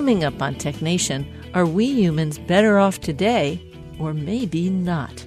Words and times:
Coming 0.00 0.24
up 0.24 0.40
on 0.40 0.54
Tech 0.54 0.80
Nation, 0.80 1.30
are 1.52 1.66
we 1.66 1.84
humans 1.84 2.38
better 2.38 2.78
off 2.78 3.00
today 3.00 3.60
or 3.98 4.14
maybe 4.14 4.70
not? 4.70 5.26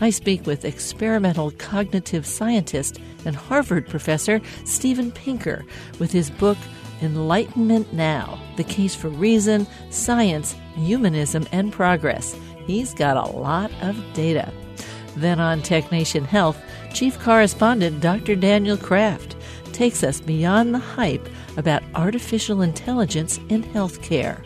I 0.00 0.10
speak 0.10 0.46
with 0.46 0.64
experimental 0.64 1.50
cognitive 1.50 2.24
scientist 2.24 3.00
and 3.24 3.34
Harvard 3.34 3.88
professor 3.88 4.40
Steven 4.64 5.10
Pinker 5.10 5.64
with 5.98 6.12
his 6.12 6.30
book 6.30 6.56
Enlightenment 7.02 7.92
Now 7.92 8.40
The 8.56 8.62
Case 8.62 8.94
for 8.94 9.08
Reason, 9.08 9.66
Science, 9.90 10.54
Humanism, 10.76 11.44
and 11.50 11.72
Progress. 11.72 12.36
He's 12.64 12.94
got 12.94 13.16
a 13.16 13.36
lot 13.36 13.72
of 13.82 14.00
data. 14.14 14.52
Then 15.16 15.40
on 15.40 15.62
Tech 15.62 15.90
Nation 15.90 16.24
Health, 16.24 16.62
Chief 16.94 17.18
Correspondent 17.18 18.00
Dr. 18.00 18.36
Daniel 18.36 18.76
Kraft 18.76 19.34
takes 19.72 20.04
us 20.04 20.20
beyond 20.20 20.72
the 20.72 20.78
hype 20.78 21.28
about 21.56 21.82
artificial 21.94 22.62
intelligence 22.62 23.38
in 23.48 23.62
healthcare. 23.62 24.42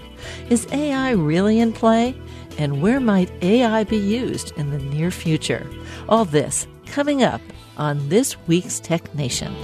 Is 0.50 0.66
AI 0.72 1.10
really 1.12 1.60
in 1.60 1.72
play? 1.72 2.14
And 2.58 2.80
where 2.80 3.00
might 3.00 3.30
AI 3.42 3.84
be 3.84 3.98
used 3.98 4.56
in 4.56 4.70
the 4.70 4.78
near 4.78 5.10
future? 5.10 5.68
All 6.08 6.24
this 6.24 6.66
coming 6.86 7.22
up 7.22 7.40
on 7.76 8.08
this 8.08 8.36
week's 8.46 8.80
Tech 8.80 9.14
Nation. 9.14 9.54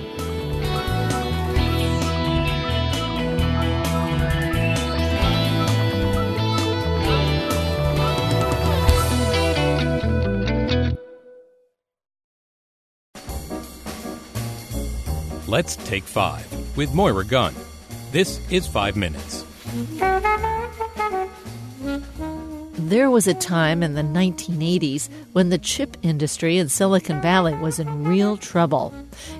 Let's 15.52 15.76
Take 15.76 16.04
Five 16.04 16.48
with 16.78 16.94
Moira 16.94 17.26
Gunn. 17.26 17.54
This 18.10 18.40
is 18.50 18.66
Five 18.66 18.96
Minutes. 18.96 19.44
There 22.78 23.10
was 23.10 23.26
a 23.26 23.34
time 23.34 23.82
in 23.82 23.92
the 23.92 24.00
1980s 24.00 25.10
when 25.34 25.50
the 25.50 25.58
chip 25.58 25.98
industry 26.00 26.56
in 26.56 26.70
Silicon 26.70 27.20
Valley 27.20 27.52
was 27.52 27.78
in 27.78 28.04
real 28.04 28.38
trouble. 28.38 28.94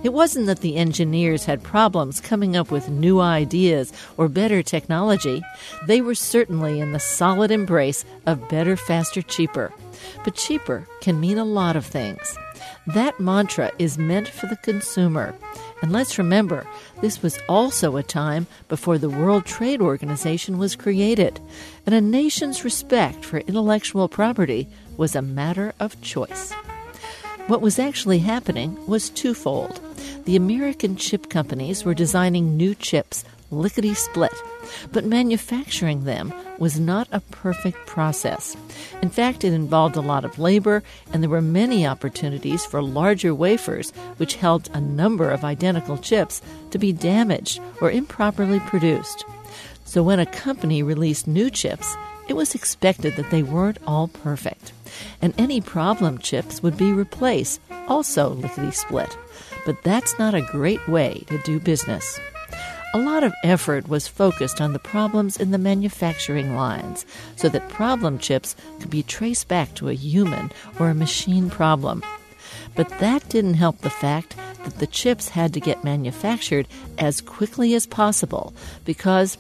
It 0.05 0.13
wasn't 0.13 0.45
that 0.49 0.61
the 0.61 0.77
engineers 0.77 1.47
had 1.47 1.63
problems 1.63 2.21
coming 2.21 2.57
up 2.57 2.71
with 2.71 2.91
new 2.91 3.19
ideas 3.19 3.91
or 4.19 4.29
better 4.29 4.63
technology. 4.63 5.43
They 5.87 6.03
were 6.03 6.15
certainly 6.15 6.79
in 6.79 6.93
the 6.93 7.01
solid 7.01 7.51
embrace 7.51 8.05
of 8.27 8.51
better, 8.51 8.77
faster, 8.77 9.23
cheaper. 9.23 9.73
But 10.25 10.35
cheaper 10.35 10.87
can 11.01 11.21
mean 11.21 11.39
a 11.39 11.45
lot 11.47 11.75
of 11.75 11.87
things. 11.87 12.37
That 12.87 13.19
mantra 13.19 13.73
is 13.79 13.97
meant 13.97 14.29
for 14.29 14.47
the 14.47 14.57
consumer. 14.57 15.35
And 15.83 15.91
let's 15.93 16.17
remember, 16.17 16.65
this 17.01 17.23
was 17.23 17.41
also 17.49 17.97
a 17.97 18.05
time 18.05 18.47
before 18.69 18.99
the 18.99 19.11
World 19.11 19.45
Trade 19.45 19.81
Organization 19.81 20.57
was 20.57 20.77
created, 20.77 21.41
and 21.85 21.95
a 21.95 22.01
nation's 22.01 22.65
respect 22.65 23.25
for 23.25 23.39
intellectual 23.39 24.09
property 24.09 24.69
was 24.97 25.17
a 25.17 25.23
matter 25.23 25.75
of 25.81 26.01
choice. 26.01 26.53
What 27.49 27.61
was 27.61 27.81
actually 27.81 28.21
happening 28.21 28.79
was 28.87 29.11
twofold. 29.11 29.81
The 30.25 30.37
American 30.37 30.95
chip 30.95 31.29
companies 31.29 31.85
were 31.85 31.95
designing 31.95 32.57
new 32.57 32.77
chips 32.77 33.25
lickety 33.53 33.95
split, 33.95 34.33
but 34.91 35.05
manufacturing 35.05 36.05
them 36.05 36.33
was 36.59 36.81
not 36.81 37.07
a 37.13 37.21
perfect 37.21 37.87
process. 37.87 38.57
In 39.03 39.11
fact, 39.11 39.45
it 39.45 39.53
involved 39.53 39.97
a 39.97 40.01
lot 40.01 40.25
of 40.25 40.39
labor, 40.39 40.83
and 41.13 41.23
there 41.23 41.31
were 41.31 41.43
many 41.43 41.87
opportunities 41.87 42.65
for 42.65 42.83
larger 42.83 43.35
wafers, 43.35 43.91
which 44.17 44.37
held 44.37 44.71
a 44.73 44.81
number 44.81 45.31
of 45.31 45.45
identical 45.45 45.99
chips, 45.99 46.41
to 46.71 46.79
be 46.79 46.93
damaged 46.93 47.61
or 47.81 47.91
improperly 47.91 48.61
produced. 48.61 49.25
So 49.85 50.03
when 50.03 50.19
a 50.19 50.27
company 50.27 50.83
released 50.83 51.27
new 51.27 51.51
chips, 51.51 51.95
it 52.29 52.35
was 52.35 52.55
expected 52.55 53.17
that 53.17 53.31
they 53.31 53.43
weren't 53.43 53.79
all 53.87 54.09
perfect, 54.09 54.73
and 55.21 55.35
any 55.37 55.61
problem 55.61 56.19
chips 56.19 56.63
would 56.63 56.77
be 56.77 56.93
replaced, 56.93 57.61
also 57.89 58.31
lickety 58.31 58.71
split. 58.71 59.17
But 59.67 59.83
that's 59.83 60.19
not 60.19 60.35
a 60.35 60.49
great 60.51 60.89
way 60.89 61.25
to 61.27 61.39
do 61.43 61.61
business. 61.61 62.19
A 62.95 62.99
lot 62.99 63.25
of 63.25 63.33
effort 63.43 63.89
was 63.89 64.07
focused 64.07 64.61
on 64.61 64.75
the 64.75 64.79
problems 64.79 65.39
in 65.39 65.51
the 65.51 65.57
manufacturing 65.57 66.55
lines 66.55 67.07
so 67.37 67.49
that 67.49 67.71
problem 67.71 68.19
chips 68.19 68.55
could 68.81 68.91
be 68.91 69.03
traced 69.03 69.49
back 69.49 69.75
to 69.77 69.89
a 69.89 69.95
human 69.95 70.53
or 70.79 70.91
a 70.91 70.95
machine 70.95 71.49
problem. 71.49 72.03
But 72.75 72.91
that 72.99 73.27
didn't 73.31 73.55
help 73.55 73.79
the 73.79 73.89
fact 73.89 74.37
that 74.65 74.79
the 74.79 74.87
chips 74.87 75.31
had 75.31 75.55
to 75.55 75.61
get 75.61 75.85
manufactured 75.85 76.69
as 76.99 77.23
quickly 77.23 77.75
as 77.75 77.87
possible 77.87 78.53
because, 78.85 79.39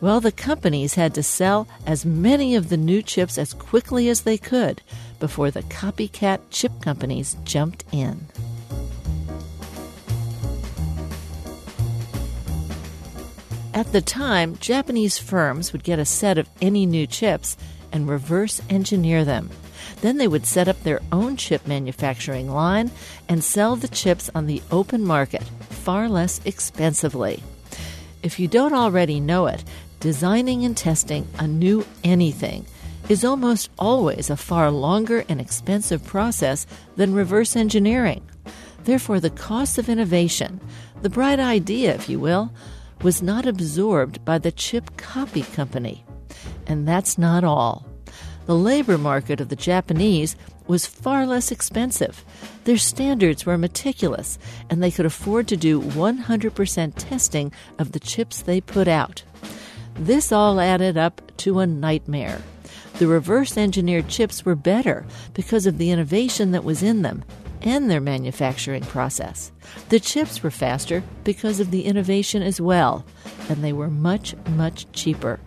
well, 0.00 0.20
the 0.20 0.32
companies 0.32 0.94
had 0.94 1.14
to 1.16 1.22
sell 1.22 1.68
as 1.84 2.06
many 2.06 2.54
of 2.54 2.70
the 2.70 2.78
new 2.78 3.02
chips 3.02 3.36
as 3.36 3.52
quickly 3.52 4.08
as 4.08 4.22
they 4.22 4.38
could 4.38 4.80
before 5.20 5.50
the 5.50 5.62
copycat 5.64 6.40
chip 6.50 6.72
companies 6.80 7.36
jumped 7.44 7.84
in. 7.92 8.26
At 13.76 13.92
the 13.92 14.00
time, 14.00 14.56
Japanese 14.56 15.18
firms 15.18 15.74
would 15.74 15.84
get 15.84 15.98
a 15.98 16.06
set 16.06 16.38
of 16.38 16.48
any 16.62 16.86
new 16.86 17.06
chips 17.06 17.58
and 17.92 18.08
reverse 18.08 18.62
engineer 18.70 19.22
them. 19.22 19.50
Then 20.00 20.16
they 20.16 20.26
would 20.26 20.46
set 20.46 20.66
up 20.66 20.82
their 20.82 21.02
own 21.12 21.36
chip 21.36 21.66
manufacturing 21.66 22.50
line 22.50 22.90
and 23.28 23.44
sell 23.44 23.76
the 23.76 23.86
chips 23.86 24.30
on 24.34 24.46
the 24.46 24.62
open 24.70 25.04
market 25.04 25.42
far 25.68 26.08
less 26.08 26.40
expensively. 26.46 27.42
If 28.22 28.40
you 28.40 28.48
don't 28.48 28.72
already 28.72 29.20
know 29.20 29.46
it, 29.46 29.62
designing 30.00 30.64
and 30.64 30.74
testing 30.74 31.28
a 31.38 31.46
new 31.46 31.84
anything 32.02 32.64
is 33.10 33.26
almost 33.26 33.68
always 33.78 34.30
a 34.30 34.38
far 34.38 34.70
longer 34.70 35.22
and 35.28 35.38
expensive 35.38 36.02
process 36.02 36.66
than 36.96 37.12
reverse 37.12 37.54
engineering. 37.54 38.26
Therefore, 38.84 39.20
the 39.20 39.28
cost 39.28 39.76
of 39.76 39.90
innovation, 39.90 40.62
the 41.02 41.10
bright 41.10 41.40
idea, 41.40 41.94
if 41.94 42.08
you 42.08 42.18
will, 42.18 42.50
was 43.02 43.22
not 43.22 43.46
absorbed 43.46 44.24
by 44.24 44.38
the 44.38 44.52
chip 44.52 44.96
copy 44.96 45.42
company. 45.42 46.04
And 46.66 46.86
that's 46.86 47.18
not 47.18 47.44
all. 47.44 47.86
The 48.46 48.54
labor 48.54 48.96
market 48.96 49.40
of 49.40 49.48
the 49.48 49.56
Japanese 49.56 50.36
was 50.66 50.86
far 50.86 51.26
less 51.26 51.50
expensive. 51.50 52.24
Their 52.64 52.78
standards 52.78 53.44
were 53.44 53.58
meticulous, 53.58 54.38
and 54.70 54.82
they 54.82 54.90
could 54.90 55.06
afford 55.06 55.48
to 55.48 55.56
do 55.56 55.80
100% 55.80 56.92
testing 56.96 57.52
of 57.78 57.92
the 57.92 58.00
chips 58.00 58.42
they 58.42 58.60
put 58.60 58.88
out. 58.88 59.22
This 59.94 60.32
all 60.32 60.60
added 60.60 60.96
up 60.96 61.20
to 61.38 61.60
a 61.60 61.66
nightmare. 61.66 62.42
The 62.98 63.06
reverse 63.06 63.56
engineered 63.56 64.08
chips 64.08 64.44
were 64.44 64.54
better 64.54 65.06
because 65.34 65.66
of 65.66 65.78
the 65.78 65.90
innovation 65.90 66.52
that 66.52 66.64
was 66.64 66.82
in 66.82 67.02
them 67.02 67.24
and 67.62 67.90
their 67.90 68.00
manufacturing 68.00 68.82
process. 68.82 69.52
The 69.88 70.00
chips 70.00 70.42
were 70.42 70.50
faster 70.50 71.02
because 71.24 71.60
of 71.60 71.70
the 71.70 71.84
innovation 71.84 72.42
as 72.42 72.60
well, 72.60 73.04
and 73.48 73.62
they 73.62 73.72
were 73.72 73.90
much, 73.90 74.34
much 74.50 74.90
cheaper. 74.92 75.40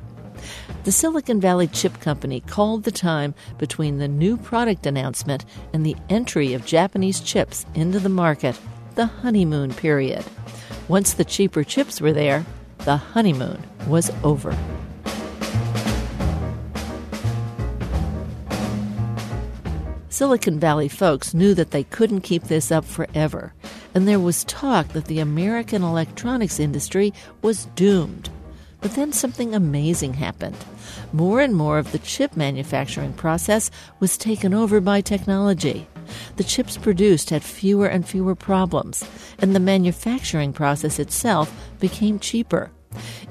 The 0.83 0.91
Silicon 0.91 1.41
Valley 1.41 1.67
Chip 1.67 1.99
Company 1.99 2.39
called 2.39 2.83
the 2.83 2.91
time 2.91 3.35
between 3.57 3.97
the 3.97 4.07
new 4.07 4.37
product 4.37 4.85
announcement 4.85 5.45
and 5.73 5.85
the 5.85 5.97
entry 6.09 6.53
of 6.53 6.65
Japanese 6.65 7.19
chips 7.19 7.65
into 7.75 7.99
the 7.99 8.09
market 8.09 8.57
the 8.95 9.05
honeymoon 9.05 9.73
period. 9.73 10.25
Once 10.89 11.13
the 11.13 11.23
cheaper 11.23 11.63
chips 11.63 12.01
were 12.01 12.11
there, 12.11 12.45
the 12.79 12.97
honeymoon 12.97 13.63
was 13.87 14.11
over. 14.23 14.57
Silicon 20.19 20.59
Valley 20.59 20.89
folks 20.89 21.33
knew 21.33 21.53
that 21.53 21.71
they 21.71 21.85
couldn't 21.85 22.27
keep 22.27 22.43
this 22.43 22.73
up 22.73 22.83
forever, 22.83 23.53
and 23.95 24.05
there 24.05 24.19
was 24.19 24.43
talk 24.43 24.89
that 24.89 25.05
the 25.05 25.21
American 25.21 25.81
electronics 25.81 26.59
industry 26.59 27.13
was 27.41 27.67
doomed. 27.67 28.29
But 28.81 28.95
then 28.95 29.13
something 29.13 29.55
amazing 29.55 30.15
happened. 30.15 30.57
More 31.13 31.39
and 31.39 31.55
more 31.55 31.77
of 31.77 31.93
the 31.93 31.99
chip 31.99 32.35
manufacturing 32.35 33.13
process 33.13 33.71
was 34.01 34.17
taken 34.17 34.53
over 34.53 34.81
by 34.81 34.99
technology. 34.99 35.87
The 36.35 36.43
chips 36.43 36.75
produced 36.75 37.29
had 37.29 37.41
fewer 37.41 37.87
and 37.87 38.05
fewer 38.05 38.35
problems, 38.35 39.05
and 39.37 39.55
the 39.55 39.61
manufacturing 39.61 40.51
process 40.51 40.99
itself 40.99 41.49
became 41.79 42.19
cheaper. 42.19 42.71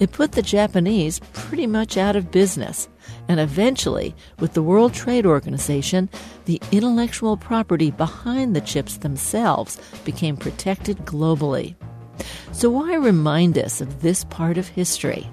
It 0.01 0.13
put 0.13 0.33
the 0.33 0.41
Japanese 0.41 1.21
pretty 1.35 1.67
much 1.67 1.99
out 1.99 2.17
of 2.17 2.31
business, 2.31 2.89
and 3.29 3.39
eventually, 3.39 4.15
with 4.39 4.55
the 4.55 4.63
World 4.63 4.95
Trade 4.95 5.27
Organization, 5.27 6.09
the 6.47 6.61
intellectual 6.73 7.37
property 7.37 7.91
behind 7.91 8.57
the 8.57 8.61
chips 8.61 8.97
themselves 8.97 9.79
became 10.05 10.37
protected 10.37 10.99
globally. 10.99 11.75
So, 12.53 12.71
why 12.71 12.95
remind 12.95 13.59
us 13.59 13.81
of 13.81 14.03
this 14.03 14.25
part 14.25 14.59
of 14.59 14.69
history? 14.69 15.31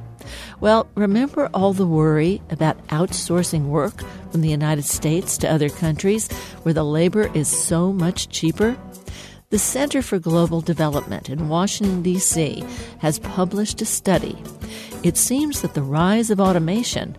Well, 0.60 0.88
remember 0.96 1.50
all 1.54 1.74
the 1.74 1.88
worry 1.88 2.42
about 2.50 2.86
outsourcing 2.88 3.68
work 3.68 4.04
from 4.32 4.42
the 4.42 4.50
United 4.50 4.86
States 4.86 5.38
to 5.40 5.52
other 5.52 5.70
countries 5.70 6.32
where 6.64 6.74
the 6.74 6.84
labor 6.84 7.30
is 7.34 7.48
so 7.48 7.94
much 7.94 8.30
cheaper? 8.30 8.78
The 9.52 9.60
Center 9.60 10.02
for 10.02 10.20
Global 10.20 10.62
Development 10.62 11.30
in 11.30 11.48
Washington, 11.48 12.02
D.C., 12.02 12.64
has 13.00 13.20
published 13.20 13.82
a 13.82 13.86
study. 13.86 14.36
It 15.04 15.18
seems 15.18 15.62
that 15.62 15.76
the 15.76 15.84
rise 15.84 16.32
of 16.32 16.42
automation 16.42 17.16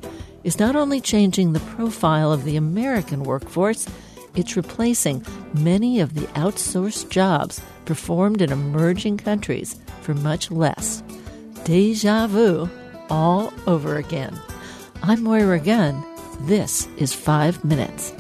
is 0.47 0.61
not 0.61 0.77
only 0.77 1.01
changing 1.01 1.53
the 1.53 1.61
profile 1.75 2.33
of 2.33 2.45
the 2.45 2.57
American 2.57 3.25
workforce, 3.25 3.89
it's 4.37 4.57
replacing 4.57 5.27
many 5.55 5.99
of 5.99 6.15
the 6.15 6.27
outsourced 6.39 7.11
jobs 7.11 7.61
performed 7.85 8.41
in 8.41 8.53
emerging 8.53 9.17
countries 9.17 9.75
for 10.03 10.15
much 10.15 10.49
less. 10.53 11.03
Deja 11.65 12.29
vu 12.29 12.71
all 13.11 13.53
over 13.67 13.97
again. 13.97 14.41
I'm 15.03 15.25
Moira 15.25 15.59
Gunn. 15.59 16.05
This 16.43 16.87
is 16.97 17.13
Five 17.13 17.65
Minutes. 17.65 18.13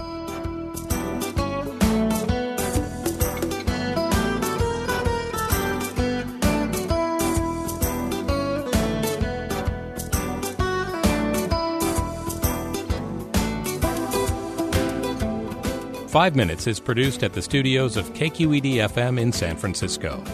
Five 16.17 16.35
Minutes 16.35 16.67
is 16.67 16.81
produced 16.81 17.23
at 17.23 17.35
the 17.35 17.43
studios 17.43 17.99
of 17.99 18.11
KQED 18.15 18.77
FM 18.89 19.21
in 19.21 19.31
San 19.31 19.55
Francisco. 19.55 20.25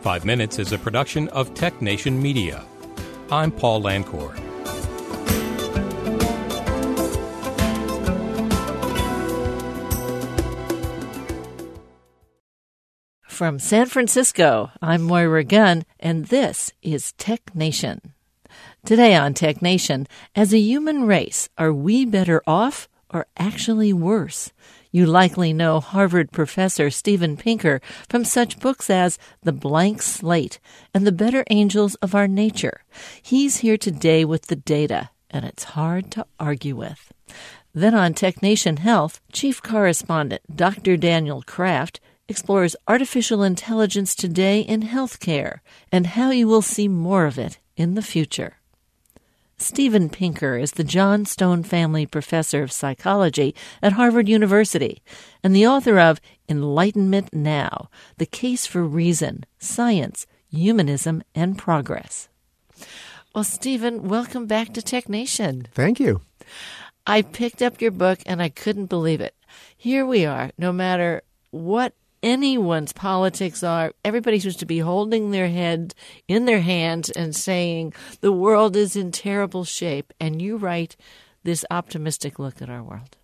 Five 0.00 0.24
Minutes 0.24 0.60
is 0.60 0.72
a 0.72 0.78
production 0.78 1.26
of 1.30 1.52
Tech 1.54 1.82
Nation 1.82 2.22
Media. 2.22 2.64
I'm 3.28 3.50
Paul 3.50 3.82
Lancourt. 3.82 4.38
From 13.26 13.58
San 13.58 13.86
Francisco, 13.86 14.70
I'm 14.80 15.02
Moira 15.02 15.42
Gunn, 15.42 15.84
and 15.98 16.26
this 16.26 16.72
is 16.80 17.12
Tech 17.14 17.56
Nation. 17.56 18.14
Today 18.84 19.16
on 19.16 19.34
Tech 19.34 19.60
Nation, 19.62 20.06
as 20.36 20.54
a 20.54 20.60
human 20.60 21.08
race, 21.08 21.48
are 21.58 21.72
we 21.72 22.04
better 22.04 22.40
off 22.46 22.88
or 23.10 23.26
actually 23.36 23.92
worse? 23.92 24.52
You 24.90 25.04
likely 25.04 25.52
know 25.52 25.80
Harvard 25.80 26.32
professor 26.32 26.88
Steven 26.88 27.36
Pinker 27.36 27.82
from 28.08 28.24
such 28.24 28.58
books 28.58 28.88
as 28.88 29.18
The 29.42 29.52
Blank 29.52 30.00
Slate 30.00 30.58
and 30.94 31.06
The 31.06 31.12
Better 31.12 31.44
Angels 31.50 31.94
of 31.96 32.14
Our 32.14 32.26
Nature. 32.26 32.80
He's 33.20 33.58
here 33.58 33.76
today 33.76 34.24
with 34.24 34.46
the 34.46 34.56
data, 34.56 35.10
and 35.30 35.44
it's 35.44 35.64
hard 35.64 36.10
to 36.12 36.26
argue 36.40 36.74
with. 36.74 37.12
Then 37.74 37.94
on 37.94 38.14
Tech 38.14 38.40
Nation 38.40 38.78
Health, 38.78 39.20
Chief 39.30 39.62
Correspondent 39.62 40.40
Dr. 40.56 40.96
Daniel 40.96 41.42
Kraft 41.42 42.00
explores 42.26 42.74
artificial 42.86 43.42
intelligence 43.42 44.14
today 44.14 44.60
in 44.60 44.82
healthcare 44.84 45.58
and 45.92 46.06
how 46.06 46.30
you 46.30 46.48
will 46.48 46.62
see 46.62 46.88
more 46.88 47.26
of 47.26 47.38
it 47.38 47.58
in 47.76 47.94
the 47.94 48.02
future. 48.02 48.56
Steven 49.60 50.08
Pinker 50.08 50.56
is 50.56 50.72
the 50.72 50.84
Johnstone 50.84 51.64
Family 51.64 52.06
Professor 52.06 52.62
of 52.62 52.70
Psychology 52.70 53.56
at 53.82 53.94
Harvard 53.94 54.28
University 54.28 55.02
and 55.42 55.54
the 55.54 55.66
author 55.66 55.98
of 55.98 56.20
Enlightenment 56.48 57.34
Now 57.34 57.90
The 58.18 58.26
Case 58.26 58.66
for 58.66 58.84
Reason, 58.84 59.44
Science, 59.58 60.28
Humanism, 60.48 61.24
and 61.34 61.58
Progress. 61.58 62.28
Well, 63.34 63.42
Steven, 63.42 64.08
welcome 64.08 64.46
back 64.46 64.72
to 64.74 64.82
Tech 64.82 65.08
Nation. 65.08 65.66
Thank 65.74 65.98
you. 65.98 66.20
I 67.04 67.22
picked 67.22 67.60
up 67.60 67.80
your 67.80 67.90
book 67.90 68.20
and 68.26 68.40
I 68.40 68.50
couldn't 68.50 68.86
believe 68.86 69.20
it. 69.20 69.34
Here 69.76 70.06
we 70.06 70.24
are, 70.24 70.52
no 70.56 70.72
matter 70.72 71.22
what 71.50 71.94
anyone's 72.22 72.92
politics 72.92 73.62
are, 73.62 73.92
everybody 74.04 74.38
seems 74.40 74.56
to 74.56 74.66
be 74.66 74.78
holding 74.78 75.30
their 75.30 75.48
head 75.48 75.94
in 76.26 76.44
their 76.44 76.60
hands 76.60 77.10
and 77.10 77.34
saying 77.34 77.94
the 78.20 78.32
world 78.32 78.76
is 78.76 78.96
in 78.96 79.12
terrible 79.12 79.64
shape. 79.64 80.12
And 80.20 80.40
you 80.40 80.56
write 80.56 80.96
this 81.44 81.64
optimistic 81.70 82.38
look 82.38 82.60
at 82.60 82.70
our 82.70 82.82
world. 82.82 83.16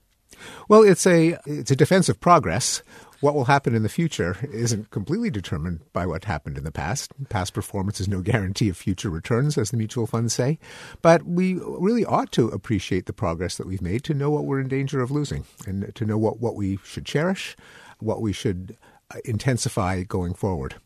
Well, 0.69 0.83
it's 0.83 1.07
a 1.07 1.39
it's 1.47 1.71
a 1.71 1.77
defense 1.77 2.09
of 2.09 2.21
progress. 2.21 2.83
What 3.21 3.35
will 3.35 3.47
happen 3.47 3.75
in 3.75 3.83
the 3.83 3.89
future 3.89 4.37
isn't 4.53 4.91
completely 4.91 5.31
determined 5.31 5.81
by 5.95 6.05
what 6.05 6.25
happened 6.25 6.59
in 6.59 6.65
the 6.65 6.73
past. 6.73 7.13
Past 7.31 7.55
performance 7.55 7.99
is 7.99 8.09
no 8.09 8.21
guarantee 8.21 8.69
of 8.69 8.77
future 8.77 9.09
returns, 9.09 9.57
as 9.57 9.71
the 9.71 9.79
mutual 9.79 10.07
funds 10.07 10.35
say. 10.35 10.59
But 11.01 11.23
we 11.25 11.55
really 11.55 12.05
ought 12.05 12.33
to 12.33 12.49
appreciate 12.49 13.07
the 13.07 13.15
progress 13.15 13.57
that 13.57 13.67
we've 13.67 13.81
made 13.81 14.05
to 14.05 14.15
know 14.15 14.31
what 14.31 14.45
we're 14.45 14.61
in 14.61 14.69
danger 14.69 15.01
of 15.01 15.11
losing 15.11 15.45
and 15.67 15.95
to 15.95 16.05
know 16.05 16.19
what, 16.19 16.39
what 16.39 16.55
we 16.55 16.79
should 16.85 17.07
cherish, 17.07 17.57
what 18.05 18.21
we 18.21 18.33
should 18.33 18.77
uh, 19.15 19.19
intensify 19.25 20.03
going 20.03 20.35
forward. 20.35 20.77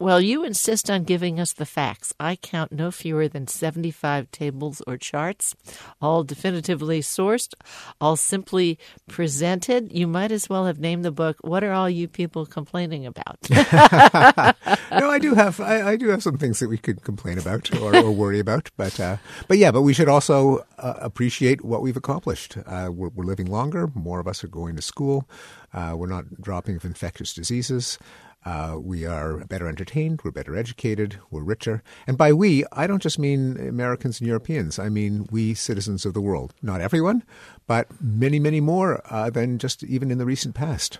Well, 0.00 0.18
you 0.18 0.44
insist 0.44 0.90
on 0.90 1.04
giving 1.04 1.38
us 1.38 1.52
the 1.52 1.66
facts. 1.66 2.14
I 2.18 2.36
count 2.36 2.72
no 2.72 2.90
fewer 2.90 3.28
than 3.28 3.46
75 3.46 4.30
tables 4.30 4.80
or 4.86 4.96
charts, 4.96 5.54
all 6.00 6.24
definitively 6.24 7.02
sourced, 7.02 7.52
all 8.00 8.16
simply 8.16 8.78
presented. 9.08 9.92
You 9.92 10.06
might 10.06 10.32
as 10.32 10.48
well 10.48 10.64
have 10.64 10.78
named 10.78 11.04
the 11.04 11.10
book, 11.10 11.36
What 11.42 11.62
Are 11.62 11.72
All 11.72 11.90
You 11.90 12.08
People 12.08 12.46
Complaining 12.46 13.04
About? 13.04 13.36
no, 13.50 15.10
I 15.10 15.18
do 15.20 15.34
have 15.34 15.60
I, 15.60 15.90
I, 15.90 15.96
do 15.96 16.08
have 16.08 16.22
some 16.22 16.38
things 16.38 16.60
that 16.60 16.70
we 16.70 16.78
could 16.78 17.04
complain 17.04 17.38
about 17.38 17.70
or, 17.76 17.94
or 17.94 18.10
worry 18.10 18.38
about, 18.38 18.70
but 18.78 18.98
uh, 18.98 19.18
but 19.48 19.58
yeah, 19.58 19.70
but 19.70 19.82
we 19.82 19.92
should 19.92 20.08
also 20.08 20.64
uh, 20.78 20.94
appreciate 20.96 21.62
what 21.62 21.82
we've 21.82 21.98
accomplished. 21.98 22.56
Uh, 22.64 22.88
we're, 22.90 23.10
we're, 23.10 23.24
living 23.26 23.50
longer. 23.50 23.90
More 23.94 24.18
of 24.18 24.26
us 24.26 24.42
are 24.42 24.48
going 24.48 24.76
to 24.76 24.82
school. 24.82 25.28
Uh, 25.74 25.94
we're 25.94 26.06
not 26.06 26.40
dropping 26.40 26.76
of 26.76 26.86
infectious 26.86 27.34
diseases. 27.34 27.98
Uh, 28.44 28.78
we 28.80 29.04
are 29.04 29.44
better 29.44 29.68
entertained, 29.68 30.20
we're 30.24 30.30
better 30.30 30.56
educated, 30.56 31.18
we're 31.30 31.42
richer. 31.42 31.82
And 32.06 32.16
by 32.16 32.32
we, 32.32 32.64
I 32.72 32.86
don't 32.86 33.02
just 33.02 33.18
mean 33.18 33.56
Americans 33.58 34.20
and 34.20 34.26
Europeans. 34.26 34.78
I 34.78 34.88
mean 34.88 35.26
we 35.30 35.54
citizens 35.54 36.06
of 36.06 36.14
the 36.14 36.20
world. 36.20 36.54
Not 36.62 36.80
everyone, 36.80 37.22
but 37.66 37.88
many, 38.00 38.38
many 38.38 38.60
more 38.60 39.02
uh, 39.12 39.30
than 39.30 39.58
just 39.58 39.84
even 39.84 40.10
in 40.10 40.18
the 40.18 40.24
recent 40.24 40.54
past. 40.54 40.98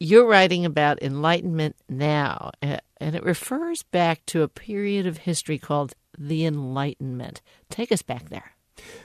You're 0.00 0.28
writing 0.28 0.64
about 0.64 1.02
enlightenment 1.02 1.74
now, 1.88 2.52
and 2.62 2.80
it 3.00 3.24
refers 3.24 3.82
back 3.82 4.24
to 4.26 4.42
a 4.42 4.48
period 4.48 5.06
of 5.06 5.18
history 5.18 5.58
called 5.58 5.94
the 6.16 6.46
Enlightenment. 6.46 7.42
Take 7.68 7.90
us 7.90 8.02
back 8.02 8.28
there. 8.28 8.52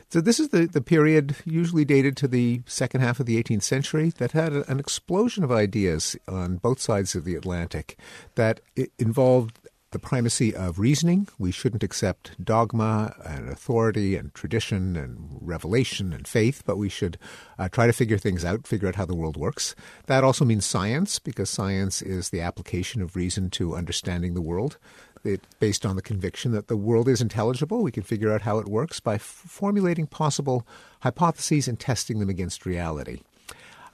So 0.10 0.22
this 0.22 0.40
is 0.40 0.50
the, 0.50 0.68
the 0.68 0.82
period 0.82 1.36
usually 1.44 1.86
dated 1.86 2.16
to 2.18 2.28
the 2.28 2.62
second 2.66 3.02
half 3.02 3.20
of 3.20 3.26
the 3.26 3.42
18th 3.42 3.64
century 3.64 4.10
that 4.18 4.32
had 4.32 4.54
an 4.54 4.80
explosion 4.80 5.44
of 5.44 5.52
ideas 5.52 6.16
on 6.28 6.58
both 6.58 6.80
sides 6.80 7.16
of 7.16 7.26
the 7.26 7.36
Atlantic 7.36 7.98
that 8.36 8.60
involved 9.00 9.60
the 9.94 10.00
primacy 10.00 10.54
of 10.54 10.80
reasoning. 10.80 11.28
We 11.38 11.52
shouldn't 11.52 11.84
accept 11.84 12.44
dogma 12.44 13.16
and 13.24 13.48
authority 13.48 14.16
and 14.18 14.34
tradition 14.34 14.98
and 14.98 15.38
revelation 15.40 16.12
and 16.12 16.28
faith, 16.28 16.64
but 16.66 16.78
we 16.78 16.90
should 16.90 17.18
uh, 17.58 17.70
try 17.70 17.88
to 17.88 17.94
figure 17.94 18.18
things 18.18 18.44
out, 18.44 18.68
figure 18.68 18.88
out 18.88 18.96
how 18.96 19.06
the 19.06 19.16
world 19.16 19.38
works. 19.38 19.76
That 20.08 20.24
also 20.24 20.44
means 20.44 20.66
science, 20.66 21.20
because 21.20 21.50
science 21.50 22.02
is 22.02 22.30
the 22.30 22.42
application 22.42 23.02
of 23.02 23.16
reason 23.16 23.50
to 23.52 23.76
understanding 23.76 24.34
the 24.34 24.42
world 24.42 24.78
it, 25.26 25.42
based 25.60 25.86
on 25.86 25.96
the 25.96 26.02
conviction 26.02 26.52
that 26.52 26.68
the 26.68 26.78
world 26.78 27.08
is 27.08 27.22
intelligible. 27.22 27.82
We 27.82 27.92
can 27.92 28.04
figure 28.04 28.32
out 28.32 28.42
how 28.42 28.60
it 28.60 28.68
works 28.68 29.00
by 29.00 29.16
f- 29.16 29.22
formulating 29.22 30.08
possible 30.08 30.68
hypotheses 31.02 31.68
and 31.68 31.80
testing 31.80 32.20
them 32.20 32.30
against 32.30 32.66
reality. 32.66 33.22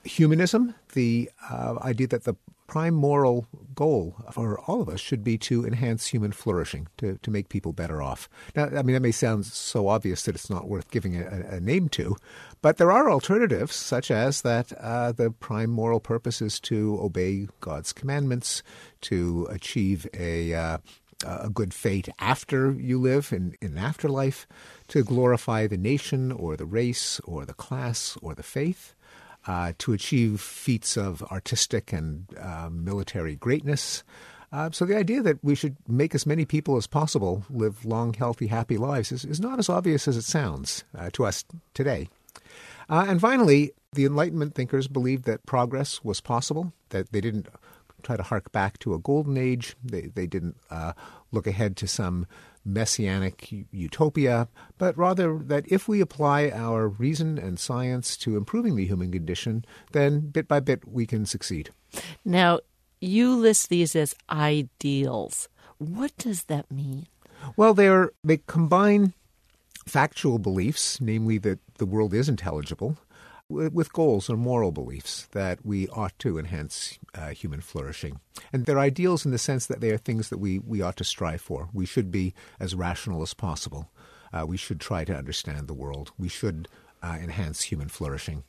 Humanism, 0.04 0.76
the 0.94 1.30
uh, 1.50 1.78
idea 1.82 2.08
that 2.08 2.24
the 2.24 2.36
prime 2.70 2.94
moral 2.94 3.48
goal 3.74 4.16
for 4.32 4.60
all 4.62 4.80
of 4.80 4.88
us 4.88 5.00
should 5.00 5.24
be 5.24 5.38
to 5.40 5.66
enhance 5.66 6.08
human 6.08 6.32
flourishing, 6.32 6.88
to, 6.98 7.18
to 7.24 7.32
make 7.32 7.50
people 7.50 7.74
better 7.74 8.02
off. 8.02 8.30
Now, 8.56 8.66
I 8.66 8.84
mean, 8.84 8.94
that 8.94 9.02
may 9.02 9.12
sound 9.12 9.48
so 9.48 9.88
obvious 9.88 10.24
that 10.24 10.36
it's 10.36 10.50
not 10.50 10.68
worth 10.68 10.92
giving 10.92 11.16
a, 11.16 11.46
a 11.50 11.60
name 11.60 11.90
to, 11.90 12.16
but 12.62 12.78
there 12.78 12.92
are 12.92 13.10
alternatives, 13.10 13.76
such 13.76 14.12
as 14.12 14.44
that 14.44 14.72
uh, 14.80 15.12
the 15.12 15.32
prime 15.32 15.72
moral 15.72 16.00
purpose 16.00 16.42
is 16.42 16.60
to 16.62 17.00
obey 17.02 17.48
God's 17.60 17.92
commandments, 17.92 18.62
to 19.02 19.48
achieve 19.50 20.08
a 20.14 20.54
uh, 20.54 20.78
a 21.26 21.50
good 21.50 21.74
fate 21.74 22.10
after 22.20 22.72
you 22.72 23.00
live 23.00 23.34
in, 23.34 23.56
in 23.62 23.78
afterlife, 23.78 24.48
to 24.88 25.04
glorify 25.04 25.68
the 25.68 25.78
nation 25.78 26.32
or 26.32 26.56
the 26.56 26.66
race 26.66 27.20
or 27.22 27.46
the 27.46 27.54
class 27.54 28.18
or 28.22 28.36
the 28.36 28.44
faith, 28.44 28.96
uh, 29.48 29.74
to 29.78 29.94
achieve 29.94 30.42
feats 30.42 30.98
of 30.98 31.24
artistic 31.24 31.94
and 31.94 32.26
uh, 32.40 32.70
military 32.72 33.36
greatness. 33.36 34.04
Uh, 34.52 34.70
so 34.72 34.86
the 34.86 34.98
idea 34.98 35.22
that 35.22 35.44
we 35.44 35.56
should 35.56 35.76
make 35.88 36.16
as 36.16 36.26
many 36.26 36.44
people 36.44 36.76
as 36.76 36.88
possible 36.88 37.44
live 37.50 37.86
long, 37.86 38.14
healthy, 38.14 38.48
happy 38.48 38.78
lives 38.78 39.12
is, 39.12 39.24
is 39.26 39.40
not 39.40 39.60
as 39.60 39.70
obvious 39.70 40.08
as 40.08 40.18
it 40.18 40.24
sounds 40.24 40.84
uh, 40.98 41.10
to 41.14 41.26
us 41.26 41.46
today. 41.74 42.10
Uh, 42.90 43.06
and 43.08 43.22
finally, 43.22 43.72
the 43.94 44.06
Enlightenment 44.06 44.56
thinkers 44.56 44.88
believed 44.88 45.26
that 45.26 45.46
progress 45.46 46.04
was 46.04 46.22
possible, 46.22 46.74
that 46.90 47.12
they 47.12 47.22
didn't 47.22 47.48
try 48.04 48.18
to 48.18 48.24
hark 48.24 48.52
back 48.52 48.80
to 48.80 48.94
a 48.94 49.00
golden 49.00 49.38
age. 49.38 49.76
They, 49.84 50.02
they 50.02 50.28
didn't 50.28 50.58
uh, 50.70 50.94
look 51.32 51.48
ahead 51.48 51.76
to 51.78 51.88
some 51.88 52.26
messianic 52.66 53.52
utopia, 53.72 54.48
but 54.78 54.98
rather 54.98 55.38
that 55.38 55.66
if 55.68 55.88
we 55.88 56.02
apply 56.02 56.50
our 56.50 56.88
reason 56.88 57.38
and 57.38 57.60
science 57.60 58.18
to 58.18 58.38
improving 58.38 58.76
the 58.76 58.86
human 58.86 59.12
condition, 59.12 59.66
then 59.92 60.20
bit 60.20 60.48
by 60.48 60.60
bit 60.60 60.88
we 60.88 61.06
can 61.06 61.26
succeed. 61.26 61.72
Now, 62.24 62.60
you 63.02 63.36
list 63.36 63.70
these 63.70 63.96
as 63.96 64.14
ideals. 64.30 65.48
What 65.78 66.16
does 66.18 66.44
that 66.46 66.70
mean? 66.70 67.08
Well, 67.56 67.74
they're 67.74 68.12
they 68.24 68.38
combine 68.46 69.14
factual 69.88 70.38
beliefs, 70.38 71.00
namely 71.02 71.38
that 71.40 71.60
the 71.78 71.86
world 71.86 72.14
is 72.14 72.30
intelligible, 72.30 72.98
with 73.50 73.92
goals 73.92 74.30
or 74.30 74.38
moral 74.38 74.72
beliefs 74.72 75.28
that 75.32 75.66
we 75.66 75.88
ought 75.90 76.18
to 76.20 76.38
enhance 76.38 77.00
uh, 77.16 77.30
human 77.30 77.62
flourishing. 77.62 78.20
And 78.54 78.66
they're 78.66 78.80
ideals 78.80 79.26
in 79.26 79.32
the 79.32 79.38
sense 79.38 79.66
that 79.66 79.82
they 79.82 79.90
are 79.90 79.98
things 79.98 80.30
that 80.30 80.38
we, 80.38 80.60
we 80.60 80.82
ought 80.82 80.98
to 80.98 81.04
strive 81.04 81.42
for. 81.42 81.70
We 81.74 81.86
should 81.86 82.12
be 82.12 82.34
as 82.60 82.76
rational 82.76 83.22
as 83.24 83.34
possible. 83.34 83.92
Uh, 84.32 84.46
we 84.46 84.58
should 84.58 84.80
try 84.80 85.04
to 85.04 85.16
understand 85.16 85.68
the 85.68 85.74
world. 85.74 86.12
We 86.18 86.30
should 86.30 86.68
uh, 87.02 87.18
enhance 87.22 87.64
human 87.64 87.90
flourishing. 87.90 88.44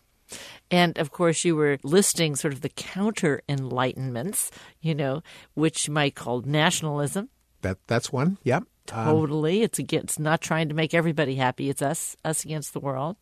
And 0.70 0.96
of 0.98 1.10
course, 1.10 1.44
you 1.44 1.56
were 1.56 1.78
listing 1.82 2.36
sort 2.36 2.52
of 2.52 2.60
the 2.60 2.68
counter 2.68 3.42
enlightenments, 3.48 4.50
you 4.80 4.94
know, 4.94 5.22
which 5.54 5.88
you 5.88 5.94
might 5.94 6.14
call 6.14 6.42
nationalism. 6.42 7.30
That 7.62 7.78
that's 7.88 8.12
one. 8.12 8.38
Yep. 8.44 8.64
Totally. 8.90 9.58
Um, 9.58 9.64
it's 9.64 9.78
against 9.78 10.18
not 10.18 10.40
trying 10.40 10.68
to 10.68 10.74
make 10.74 10.94
everybody 10.94 11.36
happy. 11.36 11.70
It's 11.70 11.80
us 11.80 12.16
us 12.24 12.44
against 12.44 12.72
the 12.72 12.80
world. 12.80 13.16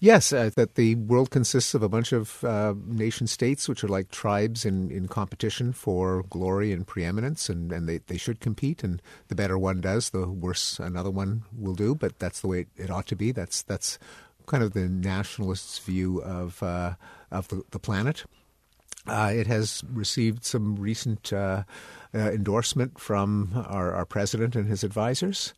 Yes, 0.00 0.32
uh, 0.32 0.50
that 0.56 0.74
the 0.74 0.94
world 0.94 1.30
consists 1.30 1.74
of 1.74 1.82
a 1.82 1.88
bunch 1.88 2.12
of 2.12 2.42
uh, 2.42 2.74
nation 2.86 3.26
states, 3.26 3.68
which 3.68 3.84
are 3.84 3.88
like 3.88 4.10
tribes 4.10 4.64
in, 4.64 4.90
in 4.90 5.08
competition 5.08 5.74
for 5.74 6.24
glory 6.30 6.72
and 6.72 6.86
preeminence, 6.86 7.50
and, 7.50 7.70
and 7.72 7.86
they, 7.86 7.98
they 7.98 8.16
should 8.16 8.40
compete. 8.40 8.82
And 8.82 9.02
the 9.28 9.34
better 9.34 9.58
one 9.58 9.82
does, 9.82 10.10
the 10.10 10.26
worse 10.26 10.78
another 10.78 11.10
one 11.10 11.42
will 11.56 11.74
do. 11.74 11.94
But 11.94 12.18
that's 12.18 12.40
the 12.40 12.48
way 12.48 12.60
it, 12.60 12.68
it 12.76 12.90
ought 12.90 13.06
to 13.08 13.16
be. 13.16 13.32
That's 13.32 13.60
that's 13.60 13.98
kind 14.46 14.62
of 14.62 14.72
the 14.72 14.88
nationalists' 14.88 15.78
view 15.78 16.22
of 16.22 16.62
uh, 16.62 16.94
of 17.30 17.48
the, 17.48 17.62
the 17.70 17.78
planet. 17.78 18.24
Uh, 19.06 19.32
it 19.34 19.46
has 19.46 19.82
received 19.92 20.44
some 20.44 20.76
recent 20.76 21.32
uh, 21.32 21.64
uh, 22.14 22.18
endorsement 22.18 22.98
from 23.00 23.64
our, 23.68 23.92
our 23.92 24.06
president 24.06 24.54
and 24.54 24.68
his 24.68 24.84
advisors. 24.84 25.54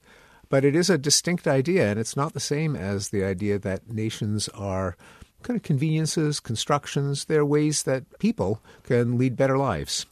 But 0.49 0.65
it 0.65 0.77
is 0.77 0.89
a 0.89 0.99
distinct 0.99 1.47
idea, 1.47 1.91
and 1.91 1.99
it's 1.99 2.17
not 2.17 2.33
the 2.33 2.41
same 2.41 2.77
as 2.77 3.09
the 3.09 3.25
idea 3.25 3.59
that 3.59 3.91
nations 3.91 4.49
are 4.51 4.97
kind 5.43 5.57
of 5.57 5.63
conveniences, 5.63 6.41
constructions. 6.41 7.27
They're 7.27 7.45
ways 7.45 7.83
that 7.85 8.19
people 8.19 8.61
can 8.85 9.19
lead 9.19 9.37
better 9.37 9.59
lives. 9.59 10.07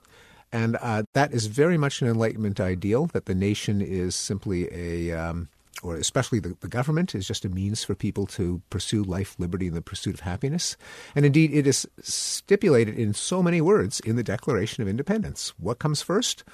And 0.53 0.77
uh, 0.83 1.05
that 1.15 1.33
is 1.33 1.47
very 1.47 1.79
much 1.79 2.03
an 2.03 2.09
Enlightenment 2.09 2.61
ideal 2.61 3.07
that 3.07 3.25
the 3.25 3.35
nation 3.35 3.81
is 3.81 4.15
simply 4.15 4.69
a 4.73 5.17
um, 5.19 5.49
or 5.83 5.97
especially 5.97 6.39
the, 6.39 6.57
the 6.61 6.69
government, 6.69 7.15
is 7.15 7.27
just 7.27 7.45
a 7.45 7.49
means 7.49 7.83
for 7.83 7.95
people 7.95 8.27
to 8.27 8.63
pursue 8.71 9.03
life, 9.03 9.35
liberty, 9.39 9.67
and 9.67 9.77
the 9.77 9.83
pursuit 9.83 10.15
of 10.15 10.21
happiness. 10.21 10.77
And 11.15 11.27
indeed, 11.27 11.53
it 11.53 11.67
is 11.67 11.87
stipulated 12.01 12.97
in 12.97 13.13
so 13.15 13.43
many 13.43 13.61
words 13.61 14.01
in 14.01 14.17
the 14.17 14.23
Declaration 14.23 14.83
of 14.83 14.89
Independence. 14.89 15.53
What 15.59 15.81
comes 15.81 16.01
first? 16.01 16.45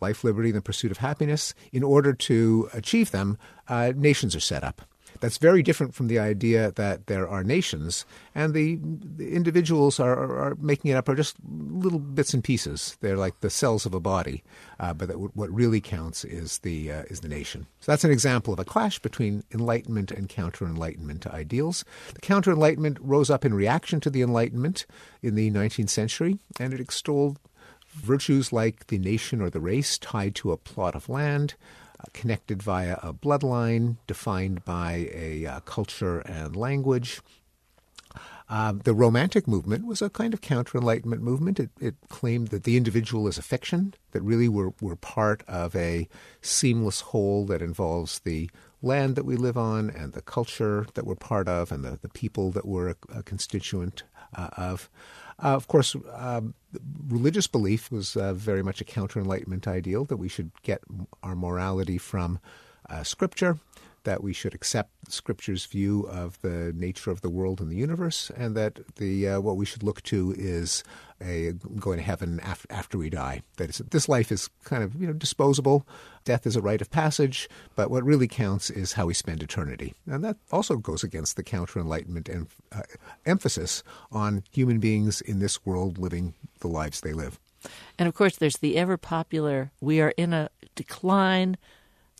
Life, 0.00 0.24
liberty, 0.24 0.48
and 0.48 0.56
the 0.56 0.62
pursuit 0.62 0.90
of 0.90 0.98
happiness. 0.98 1.54
In 1.72 1.82
order 1.82 2.14
to 2.14 2.70
achieve 2.72 3.10
them, 3.10 3.36
uh, 3.68 3.92
nations 3.94 4.34
are 4.34 4.40
set 4.40 4.64
up. 4.64 4.87
That's 5.20 5.38
very 5.38 5.62
different 5.62 5.94
from 5.94 6.08
the 6.08 6.18
idea 6.18 6.72
that 6.72 7.06
there 7.06 7.28
are 7.28 7.42
nations 7.42 8.04
and 8.34 8.54
the, 8.54 8.78
the 8.82 9.32
individuals 9.32 9.98
are, 9.98 10.14
are, 10.14 10.56
making 10.60 10.90
it 10.90 10.94
up 10.94 11.08
are 11.08 11.14
just 11.14 11.36
little 11.44 11.98
bits 11.98 12.34
and 12.34 12.42
pieces. 12.42 12.96
They're 13.00 13.16
like 13.16 13.40
the 13.40 13.50
cells 13.50 13.86
of 13.86 13.94
a 13.94 14.00
body, 14.00 14.42
uh, 14.78 14.94
but 14.94 15.08
that, 15.08 15.18
what 15.18 15.50
really 15.50 15.80
counts 15.80 16.24
is 16.24 16.58
the 16.58 16.92
uh, 16.92 17.02
is 17.10 17.20
the 17.20 17.28
nation. 17.28 17.66
So 17.80 17.92
that's 17.92 18.04
an 18.04 18.10
example 18.10 18.52
of 18.52 18.60
a 18.60 18.64
clash 18.64 18.98
between 18.98 19.44
Enlightenment 19.52 20.10
and 20.10 20.28
counter 20.28 20.66
Enlightenment 20.66 21.26
ideals. 21.26 21.84
The 22.14 22.20
counter 22.20 22.52
Enlightenment 22.52 22.98
rose 23.00 23.30
up 23.30 23.44
in 23.44 23.54
reaction 23.54 24.00
to 24.00 24.10
the 24.10 24.22
Enlightenment 24.22 24.86
in 25.22 25.34
the 25.34 25.50
19th 25.50 25.90
century, 25.90 26.38
and 26.60 26.72
it 26.72 26.80
extolled 26.80 27.38
virtues 27.88 28.52
like 28.52 28.86
the 28.88 28.98
nation 28.98 29.40
or 29.40 29.50
the 29.50 29.60
race 29.60 29.98
tied 29.98 30.34
to 30.36 30.52
a 30.52 30.56
plot 30.56 30.94
of 30.94 31.08
land, 31.08 31.54
connected 32.12 32.62
via 32.62 32.98
a 33.02 33.12
bloodline 33.12 33.96
defined 34.06 34.64
by 34.64 35.08
a 35.12 35.46
uh, 35.46 35.60
culture 35.60 36.20
and 36.20 36.56
language. 36.56 37.20
Um, 38.50 38.80
the 38.84 38.94
Romantic 38.94 39.46
movement 39.46 39.84
was 39.84 40.00
a 40.00 40.08
kind 40.08 40.32
of 40.32 40.40
counter 40.40 40.78
Enlightenment 40.78 41.22
movement. 41.22 41.60
It, 41.60 41.70
it, 41.80 41.94
claimed 42.08 42.48
that 42.48 42.64
the 42.64 42.78
individual 42.78 43.28
is 43.28 43.36
a 43.36 43.42
fiction, 43.42 43.92
that 44.12 44.22
really 44.22 44.48
we're, 44.48 44.72
we're 44.80 44.96
part 44.96 45.42
of 45.46 45.76
a 45.76 46.08
seamless 46.40 47.02
whole 47.02 47.44
that 47.46 47.60
involves 47.60 48.20
the 48.20 48.48
land 48.80 49.16
that 49.16 49.26
we 49.26 49.36
live 49.36 49.58
on 49.58 49.90
and 49.90 50.14
the 50.14 50.22
culture 50.22 50.86
that 50.94 51.04
we're 51.04 51.14
part 51.14 51.46
of 51.46 51.70
and 51.70 51.84
the, 51.84 51.98
the 52.00 52.08
people 52.08 52.50
that 52.52 52.64
we're 52.64 52.90
a, 52.90 52.96
a 53.16 53.22
constituent 53.22 54.04
uh, 54.34 54.48
of. 54.56 54.88
Uh, 55.42 55.54
of 55.54 55.68
course, 55.68 55.94
um, 56.14 56.54
religious 57.06 57.46
belief 57.46 57.90
was 57.90 58.16
uh, 58.16 58.34
very 58.34 58.62
much 58.62 58.80
a 58.80 58.84
counter 58.84 59.20
Enlightenment 59.20 59.68
ideal 59.68 60.04
that 60.06 60.16
we 60.16 60.28
should 60.28 60.50
get 60.62 60.82
our 61.22 61.36
morality 61.36 61.98
from 61.98 62.40
uh, 62.90 63.02
Scripture, 63.04 63.58
that 64.08 64.22
we 64.22 64.32
should 64.32 64.54
accept 64.54 64.90
Scripture's 65.12 65.66
view 65.66 66.08
of 66.08 66.40
the 66.40 66.72
nature 66.74 67.10
of 67.10 67.20
the 67.20 67.28
world 67.28 67.60
and 67.60 67.70
the 67.70 67.76
universe, 67.76 68.30
and 68.34 68.56
that 68.56 68.80
the 68.96 69.28
uh, 69.28 69.40
what 69.40 69.58
we 69.58 69.66
should 69.66 69.82
look 69.82 70.02
to 70.04 70.34
is 70.38 70.82
a 71.20 71.52
going 71.78 71.98
to 71.98 72.02
heaven 72.02 72.40
after, 72.40 72.66
after 72.72 72.96
we 72.96 73.10
die. 73.10 73.42
That 73.58 73.68
is, 73.68 73.82
this 73.90 74.08
life 74.08 74.32
is 74.32 74.48
kind 74.64 74.82
of 74.82 74.94
you 74.94 75.06
know 75.06 75.12
disposable. 75.12 75.86
Death 76.24 76.46
is 76.46 76.56
a 76.56 76.62
rite 76.62 76.80
of 76.80 76.90
passage, 76.90 77.50
but 77.76 77.90
what 77.90 78.02
really 78.02 78.28
counts 78.28 78.70
is 78.70 78.94
how 78.94 79.04
we 79.04 79.12
spend 79.12 79.42
eternity, 79.42 79.92
and 80.06 80.24
that 80.24 80.38
also 80.50 80.76
goes 80.76 81.04
against 81.04 81.36
the 81.36 81.42
counter 81.42 81.78
Enlightenment 81.78 82.30
em- 82.30 82.48
uh, 82.72 82.80
emphasis 83.26 83.82
on 84.10 84.42
human 84.50 84.78
beings 84.78 85.20
in 85.20 85.38
this 85.38 85.66
world 85.66 85.98
living 85.98 86.32
the 86.60 86.68
lives 86.68 87.02
they 87.02 87.12
live. 87.12 87.38
And 87.98 88.08
of 88.08 88.14
course, 88.14 88.36
there's 88.36 88.58
the 88.58 88.78
ever 88.78 88.96
popular 88.96 89.70
"We 89.82 90.00
are 90.00 90.14
in 90.16 90.32
a 90.32 90.48
decline." 90.74 91.58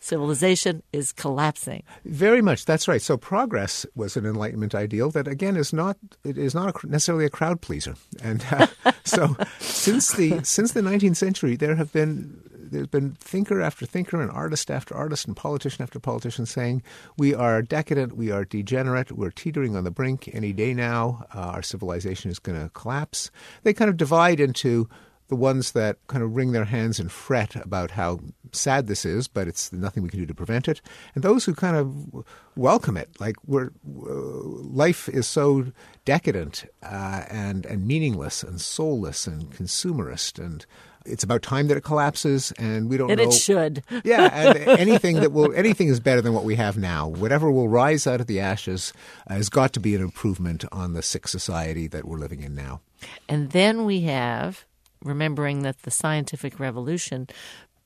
Civilization 0.03 0.83
is 0.93 1.11
collapsing. 1.11 1.83
Very 2.05 2.41
much, 2.41 2.65
that's 2.65 2.87
right. 2.87 3.01
So 3.01 3.17
progress 3.17 3.85
was 3.95 4.17
an 4.17 4.25
Enlightenment 4.25 4.75
ideal 4.75 5.09
that, 5.11 5.27
again, 5.27 5.55
is 5.55 5.73
not 5.73 5.97
it 6.23 6.37
is 6.37 6.55
not 6.55 6.83
necessarily 6.83 7.25
a 7.25 7.29
crowd 7.29 7.61
pleaser. 7.61 7.95
And 8.21 8.45
uh, 8.51 8.67
so, 9.03 9.35
since 9.59 10.11
the 10.13 10.43
since 10.43 10.73
the 10.73 10.81
19th 10.81 11.17
century, 11.17 11.55
there 11.55 11.75
have 11.75 11.91
been 11.91 12.41
there's 12.71 12.87
been 12.87 13.11
thinker 13.15 13.61
after 13.61 13.85
thinker 13.85 14.21
and 14.21 14.31
artist 14.31 14.69
after 14.69 14.95
artist 14.95 15.27
and 15.27 15.35
politician 15.35 15.83
after 15.83 15.99
politician 15.99 16.45
saying 16.45 16.83
we 17.17 17.33
are 17.33 17.61
decadent, 17.61 18.15
we 18.15 18.31
are 18.31 18.45
degenerate, 18.45 19.11
we're 19.11 19.31
teetering 19.31 19.75
on 19.75 19.83
the 19.83 19.91
brink. 19.91 20.29
Any 20.33 20.53
day 20.53 20.73
now, 20.73 21.25
uh, 21.33 21.39
our 21.39 21.61
civilization 21.61 22.31
is 22.31 22.39
going 22.39 22.61
to 22.61 22.69
collapse. 22.69 23.31
They 23.63 23.73
kind 23.73 23.89
of 23.89 23.97
divide 23.97 24.39
into 24.39 24.89
the 25.29 25.35
ones 25.35 25.71
that 25.71 25.97
kind 26.07 26.23
of 26.23 26.35
wring 26.35 26.51
their 26.51 26.65
hands 26.65 26.99
and 26.99 27.11
fret 27.11 27.55
about 27.55 27.91
how 27.91 28.19
sad 28.51 28.87
this 28.87 29.05
is, 29.05 29.27
but 29.27 29.47
it's 29.47 29.71
nothing 29.71 30.03
we 30.03 30.09
can 30.09 30.19
do 30.19 30.25
to 30.25 30.33
prevent 30.33 30.67
it, 30.67 30.81
and 31.15 31.23
those 31.23 31.45
who 31.45 31.53
kind 31.53 31.77
of 31.77 32.25
welcome 32.55 32.97
it, 32.97 33.09
like 33.19 33.37
we're 33.45 33.71
uh, 33.87 34.11
life 34.11 35.07
is 35.07 35.27
so 35.27 35.71
decadent 36.03 36.65
uh, 36.83 37.23
and 37.29 37.65
and 37.65 37.87
meaningless 37.87 38.43
and 38.43 38.59
soulless 38.59 39.25
and 39.25 39.51
consumerist 39.51 40.43
and. 40.43 40.65
It's 41.05 41.23
about 41.23 41.41
time 41.41 41.69
that 41.69 41.77
it 41.77 41.81
collapses, 41.81 42.51
and 42.59 42.89
we 42.89 42.97
don't 42.97 43.09
and 43.09 43.19
know. 43.19 43.29
it 43.29 43.33
should. 43.33 43.83
yeah, 44.03 44.29
and 44.31 44.57
anything 44.57 45.21
that 45.21 45.31
will 45.31 45.55
anything 45.55 45.87
is 45.87 45.99
better 45.99 46.21
than 46.21 46.33
what 46.33 46.43
we 46.43 46.55
have 46.55 46.77
now. 46.77 47.07
Whatever 47.07 47.49
will 47.49 47.69
rise 47.69 48.05
out 48.05 48.19
of 48.19 48.27
the 48.27 48.41
ashes 48.41 48.91
uh, 49.27 49.35
has 49.35 49.49
got 49.49 49.71
to 49.73 49.79
be 49.79 49.95
an 49.95 50.01
improvement 50.01 50.65
on 50.73 50.93
the 50.93 51.01
sick 51.01 51.27
society 51.27 51.87
that 51.87 52.05
we're 52.05 52.17
living 52.17 52.43
in 52.43 52.53
now. 52.53 52.81
And 53.29 53.51
then 53.51 53.85
we 53.85 54.01
have 54.01 54.65
remembering 55.03 55.61
that 55.63 55.83
the 55.83 55.91
scientific 55.91 56.59
revolution 56.59 57.27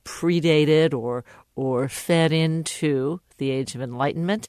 predated 0.03 0.93
or 0.93 1.23
or 1.55 1.87
fed 1.87 2.31
into 2.31 3.19
the 3.37 3.51
age 3.51 3.75
of 3.75 3.81
enlightenment 3.81 4.47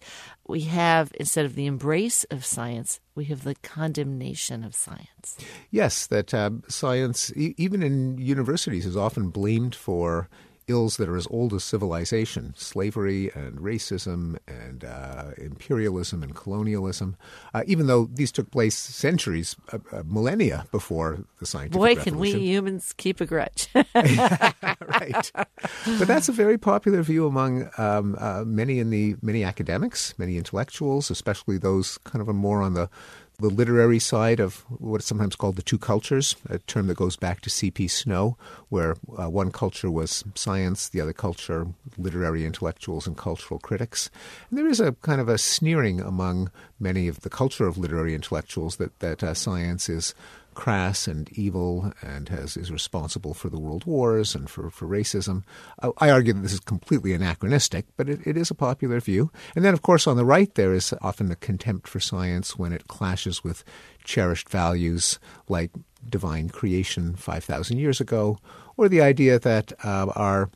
we 0.49 0.63
have 0.63 1.13
instead 1.19 1.45
of 1.45 1.55
the 1.55 1.67
embrace 1.67 2.25
of 2.25 2.45
science 2.45 3.01
we 3.15 3.27
have 3.27 3.45
the 3.45 3.55
condemnation 3.57 4.65
of 4.65 4.75
science. 4.75 5.37
Yes 5.71 6.07
that 6.09 6.35
uh, 6.35 6.51
science 6.69 7.33
e- 7.37 7.55
even 7.57 7.83
in 7.83 8.19
universities 8.19 8.87
is 8.87 8.97
often 8.97 9.31
blamed 9.31 9.75
for 9.75 10.29
ills 10.67 10.97
that 10.97 11.09
are 11.09 11.17
as 11.17 11.27
old 11.31 11.53
as 11.53 11.65
civilization 11.65 12.55
slavery 12.57 13.31
and 13.35 13.59
racism 13.59 14.37
and 14.47 14.85
uh, 14.85 15.31
imperialism 15.39 16.23
and 16.23 16.35
colonialism, 16.35 17.17
uh, 17.53 17.63
even 17.67 17.87
though 17.87 18.09
these 18.13 18.33
took 18.33 18.51
place 18.51 18.77
centuries, 18.77 19.57
uh, 19.73 19.79
uh 19.93 20.03
millennia 20.07 20.67
before 20.71 21.25
the 21.41 21.47
scientific 21.47 21.79
Boy, 21.79 21.95
revolution. 21.95 22.13
can 22.13 22.19
we 22.21 22.33
humans 22.33 22.95
keep 22.97 23.21
a 23.21 23.27
grudge. 23.27 23.69
right. 23.95 25.33
But 25.35 26.09
that's 26.09 26.29
a 26.29 26.33
very 26.33 26.59
popular 26.59 27.03
view 27.03 27.27
among 27.27 27.71
um, 27.79 28.17
uh, 28.19 28.45
many 28.45 28.79
in 28.79 28.91
the 28.91 29.17
many 29.23 29.45
academics, 29.45 30.19
many 30.19 30.37
intellectuals, 30.37 31.11
especially 31.11 31.59
those 31.59 31.99
kind 31.99 32.27
of 32.27 32.35
more 32.35 32.63
on 32.63 32.75
the 32.75 32.89
the 33.39 33.49
literary 33.49 33.99
side 33.99 34.39
of 34.39 34.59
what 34.69 35.01
is 35.01 35.07
sometimes 35.07 35.35
called 35.35 35.57
the 35.57 35.63
two 35.63 35.79
cultures, 35.79 36.37
a 36.49 36.59
term 36.59 36.87
that 36.87 36.97
goes 36.97 37.17
back 37.17 37.41
to 37.41 37.51
C.P. 37.51 37.89
Snow, 37.89 38.37
where 38.69 38.97
uh, 39.19 39.29
one 39.29 39.51
culture 39.51 39.91
was 39.91 40.25
science, 40.35 40.89
the 40.89 41.01
other 41.01 41.13
culture 41.13 41.67
literary 41.99 42.47
intellectuals 42.47 43.07
and 43.07 43.17
cultural 43.17 43.59
critics. 43.59 44.11
And 44.49 44.59
there 44.59 44.69
is 44.69 44.81
a 44.81 44.93
kind 44.93 45.21
of 45.21 45.29
a 45.29 45.39
sneering 45.39 46.01
among 46.01 46.51
many 46.79 47.09
of 47.09 47.21
the 47.21 47.31
culture 47.31 47.67
of 47.67 47.77
literary 47.77 48.15
intellectuals 48.15 48.77
that, 48.77 48.99
that 49.01 49.23
uh, 49.23 49.35
science 49.35 49.89
is 49.89 50.15
crass 50.55 51.07
and 51.07 51.31
evil 51.33 51.93
and 52.03 52.29
has 52.29 52.57
is 52.57 52.71
responsible 52.71 53.35
for 53.35 53.49
the 53.49 53.59
world 53.59 53.85
wars 53.85 54.35
and 54.35 54.49
for, 54.49 54.71
for 54.71 54.87
racism. 54.87 55.43
I, 55.83 55.91
I 55.99 56.11
argue 56.11 56.33
that 56.33 56.41
this 56.41 56.53
is 56.53 56.61
completely 56.61 57.13
anachronistic, 57.13 57.87
but 57.97 58.09
it, 58.09 58.21
it 58.27 58.37
is 58.37 58.51
a 58.51 58.55
popular 58.55 59.01
view. 59.01 59.31
And 59.55 59.65
then, 59.65 59.75
of 59.75 59.83
course, 59.83 60.07
on 60.07 60.17
the 60.17 60.25
right, 60.25 60.55
there 60.55 60.73
is 60.73 60.95
often 61.03 61.31
a 61.31 61.37
contempt 61.37 61.89
for 61.89 62.01
science 62.01 62.59
when 62.59 62.73
it 62.73 62.89
clashes 62.89 63.45
with 63.45 63.65
cherished 64.05 64.49
values 64.49 65.19
like 65.49 65.71
divine 66.09 66.49
creation 66.49 67.15
5,000 67.15 67.79
years 67.79 68.01
ago, 68.01 68.39
or 68.77 68.89
the 68.89 69.01
idea 69.01 69.39
that 69.39 69.73
uh, 69.85 70.07
our 70.15 70.51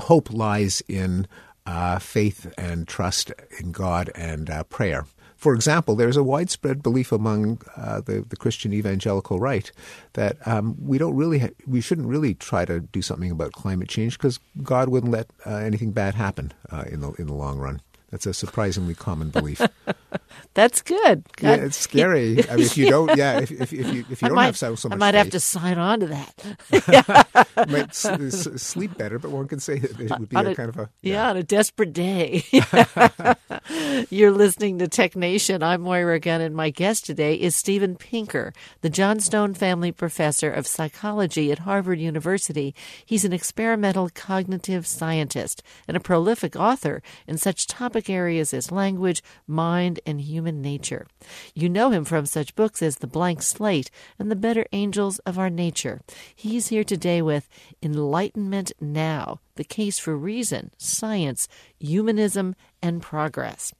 hope 0.00 0.32
lies 0.32 0.82
in 0.88 1.26
uh, 1.66 1.98
faith 1.98 2.52
and 2.58 2.86
trust 2.86 3.32
in 3.58 3.72
God 3.72 4.10
and 4.14 4.50
uh, 4.50 4.64
prayer. 4.64 5.06
For 5.44 5.54
example, 5.54 5.94
there's 5.94 6.16
a 6.16 6.24
widespread 6.24 6.82
belief 6.82 7.12
among 7.12 7.60
uh, 7.76 8.00
the, 8.00 8.24
the 8.26 8.34
Christian 8.34 8.72
evangelical 8.72 9.38
right 9.38 9.70
that 10.14 10.38
um, 10.48 10.74
we 10.80 10.96
don't 10.96 11.14
really 11.14 11.38
ha- 11.38 11.56
we 11.66 11.82
shouldn't 11.82 12.08
really 12.08 12.32
try 12.32 12.64
to 12.64 12.80
do 12.80 13.02
something 13.02 13.30
about 13.30 13.52
climate 13.52 13.90
change 13.90 14.16
because 14.16 14.40
God 14.62 14.88
wouldn't 14.88 15.12
let 15.12 15.26
uh, 15.44 15.56
anything 15.56 15.92
bad 15.92 16.14
happen 16.14 16.54
uh, 16.72 16.84
in 16.90 17.00
the 17.02 17.12
in 17.18 17.26
the 17.26 17.34
long 17.34 17.58
run. 17.58 17.82
That's 18.14 18.26
a 18.26 18.32
surprisingly 18.32 18.94
common 18.94 19.30
belief. 19.30 19.60
That's 20.54 20.82
good. 20.82 21.24
God. 21.36 21.58
Yeah, 21.58 21.64
it's 21.64 21.76
scary. 21.76 22.48
I 22.48 22.54
mean, 22.54 22.64
if 22.66 22.76
you 22.76 22.88
don't, 22.88 23.16
yeah, 23.18 23.40
if, 23.40 23.50
if, 23.50 23.72
if 23.72 23.92
you 23.92 24.04
if 24.08 24.22
you 24.22 24.26
I 24.26 24.28
don't 24.28 24.36
might, 24.36 24.46
have 24.46 24.56
so, 24.56 24.76
so 24.76 24.88
much, 24.88 24.94
I 24.94 24.98
might 25.00 25.12
faith, 25.14 25.18
have 25.24 25.30
to 25.32 25.40
sign 25.40 25.78
on 25.78 25.98
to 25.98 26.06
that. 26.06 27.48
might 27.68 27.88
s- 27.88 28.04
s- 28.04 28.62
sleep 28.62 28.96
better. 28.96 29.18
But 29.18 29.32
one 29.32 29.48
can 29.48 29.58
say 29.58 29.80
that 29.80 29.98
it 30.00 30.10
would 30.16 30.28
be 30.28 30.36
a, 30.36 30.50
a- 30.50 30.54
kind 30.54 30.68
of 30.68 30.76
a 30.78 30.90
Yeah, 31.02 31.28
on 31.30 31.36
a 31.36 31.42
desperate 31.42 31.92
day. 31.92 32.44
You're 34.10 34.30
listening 34.30 34.78
to 34.78 34.86
Tech 34.86 35.16
Nation. 35.16 35.64
I'm 35.64 35.80
Moira 35.82 36.20
Gunn, 36.20 36.40
and 36.40 36.54
my 36.54 36.70
guest 36.70 37.06
today 37.06 37.34
is 37.34 37.56
Steven 37.56 37.96
Pinker, 37.96 38.52
the 38.80 38.90
Johnstone 38.90 39.54
Family 39.54 39.90
Professor 39.90 40.52
of 40.52 40.68
Psychology 40.68 41.50
at 41.50 41.60
Harvard 41.60 41.98
University. 41.98 42.76
He's 43.04 43.24
an 43.24 43.32
experimental 43.32 44.08
cognitive 44.14 44.86
scientist 44.86 45.64
and 45.88 45.96
a 45.96 46.00
prolific 46.00 46.54
author 46.54 47.02
in 47.26 47.38
such 47.38 47.66
topic 48.04 48.14
areas 48.14 48.52
as 48.52 48.70
language, 48.70 49.22
mind, 49.46 49.98
and 50.06 50.20
human 50.20 50.60
nature. 50.60 51.06
You 51.54 51.68
know 51.68 51.90
him 51.90 52.04
from 52.04 52.26
such 52.26 52.54
books 52.54 52.82
as 52.82 52.96
The 52.96 53.06
Blank 53.06 53.42
Slate 53.42 53.90
and 54.18 54.30
The 54.30 54.36
Better 54.36 54.66
Angels 54.72 55.20
of 55.20 55.38
Our 55.38 55.48
Nature. 55.48 56.02
He's 56.34 56.68
here 56.68 56.84
today 56.84 57.22
with 57.22 57.48
Enlightenment 57.82 58.72
Now 58.80 59.40
the 59.56 59.64
case 59.64 59.98
for 59.98 60.16
reason, 60.16 60.72
science, 60.76 61.48
humanism, 61.78 62.56
and 62.82 63.00
progress. 63.00 63.72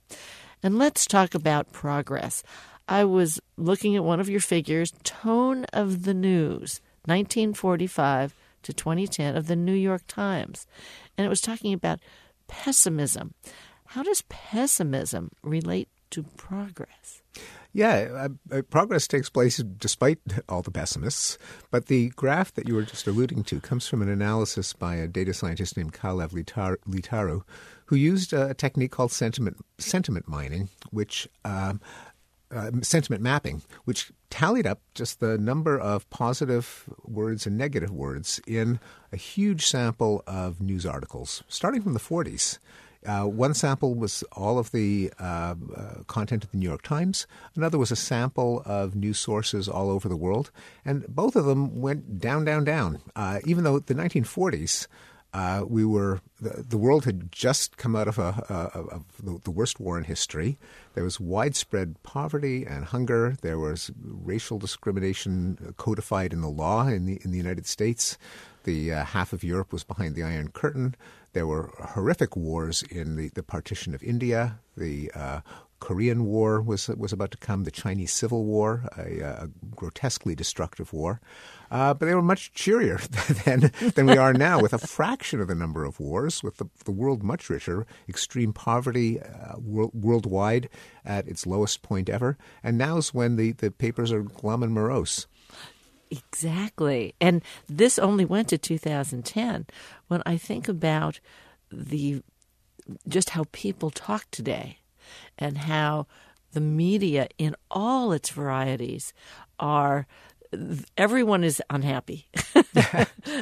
And 0.63 0.79
let's 0.79 1.05
talk 1.05 1.35
about 1.35 1.73
progress. 1.73 2.43
I 2.89 3.05
was 3.05 3.41
looking 3.57 3.97
at 3.97 4.05
one 4.05 4.21
of 4.21 4.31
your 4.31 4.41
figures, 4.41 4.93
Tone 5.03 5.65
of 5.73 6.05
the 6.05 6.15
News, 6.15 6.81
1945 7.07 8.35
to 8.63 8.73
2010 8.73 9.37
of 9.37 9.49
the 9.49 9.57
New 9.57 9.75
York 9.75 10.03
Times. 10.07 10.67
And 11.19 11.27
it 11.27 11.29
was 11.29 11.41
talking 11.41 11.75
about 11.75 11.99
pessimism. 12.47 13.35
How 13.95 14.03
does 14.03 14.23
pessimism 14.23 15.31
relate 15.45 15.89
to 16.11 16.25
progress? 16.37 17.23
Yeah, 17.73 18.29
uh, 18.51 18.57
uh, 18.57 18.63
progress 18.63 19.07
takes 19.07 19.31
place 19.31 19.59
despite 19.59 20.19
all 20.49 20.63
the 20.63 20.73
pessimists. 20.73 21.39
But 21.71 21.87
the 21.87 22.09
graph 22.17 22.53
that 22.55 22.67
you 22.67 22.75
were 22.75 22.83
just 22.83 23.07
alluding 23.07 23.45
to 23.45 23.61
comes 23.61 23.87
from 23.87 24.03
an 24.03 24.09
analysis 24.09 24.73
by 24.73 24.97
a 24.97 25.07
data 25.07 25.33
scientist 25.33 25.77
named 25.77 25.93
Kalev 25.93 26.31
Litar- 26.31 26.79
Leetaru, 26.89 27.43
who 27.87 27.95
used 27.95 28.33
a 28.33 28.53
technique 28.53 28.91
called 28.91 29.13
sentiment 29.13 29.65
sentiment 29.79 30.27
mining, 30.27 30.71
which 30.91 31.29
um, 31.45 31.81
uh, 32.51 32.73
sentiment 32.83 33.23
mapping, 33.23 33.63
which 33.85 34.11
tallied 34.29 34.67
up 34.67 34.81
just 34.97 35.21
the 35.21 35.39
number 35.39 35.79
of 35.79 36.11
positive 36.11 36.83
words 37.05 37.47
and 37.47 37.57
negative 37.57 37.93
words 37.93 38.41
in 38.45 38.81
a 39.13 39.17
huge 39.17 39.65
sample 39.67 40.25
of 40.27 40.61
news 40.61 40.85
articles, 40.85 41.45
starting 41.47 41.81
from 41.81 41.93
the 41.93 42.01
40s. 42.01 42.59
Uh, 43.05 43.25
one 43.25 43.55
sample 43.55 43.95
was 43.95 44.23
all 44.33 44.59
of 44.59 44.71
the 44.73 45.13
uh, 45.21 45.55
uh, 45.77 46.03
content 46.07 46.45
of 46.45 46.51
the 46.51 46.57
New 46.57 46.69
York 46.69 46.83
Times. 46.83 47.27
Another 47.55 47.79
was 47.79 47.91
a 47.91 47.97
sample 47.97 48.63
of 48.65 48.95
news 48.95 49.19
sources 49.19 49.69
all 49.69 49.91
over 49.91 50.09
the 50.09 50.17
world. 50.17 50.51
And 50.85 51.07
both 51.09 51.37
of 51.37 51.45
them 51.45 51.81
went 51.81 52.19
down, 52.19 52.45
down, 52.45 52.65
down. 52.65 53.01
Uh, 53.15 53.41
even 53.45 53.65
though 53.65 53.79
the 53.79 53.95
1940s, 53.95 54.87
uh, 55.35 55.65
we 55.67 55.85
were 55.85 56.21
the, 56.41 56.63
the 56.63 56.79
world 56.79 57.05
had 57.05 57.31
just 57.33 57.77
come 57.77 57.97
out 57.97 58.07
of, 58.07 58.19
a, 58.19 58.45
a, 58.49 58.79
of 58.95 59.05
the, 59.21 59.41
the 59.43 59.51
worst 59.51 59.81
war 59.81 59.99
in 59.99 60.05
history. 60.05 60.57
There 60.95 61.03
was 61.03 61.19
widespread 61.19 62.01
poverty 62.05 62.65
and 62.65 62.85
hunger. 62.85 63.37
There 63.43 63.59
was 63.59 63.91
racial 64.01 64.61
discrimination 64.61 65.75
codified 65.77 66.33
in 66.33 66.41
the 66.41 66.49
law 66.49 66.87
in 66.87 67.07
the 67.07 67.21
in 67.25 67.33
the 67.33 67.37
United 67.37 67.67
States. 67.67 68.17
The 68.63 68.93
uh, 68.93 69.05
half 69.05 69.33
of 69.33 69.43
Europe 69.43 69.73
was 69.73 69.83
behind 69.83 70.15
the 70.15 70.23
Iron 70.23 70.53
Curtain. 70.53 70.95
There 71.35 71.47
were 71.47 71.73
horrific 71.79 72.37
wars 72.37 72.83
in 72.83 73.17
the, 73.17 73.29
the 73.29 73.43
partition 73.43 73.95
of 73.95 74.03
India. 74.03 74.61
The 74.77 75.11
uh, 75.15 75.41
Korean 75.81 76.25
War 76.25 76.63
was 76.63 76.89
was 76.89 77.13
about 77.13 77.33
to 77.33 77.37
come. 77.37 77.65
The 77.65 77.71
Chinese 77.71 78.13
Civil 78.13 78.45
War, 78.45 78.89
a, 78.97 79.21
a 79.21 79.51
grotesquely 79.77 80.35
destructive 80.35 80.93
war. 80.93 81.21
Uh, 81.71 81.93
but 81.93 82.07
they 82.07 82.15
were 82.15 82.23
much 82.23 82.53
cheerier 82.53 82.99
than 83.45 83.73
than 83.95 84.07
we 84.07 84.17
are 84.17 84.33
now, 84.33 84.61
with 84.61 84.73
a 84.73 84.79
fraction 84.79 85.41
of 85.41 85.49
the 85.49 85.55
number 85.55 85.85
of 85.85 86.01
wars, 86.01 86.43
with 86.43 86.57
the, 86.59 86.67
the 86.85 86.93
world 86.93 87.23
much 87.23 87.51
richer, 87.51 87.85
extreme 88.09 88.53
poverty 88.53 89.21
uh, 89.21 89.59
world, 89.59 89.91
worldwide 89.93 90.69
at 91.05 91.29
its 91.29 91.47
lowest 91.47 91.83
point 91.83 92.09
ever. 92.09 92.39
And 92.63 92.79
now's 92.79 93.13
when 93.13 93.37
the, 93.37 93.53
the 93.53 93.71
papers 93.71 94.13
are 94.13 94.23
glum 94.23 94.63
and 94.63 94.73
morose. 94.73 95.27
Exactly. 96.11 97.15
And 97.21 97.43
this 97.69 97.99
only 97.99 98.25
went 98.25 98.49
to 98.49 98.59
2010. 98.59 99.67
When 100.09 100.23
I 100.27 100.37
think 100.37 100.69
about 100.69 101.21
the 101.71 102.23
just 103.09 103.31
how 103.31 103.45
people 103.53 103.91
talk 103.91 104.31
today 104.31 104.79
and 105.39 105.59
how 105.59 106.07
the 106.53 106.61
media 106.61 107.29
in 107.39 107.57
all 107.71 108.13
its 108.13 108.31
varieties 108.31 109.13
are 109.59 110.07
everyone 110.97 111.45
is 111.45 111.63
unhappy. 111.71 112.29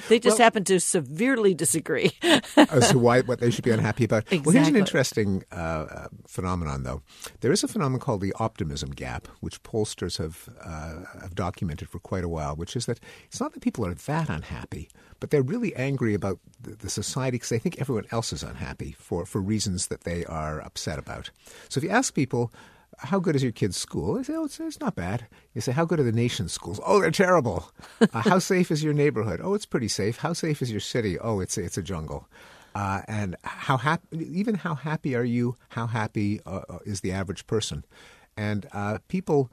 they 0.08 0.18
just 0.18 0.38
Well- 0.38 0.44
happen 0.46 0.64
to 0.64 0.80
severely 0.80 1.54
disagree. 1.54 2.12
as 2.56 2.90
to 2.90 2.98
why 2.98 3.20
what 3.22 3.40
they 3.40 3.50
should 3.50 3.64
be 3.64 3.70
unhappy 3.70 4.04
about. 4.04 4.30
Well, 4.30 4.54
here's 4.54 4.68
an 4.68 4.76
interesting 4.76 5.44
uh, 5.52 5.54
uh, 5.54 6.08
phenomenon, 6.26 6.82
though. 6.82 7.02
There 7.40 7.52
is 7.52 7.64
a 7.64 7.68
phenomenon 7.68 8.00
called 8.00 8.20
the 8.20 8.34
optimism 8.38 8.90
gap, 8.90 9.28
which 9.40 9.62
pollsters 9.62 10.18
have 10.18 10.48
uh, 10.62 11.04
have 11.20 11.34
documented 11.34 11.88
for 11.88 11.98
quite 11.98 12.24
a 12.24 12.28
while. 12.28 12.56
Which 12.56 12.76
is 12.76 12.86
that 12.86 13.00
it's 13.26 13.40
not 13.40 13.52
that 13.54 13.60
people 13.60 13.86
are 13.86 13.94
that 13.94 14.28
unhappy, 14.28 14.88
but 15.20 15.30
they're 15.30 15.42
really 15.42 15.74
angry 15.76 16.14
about 16.14 16.38
the, 16.60 16.76
the 16.76 16.90
society 16.90 17.36
because 17.36 17.48
they 17.50 17.58
think 17.58 17.80
everyone 17.80 18.06
else 18.10 18.32
is 18.32 18.42
unhappy 18.42 18.92
for 18.98 19.24
for 19.26 19.40
reasons 19.40 19.88
that 19.88 20.04
they 20.04 20.24
are 20.24 20.60
upset 20.60 20.98
about. 20.98 21.30
So 21.68 21.78
if 21.78 21.84
you 21.84 21.90
ask 21.90 22.14
people. 22.14 22.52
How 22.98 23.18
good 23.18 23.34
is 23.36 23.42
your 23.42 23.52
kid's 23.52 23.76
school? 23.76 24.14
They 24.14 24.22
say, 24.22 24.34
oh, 24.34 24.44
it's, 24.44 24.60
it's 24.60 24.80
not 24.80 24.94
bad. 24.94 25.26
You 25.54 25.60
say, 25.60 25.72
how 25.72 25.84
good 25.84 25.98
are 25.98 26.04
the 26.04 26.12
nation's 26.12 26.52
schools? 26.52 26.80
Oh, 26.84 27.00
they're 27.00 27.10
terrible. 27.10 27.70
Uh, 28.00 28.06
how 28.22 28.38
safe 28.40 28.70
is 28.70 28.84
your 28.84 28.94
neighborhood? 28.94 29.40
Oh, 29.42 29.54
it's 29.54 29.66
pretty 29.66 29.88
safe. 29.88 30.18
How 30.18 30.32
safe 30.32 30.62
is 30.62 30.70
your 30.70 30.80
city? 30.80 31.18
Oh, 31.18 31.40
it's 31.40 31.58
it's 31.58 31.78
a 31.78 31.82
jungle. 31.82 32.28
Uh, 32.74 33.02
and 33.06 33.36
how 33.42 33.76
happy, 33.76 34.06
even 34.38 34.54
how 34.54 34.74
happy 34.74 35.14
are 35.14 35.24
you? 35.24 35.56
How 35.70 35.86
happy 35.86 36.40
uh, 36.46 36.60
uh, 36.68 36.78
is 36.86 37.00
the 37.00 37.12
average 37.12 37.46
person? 37.46 37.84
And 38.36 38.66
uh, 38.72 38.98
people 39.08 39.50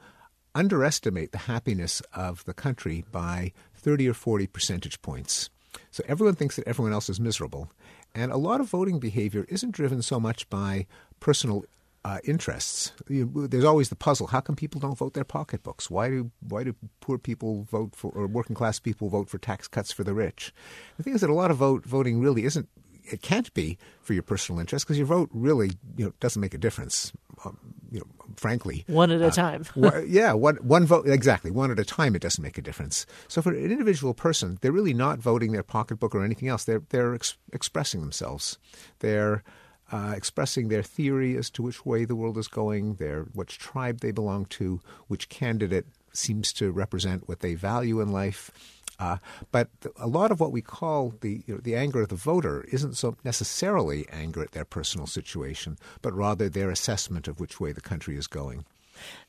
underestimate 0.56 1.32
the 1.32 1.38
happiness 1.40 2.02
of 2.14 2.44
the 2.46 2.54
country 2.54 3.04
by 3.12 3.52
30 3.76 4.10
or 4.10 4.14
40 4.14 4.48
percentage 4.48 5.02
points. 5.02 5.50
So 5.92 6.04
everyone 6.08 6.36
thinks 6.36 6.56
that 6.56 6.68
everyone 6.68 6.94
else 6.94 7.10
is 7.10 7.20
miserable. 7.20 7.70
And 8.16 8.32
a 8.32 8.38
lot 8.38 8.62
of 8.62 8.70
voting 8.70 9.00
behavior 9.00 9.46
isn't 9.50 9.72
driven 9.72 10.02
so 10.02 10.20
much 10.20 10.50
by 10.50 10.88
personal 11.20 11.66
uh, 12.06 12.20
interests. 12.24 12.92
You, 13.08 13.48
there's 13.48 13.66
always 13.66 13.90
the 13.90 13.96
puzzle: 13.96 14.28
how 14.28 14.40
come 14.42 14.56
people 14.56 14.80
don't 14.80 14.98
vote 14.98 15.14
their 15.14 15.24
pocketbooks? 15.24 15.90
Why 15.90 16.10
do 16.10 16.32
why 16.48 16.64
do 16.64 16.76
poor 17.02 17.18
people 17.18 17.64
vote 17.70 17.96
for, 17.96 18.12
or 18.12 18.28
working 18.28 18.56
class 18.56 18.80
people 18.80 19.10
vote 19.10 19.30
for 19.30 19.38
tax 19.38 19.68
cuts 19.68 19.92
for 19.92 20.04
the 20.04 20.14
rich? 20.14 20.54
The 20.98 21.04
thing 21.04 21.14
is 21.14 21.22
that 21.22 21.30
a 21.30 21.34
lot 21.34 21.52
of 21.52 21.58
vote 21.58 21.86
voting 21.86 22.20
really 22.22 22.46
isn't. 22.46 22.70
It 23.12 23.22
can't 23.24 23.52
be 23.56 23.78
for 24.02 24.14
your 24.14 24.22
personal 24.22 24.60
interest 24.60 24.86
because 24.86 24.98
your 24.98 25.08
vote 25.08 25.30
really 25.34 25.72
you 25.98 26.06
know 26.06 26.14
doesn't 26.20 26.40
make 26.40 26.54
a 26.54 26.60
difference. 26.60 27.12
Um, 27.44 27.58
you 27.92 28.00
know, 28.00 28.06
frankly, 28.36 28.84
One 28.88 29.12
at 29.12 29.22
a 29.22 29.32
time. 29.32 29.66
Wha- 29.76 30.04
yeah, 30.06 30.34
one, 30.34 30.58
one 30.58 30.86
vote 30.86 31.08
exactly 31.08 31.50
one 31.52 31.72
at 31.72 31.80
a 31.80 31.86
time. 31.86 32.16
It 32.16 32.22
doesn't 32.22 32.44
make 32.44 32.58
a 32.58 32.62
difference. 32.62 33.06
So 33.28 33.42
for 33.42 33.52
an 33.52 33.72
individual 33.72 34.14
person, 34.14 34.58
they're 34.62 34.72
really 34.72 34.94
not 34.94 35.20
voting 35.20 35.54
their 35.54 35.64
pocketbook 35.64 36.14
or 36.14 36.24
anything 36.24 36.50
else. 36.50 36.66
They're 36.66 36.84
they're 36.90 37.16
ex- 37.16 37.38
expressing 37.52 38.02
themselves. 38.02 38.58
They're 39.00 39.44
uh, 39.92 40.14
expressing 40.16 40.68
their 40.68 40.84
theory 40.84 41.36
as 41.38 41.50
to 41.52 41.62
which 41.62 41.86
way 41.86 42.06
the 42.06 42.16
world 42.16 42.38
is 42.38 42.48
going, 42.48 42.96
their 42.96 43.24
which 43.34 43.58
tribe 43.58 44.00
they 44.00 44.12
belong 44.12 44.46
to, 44.46 44.82
which 45.08 45.30
candidate 45.30 45.86
seems 46.14 46.54
to 46.54 46.72
represent 46.72 47.28
what 47.28 47.40
they 47.40 47.56
value 47.56 48.02
in 48.02 48.12
life. 48.12 48.52
Uh, 49.00 49.18
but 49.52 49.70
a 49.98 50.08
lot 50.08 50.30
of 50.30 50.40
what 50.40 50.52
we 50.52 50.62
call 50.62 51.14
the 51.22 51.42
you 51.48 51.56
know, 51.56 51.60
the 51.62 51.76
anger 51.76 52.02
of 52.02 52.10
the 52.10 52.16
voter 52.16 52.66
isn't 52.72 52.98
so 52.98 53.16
necessarily 53.24 54.06
anger 54.10 54.44
at 54.44 54.52
their 54.52 54.66
personal 54.66 55.08
situation, 55.08 55.78
but 56.02 56.14
rather 56.14 56.50
their 56.50 56.70
assessment 56.70 57.28
of 57.28 57.40
which 57.40 57.60
way 57.60 57.72
the 57.72 57.82
country 57.82 58.18
is 58.18 58.28
going. 58.28 58.66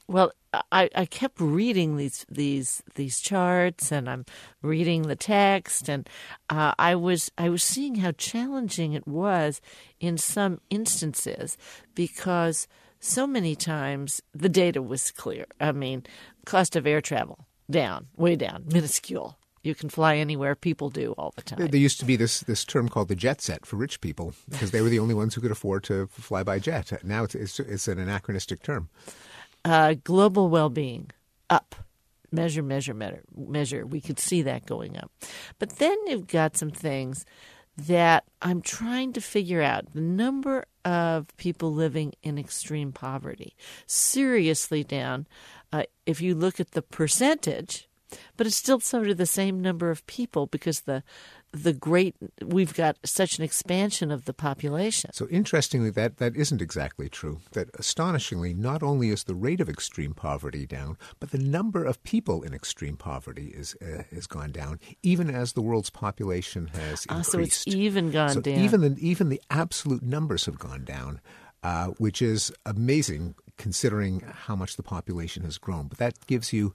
Well, 0.08 0.32
I, 0.72 0.90
I 0.94 1.04
kept 1.06 1.40
reading 1.40 1.96
these 1.96 2.26
these 2.28 2.82
these 2.96 3.20
charts, 3.20 3.92
and 3.92 4.10
I'm 4.10 4.24
reading 4.62 5.02
the 5.02 5.16
text, 5.16 5.88
and 5.88 6.08
uh, 6.48 6.72
I 6.78 6.96
was 6.96 7.30
I 7.38 7.48
was 7.48 7.62
seeing 7.62 7.96
how 7.96 8.12
challenging 8.12 8.92
it 8.94 9.06
was 9.06 9.60
in 10.00 10.18
some 10.18 10.60
instances 10.68 11.56
because 11.94 12.66
so 12.98 13.26
many 13.26 13.54
times 13.54 14.20
the 14.34 14.48
data 14.48 14.82
was 14.82 15.10
clear. 15.12 15.46
I 15.60 15.72
mean, 15.72 16.04
cost 16.44 16.76
of 16.76 16.86
air 16.86 17.00
travel 17.00 17.46
down, 17.70 18.08
way 18.16 18.36
down, 18.36 18.64
minuscule. 18.66 19.38
You 19.62 19.74
can 19.74 19.90
fly 19.90 20.16
anywhere. 20.16 20.54
People 20.54 20.88
do 20.88 21.12
all 21.18 21.32
the 21.36 21.42
time. 21.42 21.68
There 21.68 21.80
used 21.80 22.00
to 22.00 22.06
be 22.06 22.16
this 22.16 22.40
this 22.40 22.64
term 22.64 22.88
called 22.88 23.08
the 23.08 23.14
jet 23.14 23.42
set 23.42 23.66
for 23.66 23.76
rich 23.76 24.00
people 24.00 24.32
because 24.48 24.70
they 24.70 24.80
were 24.80 24.88
the 24.88 24.98
only 24.98 25.14
ones 25.14 25.34
who 25.34 25.40
could 25.42 25.50
afford 25.50 25.84
to 25.84 26.06
fly 26.08 26.42
by 26.42 26.58
jet. 26.58 26.92
Now 27.04 27.24
it's 27.24 27.34
it's, 27.34 27.60
it's 27.60 27.86
an 27.86 27.98
anachronistic 27.98 28.62
term. 28.62 28.88
Uh, 29.64 29.94
global 30.04 30.48
well-being 30.48 31.10
up. 31.48 31.74
Measure, 32.32 32.62
measure, 32.62 32.94
measure, 32.94 33.22
measure. 33.36 33.84
We 33.84 34.00
could 34.00 34.18
see 34.18 34.42
that 34.42 34.66
going 34.66 34.96
up. 34.96 35.10
But 35.58 35.76
then 35.78 35.96
you've 36.06 36.28
got 36.28 36.56
some 36.56 36.70
things 36.70 37.26
that 37.76 38.24
I'm 38.40 38.62
trying 38.62 39.12
to 39.14 39.20
figure 39.20 39.62
out. 39.62 39.92
The 39.92 40.00
number 40.00 40.64
of 40.84 41.34
people 41.36 41.72
living 41.72 42.14
in 42.22 42.38
extreme 42.38 42.92
poverty 42.92 43.56
seriously 43.86 44.84
down. 44.84 45.26
Uh, 45.72 45.84
if 46.06 46.20
you 46.20 46.34
look 46.34 46.60
at 46.60 46.72
the 46.72 46.82
percentage, 46.82 47.88
but 48.36 48.46
it's 48.46 48.56
still 48.56 48.80
sort 48.80 49.08
of 49.08 49.16
the 49.16 49.26
same 49.26 49.60
number 49.60 49.90
of 49.90 50.06
people 50.06 50.46
because 50.46 50.80
the 50.80 51.02
the 51.52 51.72
great 51.72 52.14
we've 52.44 52.74
got 52.74 52.96
such 53.04 53.38
an 53.38 53.44
expansion 53.44 54.10
of 54.10 54.24
the 54.24 54.32
population. 54.32 55.12
So 55.12 55.26
interestingly, 55.28 55.90
that 55.90 56.18
that 56.18 56.36
isn't 56.36 56.62
exactly 56.62 57.08
true. 57.08 57.40
That 57.52 57.70
astonishingly, 57.74 58.54
not 58.54 58.82
only 58.82 59.10
is 59.10 59.24
the 59.24 59.34
rate 59.34 59.60
of 59.60 59.68
extreme 59.68 60.14
poverty 60.14 60.66
down, 60.66 60.96
but 61.18 61.30
the 61.30 61.38
number 61.38 61.84
of 61.84 62.02
people 62.04 62.42
in 62.42 62.54
extreme 62.54 62.96
poverty 62.96 63.48
is 63.48 63.76
uh, 63.82 64.04
has 64.14 64.26
gone 64.26 64.52
down, 64.52 64.78
even 65.02 65.28
as 65.30 65.52
the 65.54 65.62
world's 65.62 65.90
population 65.90 66.68
has 66.68 67.04
increased. 67.06 67.10
Ah, 67.10 67.22
so 67.22 67.38
it's 67.38 67.66
even 67.66 68.10
gone 68.10 68.30
so 68.30 68.40
down. 68.40 68.58
Even 68.58 68.80
the 68.82 68.96
even 69.00 69.28
the 69.28 69.40
absolute 69.50 70.02
numbers 70.02 70.46
have 70.46 70.58
gone 70.58 70.84
down, 70.84 71.20
uh, 71.62 71.88
which 71.98 72.22
is 72.22 72.52
amazing 72.64 73.34
considering 73.60 74.20
how 74.20 74.56
much 74.56 74.76
the 74.76 74.82
population 74.82 75.44
has 75.44 75.58
grown. 75.58 75.86
But 75.86 75.98
that 75.98 76.26
gives 76.26 76.52
you 76.52 76.72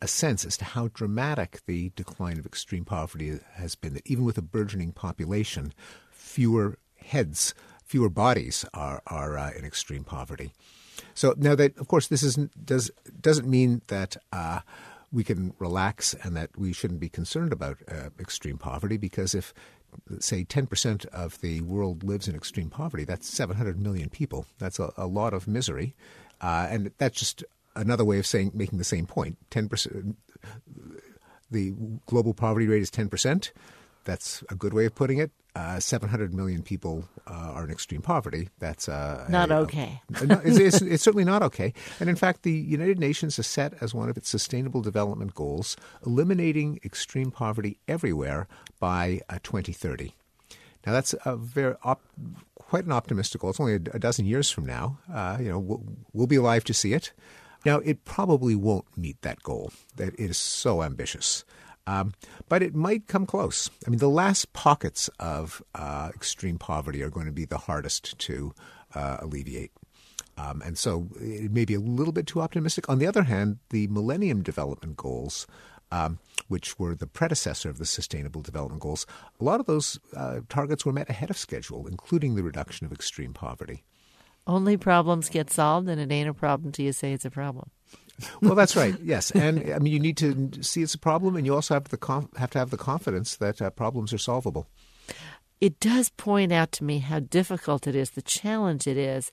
a 0.00 0.08
sense 0.08 0.44
as 0.44 0.56
to 0.58 0.64
how 0.64 0.88
dramatic 0.88 1.60
the 1.66 1.90
decline 1.96 2.38
of 2.38 2.46
extreme 2.46 2.84
poverty 2.84 3.38
has 3.54 3.74
been. 3.74 3.94
That 3.94 4.06
even 4.06 4.24
with 4.24 4.38
a 4.38 4.42
burgeoning 4.42 4.92
population, 4.92 5.72
fewer 6.10 6.78
heads, 6.96 7.54
fewer 7.84 8.08
bodies 8.08 8.64
are 8.72 9.02
are 9.06 9.36
uh, 9.38 9.52
in 9.56 9.64
extreme 9.64 10.04
poverty. 10.04 10.52
So 11.14 11.34
now 11.36 11.54
that, 11.56 11.76
of 11.78 11.88
course, 11.88 12.06
this 12.08 12.22
isn't 12.22 12.66
does 12.66 12.90
doesn't 13.20 13.48
mean 13.48 13.82
that. 13.88 14.16
Uh, 14.32 14.60
we 15.12 15.22
can 15.22 15.54
relax 15.60 16.12
and 16.24 16.36
that 16.36 16.50
we 16.58 16.72
shouldn't 16.72 16.98
be 16.98 17.08
concerned 17.08 17.52
about 17.52 17.78
uh, 17.88 18.10
extreme 18.18 18.58
poverty 18.58 18.96
because 18.96 19.32
if 19.32 19.54
say 20.18 20.44
10% 20.44 21.06
of 21.06 21.40
the 21.40 21.60
world 21.62 22.02
lives 22.02 22.28
in 22.28 22.34
extreme 22.34 22.70
poverty, 22.70 23.04
that's 23.04 23.28
700 23.28 23.80
million 23.80 24.08
people. 24.08 24.46
That's 24.58 24.78
a, 24.78 24.92
a 24.96 25.06
lot 25.06 25.34
of 25.34 25.46
misery. 25.46 25.94
Uh, 26.40 26.66
and 26.68 26.90
that's 26.98 27.18
just 27.18 27.44
another 27.76 28.04
way 28.04 28.18
of 28.18 28.26
saying 28.26 28.52
making 28.54 28.78
the 28.78 28.84
same 28.84 29.06
point. 29.06 29.38
Ten 29.50 29.68
percent. 29.68 30.16
The 31.50 31.74
global 32.06 32.34
poverty 32.34 32.66
rate 32.66 32.82
is 32.82 32.90
ten 32.90 33.08
percent. 33.08 33.52
That's 34.04 34.44
a 34.50 34.54
good 34.54 34.74
way 34.74 34.86
of 34.86 34.94
putting 34.94 35.18
it. 35.18 35.30
Uh, 35.56 35.78
700 35.78 36.34
million 36.34 36.62
people 36.62 37.08
uh, 37.28 37.52
are 37.54 37.62
in 37.62 37.70
extreme 37.70 38.02
poverty. 38.02 38.48
That's 38.58 38.88
uh, 38.88 39.24
not 39.28 39.52
a, 39.52 39.58
okay. 39.58 40.02
A, 40.20 40.40
it's, 40.44 40.58
it's, 40.58 40.82
it's, 40.82 41.02
certainly 41.02 41.24
not 41.24 41.44
okay. 41.44 41.72
And 42.00 42.10
in 42.10 42.16
fact, 42.16 42.42
the 42.42 42.50
United 42.50 42.98
Nations 42.98 43.36
has 43.36 43.46
set 43.46 43.72
as 43.80 43.94
one 43.94 44.08
of 44.08 44.16
its 44.16 44.28
sustainable 44.28 44.80
development 44.80 45.32
goals 45.36 45.76
eliminating 46.04 46.80
extreme 46.84 47.30
poverty 47.30 47.78
everywhere 47.86 48.48
by 48.80 49.20
uh, 49.28 49.38
2030. 49.44 50.12
Now, 50.86 50.92
that's 50.92 51.14
a 51.24 51.36
very 51.36 51.76
op- 51.84 52.02
quite 52.56 52.84
an 52.84 52.92
optimistic 52.92 53.40
goal. 53.40 53.50
It's 53.50 53.60
only 53.60 53.74
a, 53.74 53.80
a 53.92 53.98
dozen 54.00 54.26
years 54.26 54.50
from 54.50 54.66
now. 54.66 54.98
Uh, 55.12 55.36
you 55.38 55.50
know, 55.50 55.60
we'll, 55.60 55.84
we'll 56.12 56.26
be 56.26 56.36
alive 56.36 56.64
to 56.64 56.74
see 56.74 56.94
it. 56.94 57.12
Now, 57.64 57.78
it 57.78 58.04
probably 58.04 58.54
won't 58.54 58.84
meet 58.96 59.20
that 59.22 59.42
goal. 59.42 59.72
That 59.96 60.18
is 60.18 60.36
so 60.36 60.82
ambitious. 60.82 61.44
Um, 61.86 62.12
but 62.48 62.62
it 62.62 62.74
might 62.74 63.06
come 63.08 63.26
close. 63.26 63.70
I 63.86 63.90
mean, 63.90 63.98
the 63.98 64.08
last 64.08 64.52
pockets 64.52 65.10
of 65.20 65.62
uh, 65.74 66.10
extreme 66.14 66.58
poverty 66.58 67.02
are 67.02 67.10
going 67.10 67.26
to 67.26 67.32
be 67.32 67.44
the 67.44 67.58
hardest 67.58 68.18
to 68.20 68.54
uh, 68.94 69.18
alleviate. 69.20 69.72
Um, 70.36 70.62
and 70.64 70.76
so 70.76 71.08
it 71.20 71.52
may 71.52 71.64
be 71.64 71.74
a 71.74 71.80
little 71.80 72.12
bit 72.12 72.26
too 72.26 72.40
optimistic. 72.40 72.88
On 72.88 72.98
the 72.98 73.06
other 73.06 73.24
hand, 73.24 73.58
the 73.70 73.86
Millennium 73.88 74.42
Development 74.42 74.96
Goals, 74.96 75.46
um, 75.92 76.18
which 76.48 76.78
were 76.78 76.94
the 76.94 77.06
predecessor 77.06 77.68
of 77.68 77.78
the 77.78 77.86
Sustainable 77.86 78.40
Development 78.40 78.80
Goals, 78.80 79.06
a 79.40 79.44
lot 79.44 79.60
of 79.60 79.66
those 79.66 79.98
uh, 80.16 80.40
targets 80.48 80.84
were 80.84 80.92
met 80.92 81.10
ahead 81.10 81.30
of 81.30 81.38
schedule, 81.38 81.86
including 81.86 82.34
the 82.34 82.42
reduction 82.42 82.86
of 82.86 82.92
extreme 82.92 83.32
poverty. 83.32 83.84
Only 84.46 84.76
problems 84.76 85.28
get 85.28 85.50
solved, 85.50 85.88
and 85.88 86.00
it 86.00 86.12
ain't 86.12 86.28
a 86.28 86.34
problem 86.34 86.72
till 86.72 86.84
you 86.84 86.92
say 86.92 87.12
it's 87.12 87.24
a 87.24 87.30
problem. 87.30 87.70
well, 88.42 88.54
that's 88.54 88.76
right. 88.76 88.94
Yes, 89.02 89.30
and 89.30 89.72
I 89.72 89.78
mean 89.78 89.92
you 89.92 90.00
need 90.00 90.16
to 90.18 90.62
see 90.62 90.82
it's 90.82 90.94
a 90.94 90.98
problem, 90.98 91.36
and 91.36 91.46
you 91.46 91.54
also 91.54 91.74
have 91.74 91.88
the 91.88 91.96
conf- 91.96 92.36
have 92.36 92.50
to 92.50 92.58
have 92.58 92.70
the 92.70 92.76
confidence 92.76 93.36
that 93.36 93.60
uh, 93.62 93.70
problems 93.70 94.12
are 94.12 94.18
solvable. 94.18 94.68
It 95.60 95.80
does 95.80 96.10
point 96.10 96.52
out 96.52 96.72
to 96.72 96.84
me 96.84 96.98
how 96.98 97.20
difficult 97.20 97.86
it 97.86 97.94
is, 97.94 98.10
the 98.10 98.22
challenge 98.22 98.86
it 98.86 98.96
is 98.96 99.32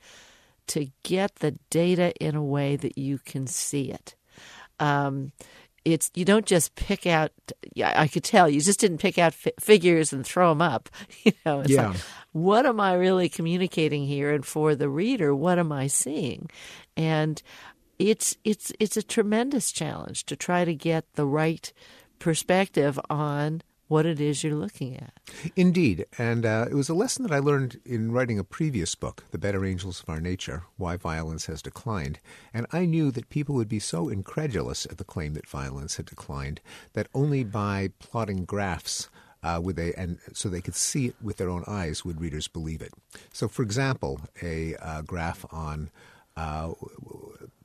to 0.67 0.87
get 1.03 1.35
the 1.37 1.57
data 1.69 2.13
in 2.23 2.35
a 2.35 2.43
way 2.43 2.75
that 2.77 2.97
you 2.97 3.19
can 3.19 3.47
see 3.47 3.91
it. 3.91 4.15
Um, 4.79 5.31
it's 5.85 6.11
you 6.13 6.25
don't 6.25 6.45
just 6.45 6.75
pick 6.75 7.07
out. 7.07 7.31
Yeah, 7.73 7.93
I 7.95 8.07
could 8.07 8.23
tell 8.23 8.49
you 8.49 8.61
just 8.61 8.79
didn't 8.79 8.99
pick 8.99 9.17
out 9.17 9.33
fi- 9.33 9.53
figures 9.59 10.13
and 10.13 10.25
throw 10.25 10.49
them 10.49 10.61
up. 10.61 10.89
You 11.23 11.33
know, 11.45 11.61
it's 11.61 11.69
yeah. 11.69 11.89
like, 11.89 11.97
what 12.31 12.65
am 12.65 12.79
I 12.79 12.93
really 12.93 13.29
communicating 13.29 14.05
here? 14.05 14.31
And 14.31 14.45
for 14.45 14.73
the 14.75 14.89
reader, 14.89 15.35
what 15.35 15.59
am 15.59 15.71
I 15.71 15.87
seeing? 15.87 16.49
And 16.97 17.41
it's 17.99 18.35
it's 18.43 18.71
it's 18.79 18.97
a 18.97 19.03
tremendous 19.03 19.71
challenge 19.71 20.25
to 20.25 20.35
try 20.35 20.65
to 20.65 20.73
get 20.73 21.05
the 21.13 21.25
right 21.25 21.71
perspective 22.19 22.99
on 23.09 23.61
what 23.91 24.05
it 24.05 24.21
is 24.21 24.41
you're 24.41 24.55
looking 24.55 24.95
at. 24.95 25.11
Indeed. 25.57 26.05
And 26.17 26.45
uh, 26.45 26.67
it 26.71 26.75
was 26.75 26.87
a 26.87 26.93
lesson 26.93 27.23
that 27.23 27.33
I 27.33 27.39
learned 27.39 27.81
in 27.85 28.13
writing 28.13 28.39
a 28.39 28.43
previous 28.45 28.95
book, 28.95 29.25
The 29.31 29.37
Better 29.37 29.65
Angels 29.65 30.01
of 30.01 30.07
Our 30.07 30.21
Nature 30.21 30.63
Why 30.77 30.95
Violence 30.95 31.47
Has 31.47 31.61
Declined. 31.61 32.19
And 32.53 32.65
I 32.71 32.85
knew 32.85 33.11
that 33.11 33.27
people 33.27 33.53
would 33.55 33.67
be 33.67 33.79
so 33.79 34.07
incredulous 34.07 34.85
at 34.85 34.97
the 34.97 35.03
claim 35.03 35.33
that 35.33 35.45
violence 35.45 35.97
had 35.97 36.05
declined 36.05 36.61
that 36.93 37.09
only 37.13 37.43
by 37.43 37.89
plotting 37.99 38.45
graphs 38.45 39.09
uh, 39.43 39.59
would 39.61 39.75
they, 39.75 39.93
and 39.95 40.19
so 40.31 40.47
they 40.47 40.61
could 40.61 40.75
see 40.75 41.07
it 41.07 41.15
with 41.21 41.35
their 41.35 41.49
own 41.49 41.65
eyes, 41.67 42.05
would 42.05 42.21
readers 42.21 42.47
believe 42.47 42.81
it. 42.81 42.93
So, 43.33 43.49
for 43.49 43.61
example, 43.61 44.21
a 44.41 44.75
uh, 44.75 45.01
graph 45.01 45.45
on 45.51 45.89
uh, 46.37 46.71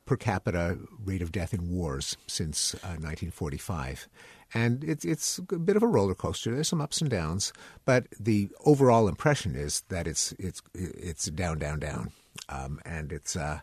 per 0.06 0.16
capita 0.16 0.78
rate 1.04 1.22
of 1.22 1.30
death 1.30 1.54
in 1.54 1.70
wars 1.70 2.16
since 2.26 2.72
1945 2.82 4.08
uh, 4.08 4.35
and 4.54 4.84
it's 4.84 5.04
it's 5.04 5.38
a 5.38 5.58
bit 5.58 5.76
of 5.76 5.82
a 5.82 5.86
roller 5.86 6.14
coaster. 6.14 6.54
There's 6.54 6.68
some 6.68 6.80
ups 6.80 7.00
and 7.00 7.10
downs, 7.10 7.52
but 7.84 8.06
the 8.18 8.48
overall 8.64 9.08
impression 9.08 9.54
is 9.54 9.82
that 9.88 10.06
it's 10.06 10.32
it's 10.38 10.62
it's 10.74 11.26
down, 11.26 11.58
down, 11.58 11.80
down, 11.80 12.12
um, 12.48 12.80
and 12.84 13.12
it's 13.12 13.36
uh, 13.36 13.60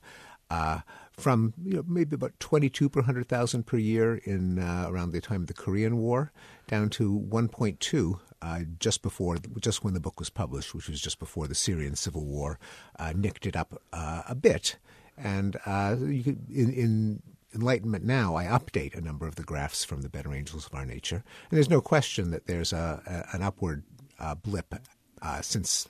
uh, 0.49 0.79
from 1.11 1.53
you 1.63 1.75
know, 1.75 1.83
maybe 1.87 2.15
about 2.15 2.39
22 2.39 2.89
per 2.89 3.01
hundred 3.01 3.27
thousand 3.27 3.65
per 3.65 3.77
year 3.77 4.15
in 4.15 4.59
uh, 4.59 4.85
around 4.87 5.11
the 5.11 5.21
time 5.21 5.41
of 5.41 5.47
the 5.47 5.53
Korean 5.53 5.97
War, 5.97 6.31
down 6.67 6.89
to 6.91 7.25
1.2 7.29 8.19
uh, 8.41 8.59
just 8.79 9.01
before, 9.01 9.37
just 9.59 9.83
when 9.83 9.93
the 9.93 9.99
book 9.99 10.19
was 10.19 10.29
published, 10.29 10.75
which 10.75 10.89
was 10.89 10.99
just 10.99 11.19
before 11.19 11.47
the 11.47 11.55
Syrian 11.55 11.95
civil 11.95 12.25
war, 12.25 12.59
uh, 12.99 13.13
nicked 13.15 13.45
it 13.45 13.55
up 13.55 13.81
uh, 13.93 14.23
a 14.27 14.35
bit. 14.35 14.77
And 15.17 15.55
uh, 15.65 15.95
could, 15.95 16.49
in, 16.49 16.73
in 16.73 17.23
Enlightenment 17.53 18.03
Now, 18.03 18.35
I 18.35 18.45
update 18.45 18.95
a 18.95 19.01
number 19.01 19.27
of 19.27 19.35
the 19.35 19.43
graphs 19.43 19.83
from 19.83 20.01
the 20.01 20.09
Better 20.09 20.33
Angels 20.33 20.65
of 20.65 20.73
Our 20.73 20.85
Nature, 20.85 21.23
and 21.49 21.57
there's 21.57 21.69
no 21.69 21.81
question 21.81 22.31
that 22.31 22.47
there's 22.47 22.73
a, 22.73 23.01
a 23.31 23.35
an 23.35 23.41
upward 23.41 23.83
uh, 24.19 24.35
blip 24.35 24.73
uh, 25.21 25.41
since 25.41 25.89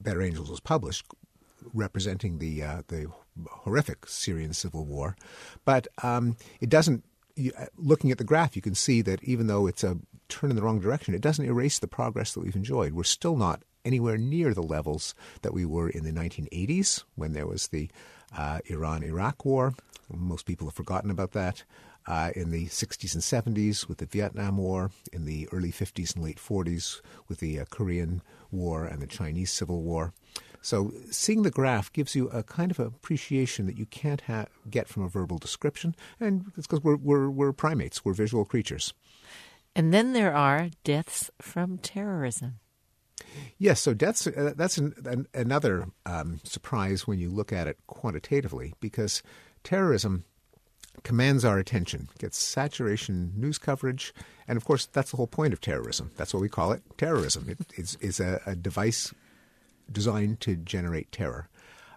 Better 0.00 0.22
Angels 0.22 0.50
was 0.50 0.60
published, 0.60 1.06
representing 1.74 2.38
the 2.38 2.62
uh, 2.62 2.82
the 2.88 3.06
horrific 3.50 4.06
Syrian 4.06 4.52
civil 4.52 4.84
war. 4.84 5.16
But 5.64 5.88
um, 6.02 6.36
it 6.60 6.68
doesn't. 6.68 7.04
Uh, 7.38 7.66
looking 7.76 8.10
at 8.10 8.18
the 8.18 8.24
graph, 8.24 8.56
you 8.56 8.62
can 8.62 8.74
see 8.74 9.00
that 9.02 9.22
even 9.22 9.46
though 9.46 9.68
it's 9.68 9.84
a 9.84 9.98
turn 10.28 10.50
in 10.50 10.56
the 10.56 10.62
wrong 10.62 10.80
direction, 10.80 11.14
it 11.14 11.20
doesn't 11.20 11.44
erase 11.44 11.78
the 11.78 11.86
progress 11.86 12.32
that 12.32 12.40
we've 12.40 12.56
enjoyed. 12.56 12.94
We're 12.94 13.04
still 13.04 13.36
not 13.36 13.62
anywhere 13.84 14.18
near 14.18 14.52
the 14.52 14.62
levels 14.62 15.14
that 15.42 15.54
we 15.54 15.64
were 15.64 15.88
in 15.88 16.04
the 16.04 16.12
1980s 16.12 17.04
when 17.14 17.32
there 17.32 17.46
was 17.46 17.68
the 17.68 17.88
uh, 18.36 18.60
Iran 18.66 19.02
Iraq 19.02 19.44
War. 19.44 19.74
Most 20.10 20.46
people 20.46 20.66
have 20.66 20.74
forgotten 20.74 21.10
about 21.10 21.32
that. 21.32 21.64
Uh, 22.06 22.30
in 22.34 22.50
the 22.50 22.64
60s 22.68 23.12
and 23.12 23.22
70s 23.22 23.86
with 23.86 23.98
the 23.98 24.06
Vietnam 24.06 24.56
War, 24.56 24.90
in 25.12 25.26
the 25.26 25.46
early 25.52 25.70
50s 25.70 26.14
and 26.14 26.24
late 26.24 26.38
40s 26.38 27.02
with 27.28 27.38
the 27.38 27.60
uh, 27.60 27.66
Korean 27.68 28.22
War 28.50 28.86
and 28.86 29.02
the 29.02 29.06
Chinese 29.06 29.52
Civil 29.52 29.82
War. 29.82 30.14
So 30.62 30.92
seeing 31.10 31.42
the 31.42 31.50
graph 31.50 31.92
gives 31.92 32.16
you 32.16 32.28
a 32.28 32.42
kind 32.42 32.70
of 32.70 32.80
appreciation 32.80 33.66
that 33.66 33.76
you 33.76 33.84
can't 33.84 34.22
ha- 34.22 34.46
get 34.70 34.88
from 34.88 35.02
a 35.02 35.08
verbal 35.08 35.36
description, 35.36 35.94
and 36.18 36.46
it's 36.56 36.66
because 36.66 36.82
we're, 36.82 36.96
we're, 36.96 37.28
we're 37.28 37.52
primates, 37.52 38.04
we're 38.06 38.14
visual 38.14 38.46
creatures. 38.46 38.94
And 39.76 39.92
then 39.92 40.14
there 40.14 40.34
are 40.34 40.70
deaths 40.84 41.30
from 41.40 41.76
terrorism. 41.78 42.58
Yes, 43.58 43.80
so 43.80 43.94
deaths, 43.94 44.26
uh, 44.26 44.52
that's 44.56 44.78
an, 44.78 44.94
an, 45.04 45.26
another 45.34 45.88
um, 46.06 46.40
surprise 46.44 47.06
when 47.06 47.18
you 47.18 47.28
look 47.30 47.52
at 47.52 47.66
it 47.66 47.78
quantitatively 47.86 48.74
because 48.80 49.22
terrorism 49.64 50.24
commands 51.02 51.44
our 51.44 51.58
attention, 51.58 52.08
gets 52.18 52.38
saturation 52.38 53.32
news 53.36 53.58
coverage, 53.58 54.12
and 54.46 54.56
of 54.56 54.64
course, 54.64 54.86
that's 54.86 55.10
the 55.10 55.16
whole 55.16 55.26
point 55.26 55.52
of 55.52 55.60
terrorism. 55.60 56.10
That's 56.16 56.32
what 56.32 56.40
we 56.40 56.48
call 56.48 56.72
it 56.72 56.82
terrorism. 56.96 57.48
It 57.48 57.58
is, 57.76 57.96
is 58.00 58.20
a, 58.20 58.40
a, 58.46 58.56
device 58.56 59.12
designed 59.90 60.40
to 60.40 60.56
generate 60.56 61.10
terror. 61.12 61.48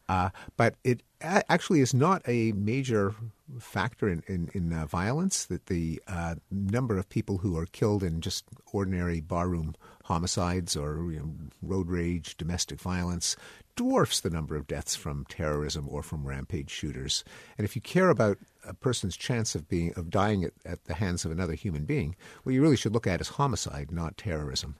Uh, 0.09 0.29
but 0.57 0.75
it 0.83 1.03
a- 1.21 1.49
actually 1.51 1.81
is 1.81 1.93
not 1.93 2.21
a 2.27 2.51
major 2.53 3.15
factor 3.59 4.09
in, 4.09 4.23
in, 4.27 4.49
in 4.53 4.73
uh, 4.73 4.85
violence, 4.85 5.45
that 5.45 5.67
the 5.67 6.01
uh, 6.07 6.35
number 6.49 6.97
of 6.97 7.07
people 7.09 7.39
who 7.39 7.57
are 7.57 7.65
killed 7.67 8.03
in 8.03 8.21
just 8.21 8.45
ordinary 8.73 9.21
barroom 9.21 9.75
homicides 10.03 10.75
or 10.75 11.11
you 11.11 11.19
know, 11.19 11.33
road 11.61 11.89
rage, 11.89 12.37
domestic 12.37 12.79
violence, 12.79 13.35
dwarfs 13.75 14.19
the 14.19 14.29
number 14.29 14.55
of 14.55 14.67
deaths 14.67 14.95
from 14.95 15.25
terrorism 15.25 15.87
or 15.89 16.03
from 16.03 16.27
rampage 16.27 16.69
shooters. 16.69 17.23
And 17.57 17.65
if 17.65 17.75
you 17.75 17.81
care 17.81 18.09
about 18.09 18.37
a 18.65 18.73
person's 18.73 19.17
chance 19.17 19.55
of 19.55 19.67
being 19.67 19.93
of 19.95 20.09
dying 20.09 20.43
at, 20.43 20.53
at 20.65 20.85
the 20.85 20.93
hands 20.93 21.25
of 21.25 21.31
another 21.31 21.53
human 21.53 21.85
being, 21.85 22.15
what 22.43 22.53
you 22.53 22.61
really 22.61 22.77
should 22.77 22.93
look 22.93 23.07
at 23.07 23.21
is 23.21 23.29
homicide, 23.29 23.91
not 23.91 24.17
terrorism. 24.17 24.75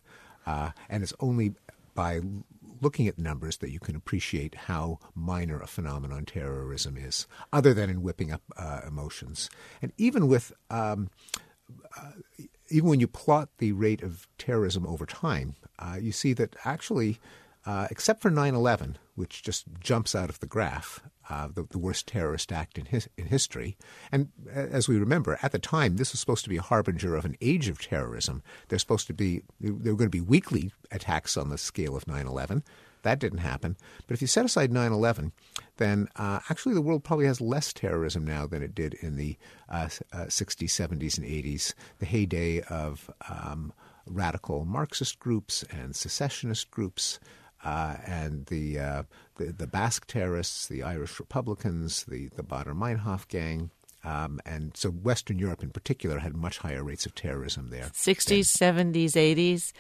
Uh, 0.46 0.72
and 0.90 1.04
it's 1.04 1.14
only 1.20 1.54
by 1.94 2.22
looking 2.82 3.08
at 3.08 3.18
numbers 3.18 3.58
that 3.58 3.70
you 3.70 3.80
can 3.80 3.96
appreciate 3.96 4.56
how 4.56 5.00
minor 5.16 5.60
a 5.60 5.68
phenomenon 5.68 6.26
terrorism 6.26 6.98
is, 6.98 7.28
other 7.54 7.74
than 7.74 7.90
in 7.90 8.02
whipping 8.02 8.32
up 8.32 8.42
uh, 8.58 8.82
emotions. 8.88 9.50
And 9.82 9.92
even 9.98 10.28
with 10.28 10.52
um, 10.70 11.10
even 12.72 12.90
when 12.90 13.00
you 13.00 13.08
plot 13.08 13.50
the 13.58 13.72
rate 13.74 14.02
of 14.02 14.28
terrorism 14.38 14.86
over 14.88 15.06
time, 15.06 15.56
uh, 15.80 15.98
you 16.00 16.12
see 16.12 16.34
that 16.34 16.56
actually, 16.64 17.20
uh, 17.66 17.88
except 17.92 18.22
for 18.22 18.32
9 18.32 18.56
11, 18.56 18.98
which 19.16 19.44
just 19.44 19.66
jumps 19.80 20.16
out 20.16 20.30
of 20.30 20.40
the 20.40 20.48
graph, 20.48 21.02
uh, 21.30 21.48
the, 21.54 21.64
the, 21.64 21.78
worst 21.78 22.08
terrorist 22.08 22.52
act 22.52 22.78
in, 22.78 22.86
his, 22.86 23.10
in 23.18 23.28
history. 23.28 23.78
And 24.12 24.30
uh, 24.48 24.60
as 24.60 24.88
we 24.88 24.98
remember, 24.98 25.38
at 25.42 25.52
the 25.52 25.60
time, 25.60 25.98
this 25.98 26.12
was 26.12 26.20
supposed 26.20 26.44
to 26.44 26.50
be 26.50 26.58
a 26.58 26.62
harbinger 26.62 27.16
of 27.16 27.26
an 27.26 27.36
age 27.42 27.68
of 27.68 27.82
terrorism. 27.82 28.42
There's 28.70 28.82
supposed 28.82 29.08
to 29.08 29.14
be, 29.14 29.44
there 29.60 29.94
were 29.94 29.98
going 29.98 30.10
to 30.10 30.10
be 30.10 30.22
weekly 30.22 30.72
attacks 30.92 31.38
on 31.38 31.50
the 31.50 31.58
scale 31.58 31.96
of 31.96 32.08
9 32.08 32.26
11. 32.26 32.64
That 33.04 33.20
didn't 33.20 33.40
happen. 33.40 33.78
But 34.08 34.14
if 34.14 34.22
you 34.22 34.28
set 34.28 34.46
aside 34.46 34.72
9 34.72 34.92
11, 34.92 35.32
then 35.78 36.08
uh, 36.16 36.40
actually 36.50 36.74
the 36.74 36.82
world 36.82 37.04
probably 37.04 37.26
has 37.26 37.42
less 37.42 37.74
terrorism 37.74 38.26
now 38.26 38.46
than 38.48 38.62
it 38.62 38.76
did 38.76 38.94
in 38.96 39.16
the 39.16 39.38
uh, 39.70 39.90
uh, 40.14 40.26
60s, 40.26 40.70
70s, 40.70 41.18
and 41.18 41.28
80s, 41.28 41.74
the 42.00 42.06
heyday 42.06 42.62
of 42.62 43.10
um, 43.30 43.74
radical 44.06 44.66
Marxist 44.66 45.20
groups 45.20 45.64
and 45.72 45.96
secessionist 45.96 46.72
groups. 46.72 47.20
Uh, 47.64 47.96
and 48.08 48.48
the, 48.48 48.80
uh, 48.80 49.04
the, 49.36 49.52
the 49.52 49.68
Basque 49.68 50.08
terrorists, 50.08 50.66
the 50.66 50.82
Irish 50.82 51.20
Republicans, 51.20 52.06
the 52.06 52.28
the 52.30 52.42
Baader 52.42 52.76
Meinhof 52.76 53.28
gang, 53.28 53.70
um, 54.04 54.40
and 54.46 54.76
so 54.76 54.90
Western 54.90 55.38
Europe 55.38 55.62
in 55.62 55.70
particular 55.70 56.20
had 56.20 56.36
much 56.36 56.58
higher 56.58 56.84
rates 56.84 57.06
of 57.06 57.14
terrorism 57.14 57.70
there. 57.70 57.86
60s, 57.94 58.46
70s, 58.58 59.12
80s. 59.12 59.74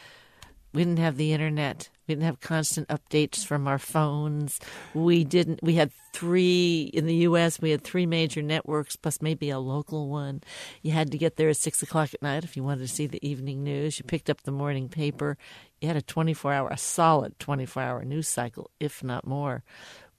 We 0.73 0.83
didn't 0.83 0.99
have 0.99 1.17
the 1.17 1.33
internet. 1.33 1.89
We 2.11 2.15
didn't 2.15 2.25
have 2.25 2.41
constant 2.41 2.89
updates 2.89 3.45
from 3.45 3.69
our 3.69 3.79
phones. 3.79 4.59
We 4.93 5.23
didn't. 5.23 5.63
We 5.63 5.75
had 5.75 5.93
three 6.11 6.91
in 6.93 7.05
the 7.05 7.15
U.S. 7.27 7.61
We 7.61 7.69
had 7.69 7.85
three 7.85 8.05
major 8.05 8.41
networks 8.41 8.97
plus 8.97 9.21
maybe 9.21 9.49
a 9.49 9.59
local 9.59 10.09
one. 10.09 10.41
You 10.81 10.91
had 10.91 11.09
to 11.11 11.17
get 11.17 11.37
there 11.37 11.47
at 11.47 11.55
six 11.55 11.81
o'clock 11.81 12.13
at 12.13 12.21
night 12.21 12.43
if 12.43 12.57
you 12.57 12.65
wanted 12.65 12.81
to 12.81 12.89
see 12.89 13.07
the 13.07 13.25
evening 13.25 13.63
news. 13.63 13.97
You 13.97 14.03
picked 14.03 14.29
up 14.29 14.41
the 14.41 14.51
morning 14.51 14.89
paper. 14.89 15.37
You 15.79 15.87
had 15.87 15.95
a 15.95 16.01
twenty-four 16.01 16.51
hour, 16.51 16.67
a 16.67 16.77
solid 16.77 17.39
twenty-four 17.39 17.81
hour 17.81 18.03
news 18.03 18.27
cycle, 18.27 18.71
if 18.81 19.01
not 19.01 19.25
more. 19.25 19.63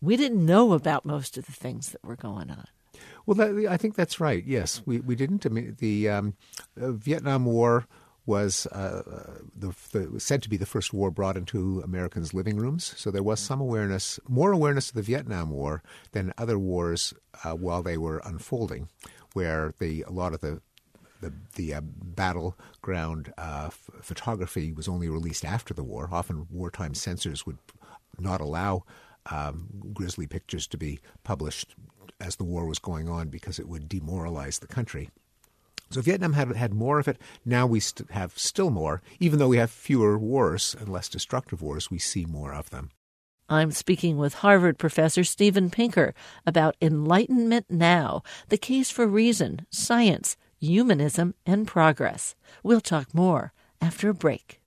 We 0.00 0.16
didn't 0.16 0.46
know 0.46 0.72
about 0.72 1.05
most 1.05 1.37
of 1.37 1.44
the 1.44 1.52
things 1.52 1.90
that 1.90 2.02
were 2.02 2.16
going 2.16 2.50
on. 2.50 2.64
Well, 3.26 3.35
that, 3.35 3.66
I 3.70 3.76
think 3.76 3.96
that's 3.96 4.18
right. 4.18 4.42
Yes, 4.46 4.81
we 4.87 5.00
we 5.00 5.14
didn't. 5.14 5.44
I 5.44 5.50
mean, 5.50 5.76
the 5.78 6.09
um, 6.09 6.37
uh, 6.81 6.92
Vietnam 6.92 7.44
War 7.44 7.87
was 8.24 8.66
uh, 8.66 9.02
the, 9.56 9.74
the, 9.90 10.20
said 10.20 10.42
to 10.42 10.48
be 10.48 10.56
the 10.56 10.66
first 10.66 10.92
war 10.92 11.11
brought 11.11 11.37
into 11.37 11.80
Americans' 11.80 12.32
living 12.32 12.56
rooms. 12.56 12.94
So 12.96 13.11
there 13.11 13.22
was 13.22 13.40
some 13.40 13.61
awareness, 13.61 14.20
more 14.28 14.52
awareness 14.52 14.90
of 14.90 14.94
the 14.94 15.02
Vietnam 15.02 15.50
War 15.50 15.82
than 16.12 16.32
other 16.38 16.58
wars 16.58 17.12
uh, 17.44 17.54
while 17.54 17.82
they 17.82 17.96
were 17.96 18.22
unfolding, 18.24 18.88
where 19.32 19.74
the 19.78 20.02
a 20.02 20.11
lot 20.11 20.35
of 20.35 20.40
the 20.40 20.61
the, 21.20 21.32
the 21.54 21.74
uh, 21.74 21.80
battleground 21.82 23.32
uh, 23.38 23.66
f- 23.68 23.90
photography 24.02 24.72
was 24.72 24.88
only 24.88 25.08
released 25.08 25.44
after 25.44 25.72
the 25.72 25.85
war. 25.85 26.08
Often, 26.11 26.48
wartime 26.50 26.94
censors 26.94 27.46
would 27.46 27.58
not 28.18 28.40
allow 28.40 28.85
um, 29.30 29.68
grisly 29.92 30.26
pictures 30.26 30.66
to 30.66 30.76
be 30.76 30.98
published 31.22 31.76
as 32.20 32.37
the 32.37 32.44
war 32.44 32.66
was 32.66 32.78
going 32.78 33.08
on 33.08 33.28
because 33.28 33.58
it 33.58 33.68
would 33.68 33.88
demoralize 33.88 34.58
the 34.58 34.66
country. 34.66 35.11
So 35.92 36.00
Vietnam 36.00 36.33
had 36.33 36.57
had 36.57 36.72
more 36.72 36.98
of 36.98 37.07
it. 37.07 37.18
Now 37.44 37.66
we 37.66 37.78
st- 37.78 38.11
have 38.12 38.38
still 38.38 38.70
more. 38.70 39.02
Even 39.20 39.38
though 39.38 39.48
we 39.48 39.59
have 39.59 39.70
fewer 39.70 40.18
wars 40.18 40.74
and 40.78 40.88
less 40.88 41.09
destructive 41.09 41.61
wars, 41.61 41.90
we 41.90 41.98
see 41.98 42.24
more 42.24 42.55
of 42.55 42.70
them. 42.70 42.90
I'm 43.48 43.72
speaking 43.72 44.16
with 44.16 44.35
Harvard 44.35 44.78
professor 44.78 45.24
Steven 45.24 45.68
Pinker 45.68 46.14
about 46.46 46.76
Enlightenment 46.81 47.66
Now, 47.68 48.22
the 48.48 48.57
case 48.57 48.90
for 48.90 49.07
reason, 49.07 49.66
science, 49.68 50.38
humanism, 50.59 51.35
and 51.44 51.66
progress. 51.66 52.35
We'll 52.62 52.81
talk 52.81 53.12
more 53.12 53.52
after 53.83 54.09
a 54.09 54.14
break. 54.14 54.62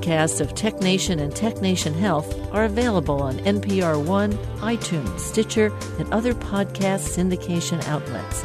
Podcasts 0.00 0.40
of 0.40 0.54
Tech 0.54 0.80
Nation 0.80 1.18
and 1.18 1.34
Tech 1.34 1.60
Nation 1.60 1.92
Health 1.92 2.34
are 2.52 2.64
available 2.64 3.22
on 3.22 3.38
NPR 3.40 4.02
One, 4.02 4.32
iTunes, 4.60 5.18
Stitcher, 5.20 5.66
and 5.98 6.12
other 6.12 6.32
podcast 6.32 7.16
syndication 7.16 7.86
outlets. 7.86 8.44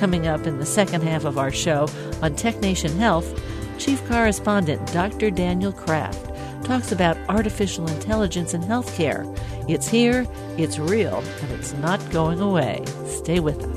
Coming 0.00 0.26
up 0.26 0.46
in 0.46 0.58
the 0.58 0.66
second 0.66 1.02
half 1.02 1.24
of 1.24 1.38
our 1.38 1.52
show 1.52 1.88
on 2.22 2.34
Tech 2.34 2.60
Nation 2.60 2.96
Health, 2.98 3.40
Chief 3.78 4.04
Correspondent 4.08 4.92
Dr. 4.92 5.30
Daniel 5.30 5.72
Kraft 5.72 6.24
talks 6.64 6.90
about 6.90 7.16
artificial 7.28 7.86
intelligence 7.86 8.52
in 8.52 8.62
healthcare. 8.62 9.24
It's 9.68 9.86
here, 9.86 10.26
it's 10.58 10.78
real, 10.78 11.22
and 11.42 11.52
it's 11.52 11.72
not 11.74 12.00
going 12.10 12.40
away. 12.40 12.84
Stay 13.06 13.38
with 13.38 13.62
us. 13.62 13.75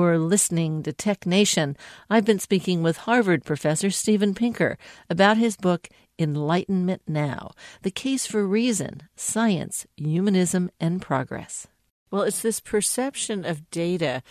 You're 0.00 0.18
listening 0.18 0.82
to 0.84 0.94
Tech 0.94 1.26
Nation. 1.26 1.76
I've 2.08 2.24
been 2.24 2.38
speaking 2.38 2.82
with 2.82 2.96
Harvard 2.96 3.44
professor 3.44 3.90
Steven 3.90 4.34
Pinker 4.34 4.78
about 5.10 5.36
his 5.36 5.58
book 5.58 5.88
Enlightenment 6.18 7.02
Now 7.06 7.50
The 7.82 7.90
Case 7.90 8.24
for 8.26 8.46
Reason, 8.46 9.02
Science, 9.14 9.86
Humanism, 9.98 10.70
and 10.80 11.02
Progress. 11.02 11.66
Well, 12.10 12.22
it's 12.22 12.40
this 12.40 12.60
perception 12.60 13.44
of 13.44 13.70
data 13.70 14.22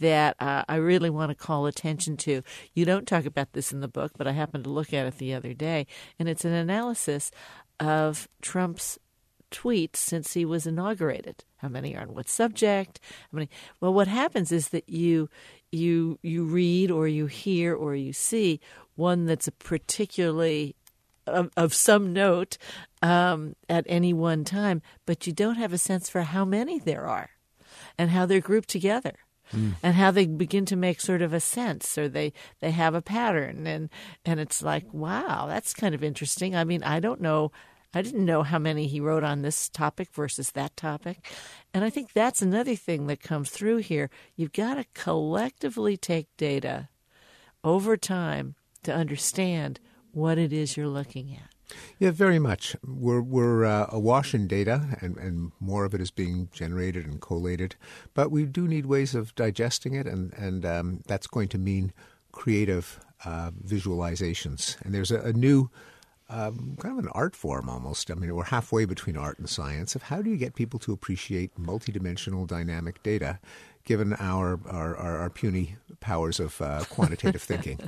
that 0.00 0.36
uh, 0.38 0.62
I 0.68 0.76
really 0.76 1.10
want 1.10 1.30
to 1.30 1.34
call 1.34 1.66
attention 1.66 2.16
to. 2.18 2.42
You 2.72 2.84
don't 2.84 3.08
talk 3.08 3.26
about 3.26 3.52
this 3.52 3.72
in 3.72 3.80
the 3.80 3.88
book, 3.88 4.12
but 4.16 4.28
I 4.28 4.32
happened 4.32 4.62
to 4.64 4.70
look 4.70 4.94
at 4.94 5.06
it 5.06 5.18
the 5.18 5.34
other 5.34 5.54
day, 5.54 5.88
and 6.20 6.28
it's 6.28 6.44
an 6.44 6.52
analysis 6.52 7.32
of 7.80 8.28
Trump's 8.42 8.96
tweets 9.56 9.96
since 9.96 10.34
he 10.34 10.44
was 10.44 10.66
inaugurated. 10.66 11.44
How 11.56 11.68
many 11.68 11.96
are 11.96 12.02
on 12.02 12.14
what 12.14 12.28
subject? 12.28 13.00
How 13.32 13.36
many? 13.36 13.48
Well, 13.80 13.94
what 13.94 14.08
happens 14.08 14.52
is 14.52 14.68
that 14.68 14.88
you 14.88 15.28
you 15.72 16.18
you 16.22 16.44
read 16.44 16.90
or 16.90 17.08
you 17.08 17.26
hear 17.26 17.74
or 17.74 17.94
you 17.94 18.12
see 18.12 18.60
one 18.94 19.26
that's 19.26 19.48
a 19.48 19.52
particularly 19.52 20.74
of, 21.26 21.50
of 21.56 21.74
some 21.74 22.12
note 22.12 22.58
um, 23.02 23.56
at 23.68 23.84
any 23.88 24.12
one 24.12 24.44
time, 24.44 24.82
but 25.06 25.26
you 25.26 25.32
don't 25.32 25.56
have 25.56 25.72
a 25.72 25.78
sense 25.78 26.08
for 26.08 26.22
how 26.22 26.44
many 26.44 26.78
there 26.78 27.06
are 27.06 27.30
and 27.98 28.10
how 28.10 28.26
they're 28.26 28.40
grouped 28.40 28.68
together. 28.68 29.14
Mm. 29.52 29.74
And 29.80 29.94
how 29.94 30.10
they 30.10 30.26
begin 30.26 30.64
to 30.66 30.74
make 30.74 31.00
sort 31.00 31.22
of 31.22 31.32
a 31.32 31.38
sense, 31.38 31.96
or 31.96 32.08
they, 32.08 32.32
they 32.58 32.72
have 32.72 32.96
a 32.96 33.00
pattern, 33.00 33.68
and 33.68 33.90
and 34.24 34.40
it's 34.40 34.60
like, 34.60 34.92
wow, 34.92 35.46
that's 35.46 35.72
kind 35.72 35.94
of 35.94 36.02
interesting. 36.02 36.56
I 36.56 36.64
mean, 36.64 36.82
I 36.82 36.98
don't 36.98 37.20
know 37.20 37.52
I 37.96 38.02
didn't 38.02 38.26
know 38.26 38.42
how 38.42 38.58
many 38.58 38.86
he 38.86 39.00
wrote 39.00 39.24
on 39.24 39.40
this 39.40 39.70
topic 39.70 40.08
versus 40.12 40.50
that 40.50 40.76
topic. 40.76 41.24
And 41.72 41.82
I 41.82 41.88
think 41.88 42.12
that's 42.12 42.42
another 42.42 42.74
thing 42.74 43.06
that 43.06 43.22
comes 43.22 43.48
through 43.48 43.78
here. 43.78 44.10
You've 44.36 44.52
got 44.52 44.74
to 44.74 44.84
collectively 44.92 45.96
take 45.96 46.28
data 46.36 46.90
over 47.64 47.96
time 47.96 48.54
to 48.82 48.94
understand 48.94 49.80
what 50.12 50.36
it 50.36 50.52
is 50.52 50.76
you're 50.76 50.88
looking 50.88 51.32
at. 51.32 51.76
Yeah, 51.98 52.10
very 52.10 52.38
much. 52.38 52.76
We're 52.86 53.22
we're 53.22 53.64
uh, 53.64 53.86
awash 53.88 54.34
in 54.34 54.46
data, 54.46 54.98
and, 55.00 55.16
and 55.16 55.52
more 55.58 55.86
of 55.86 55.94
it 55.94 56.00
is 56.02 56.10
being 56.10 56.48
generated 56.52 57.06
and 57.06 57.18
collated. 57.20 57.76
But 58.12 58.30
we 58.30 58.44
do 58.44 58.68
need 58.68 58.86
ways 58.86 59.14
of 59.14 59.34
digesting 59.34 59.94
it, 59.94 60.06
and 60.06 60.34
and 60.34 60.66
um, 60.66 61.00
that's 61.06 61.26
going 61.26 61.48
to 61.48 61.58
mean 61.58 61.94
creative 62.30 63.00
uh, 63.24 63.52
visualizations. 63.66 64.76
And 64.84 64.94
there's 64.94 65.10
a, 65.10 65.20
a 65.22 65.32
new 65.32 65.70
um, 66.28 66.76
kind 66.80 66.98
of 66.98 67.04
an 67.04 67.10
art 67.12 67.36
form 67.36 67.68
almost. 67.68 68.10
I 68.10 68.14
mean, 68.14 68.34
we're 68.34 68.44
halfway 68.44 68.84
between 68.84 69.16
art 69.16 69.38
and 69.38 69.48
science 69.48 69.94
of 69.94 70.04
how 70.04 70.22
do 70.22 70.30
you 70.30 70.36
get 70.36 70.54
people 70.54 70.80
to 70.80 70.92
appreciate 70.92 71.54
multidimensional 71.56 72.46
dynamic 72.46 73.02
data 73.02 73.38
given 73.84 74.14
our, 74.14 74.58
our, 74.66 74.96
our, 74.96 75.18
our 75.18 75.30
puny 75.30 75.76
powers 76.00 76.40
of 76.40 76.60
uh, 76.60 76.82
quantitative 76.90 77.42
thinking. 77.50 77.78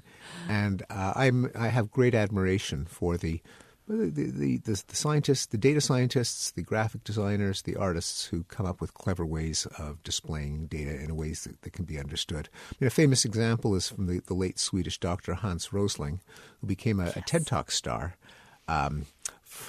And 0.49 0.85
uh, 0.89 1.13
I'm, 1.17 1.51
I 1.55 1.69
have 1.69 1.91
great 1.91 2.15
admiration 2.15 2.87
for 2.87 3.17
the 3.17 3.43
the, 3.89 4.11
the, 4.11 4.59
the, 4.59 4.83
the, 4.87 4.97
scientists, 4.97 5.47
the 5.47 5.57
data 5.57 5.81
scientists, 5.81 6.51
the 6.51 6.63
graphic 6.63 7.05
designers, 7.05 7.63
the 7.63 7.77
artists 7.77 8.27
who 8.27 8.45
come 8.45 8.67
up 8.67 8.81
with 8.81 8.95
clever 8.95 9.25
ways 9.25 9.67
of 9.79 10.03
displaying 10.03 10.67
data 10.67 10.95
in 10.95 11.17
ways 11.17 11.45
that, 11.45 11.63
that 11.63 11.73
can 11.73 11.87
be 11.87 11.99
understood. 11.99 12.49
I 12.71 12.75
mean, 12.81 12.89
a 12.89 12.91
famous 12.91 13.25
example 13.25 13.75
is 13.75 13.89
from 13.89 14.07
the, 14.07 14.21
the 14.21 14.35
late 14.35 14.59
Swedish 14.59 14.99
doctor 14.99 15.35
Hans 15.35 15.73
Rosling, 15.73 16.21
who 16.61 16.67
became 16.67 17.01
a, 17.01 17.07
yes. 17.07 17.17
a 17.17 17.21
TED 17.23 17.47
Talk 17.47 17.71
star. 17.71 18.17
Um, 18.69 19.07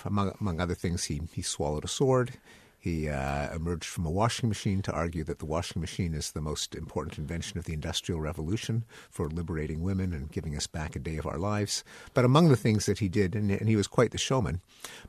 among, 0.06 0.36
among 0.40 0.60
other 0.60 0.76
things, 0.76 1.06
he, 1.06 1.22
he 1.34 1.42
swallowed 1.42 1.86
a 1.86 1.88
sword. 1.88 2.34
He 2.82 3.10
uh, 3.10 3.54
emerged 3.54 3.86
from 3.86 4.06
a 4.06 4.12
washing 4.12 4.48
machine 4.48 4.82
to 4.84 4.94
argue 4.94 5.26
that 5.26 5.40
the 5.40 5.46
washing 5.46 5.82
machine 5.82 6.14
is 6.14 6.32
the 6.32 6.40
most 6.40 6.74
important 6.74 7.18
invention 7.18 7.60
of 7.60 7.66
the 7.66 7.74
Industrial 7.74 8.22
Revolution 8.22 8.86
for 9.10 9.30
liberating 9.30 9.82
women 9.82 10.14
and 10.14 10.32
giving 10.32 10.56
us 10.56 10.66
back 10.66 10.96
a 10.96 11.00
day 11.00 11.18
of 11.18 11.26
our 11.26 11.38
lives. 11.38 11.84
But 12.14 12.24
among 12.24 12.48
the 12.48 12.56
things 12.56 12.86
that 12.86 13.00
he 13.00 13.10
did, 13.10 13.36
and, 13.36 13.52
and 13.52 13.68
he 13.68 13.76
was 13.76 13.88
quite 13.88 14.12
the 14.12 14.18
showman, 14.18 14.62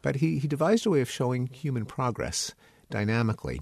but 0.02 0.16
he, 0.16 0.40
he 0.40 0.48
devised 0.48 0.84
a 0.84 0.90
way 0.90 1.00
of 1.00 1.08
showing 1.08 1.46
human 1.46 1.84
progress 1.84 2.54
dynamically. 2.90 3.60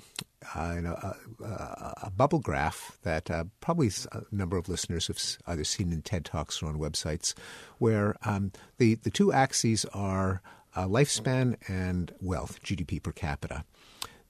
Uh, 0.55 0.77
in 0.79 0.87
a, 0.87 1.17
a, 1.43 1.95
a, 2.05 2.11
bubble 2.11 2.38
graph 2.38 2.97
that 3.03 3.29
uh, 3.29 3.45
probably 3.61 3.91
a 4.12 4.23
number 4.31 4.57
of 4.57 4.69
listeners 4.69 5.09
have 5.09 5.21
either 5.49 5.64
seen 5.64 5.93
in 5.93 6.01
TED 6.01 6.25
Talks 6.25 6.62
or 6.62 6.67
on 6.67 6.79
websites, 6.79 7.35
where 7.79 8.14
um, 8.23 8.53
the, 8.79 8.95
the 8.95 9.11
two 9.11 9.33
axes 9.33 9.85
are 9.87 10.41
uh, 10.77 10.87
lifespan 10.87 11.57
and 11.69 12.12
wealth, 12.21 12.62
GDP 12.62 13.03
per 13.03 13.11
capita. 13.11 13.64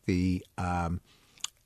The 0.06 0.44
um, 0.56 1.02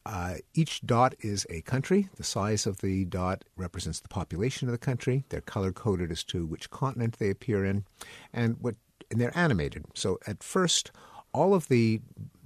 uh, 0.04 0.34
each 0.54 0.84
dot 0.84 1.14
is 1.20 1.46
a 1.48 1.60
country. 1.62 2.08
The 2.16 2.24
size 2.24 2.66
of 2.66 2.80
the 2.80 3.04
dot 3.04 3.44
represents 3.56 4.00
the 4.00 4.08
population 4.08 4.68
of 4.68 4.72
the 4.72 4.78
country. 4.78 5.24
They're 5.28 5.40
color 5.40 5.72
coded 5.72 6.10
as 6.10 6.24
to 6.24 6.44
which 6.44 6.70
continent 6.70 7.18
they 7.18 7.30
appear 7.30 7.64
in, 7.64 7.84
and 8.32 8.56
what 8.60 8.74
and 9.10 9.20
they're 9.20 9.36
animated. 9.36 9.84
So 9.94 10.18
at 10.26 10.42
first, 10.42 10.90
all 11.32 11.54
of 11.54 11.68
the 11.68 12.00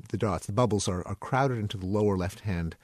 the 0.08 0.16
dots, 0.16 0.46
the 0.46 0.52
bubbles, 0.52 0.88
are, 0.88 1.06
are 1.06 1.14
crowded 1.14 1.58
into 1.58 1.76
the 1.76 1.86
lower 1.86 2.16
left 2.16 2.40
hand 2.40 2.76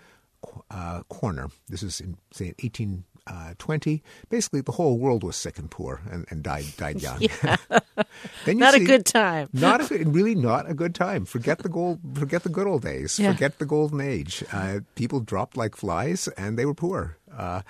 uh, 0.71 1.03
corner. 1.05 1.49
This 1.69 1.83
is 1.83 2.01
in 2.01 2.17
say 2.33 2.55
18 2.59 3.05
uh, 3.27 3.55
20, 3.59 4.03
basically 4.31 4.61
the 4.61 4.73
whole 4.73 4.99
world 4.99 5.23
was 5.23 5.37
sick 5.37 5.59
and 5.59 5.71
poor 5.71 6.03
and, 6.11 6.27
and 6.31 6.43
died 6.43 6.65
died 6.77 7.01
young. 7.03 7.21
then 8.45 8.59
not 8.59 8.75
see, 8.75 8.83
a 8.83 8.87
good 8.87 9.07
time. 9.07 9.49
not 9.53 9.91
a, 9.91 10.05
really 10.05 10.35
not 10.35 10.69
a 10.69 10.75
good 10.75 10.95
time. 10.95 11.25
Forget 11.25 11.59
the 11.59 11.69
gold. 11.69 12.01
Forget 12.15 12.43
the 12.43 12.49
good 12.49 12.67
old 12.67 12.83
days. 12.83 13.19
Yeah. 13.19 13.33
Forget 13.33 13.59
the 13.59 13.67
golden 13.67 14.01
age. 14.01 14.43
Uh, 14.53 14.81
people 14.95 15.21
dropped 15.21 15.57
like 15.57 15.77
flies 15.77 16.29
and 16.37 16.59
they 16.59 16.67
were 16.67 16.75
poor. 16.75 17.17
Uh, 17.33 17.63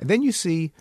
and 0.00 0.08
then 0.08 0.22
you 0.22 0.32
see 0.32 0.72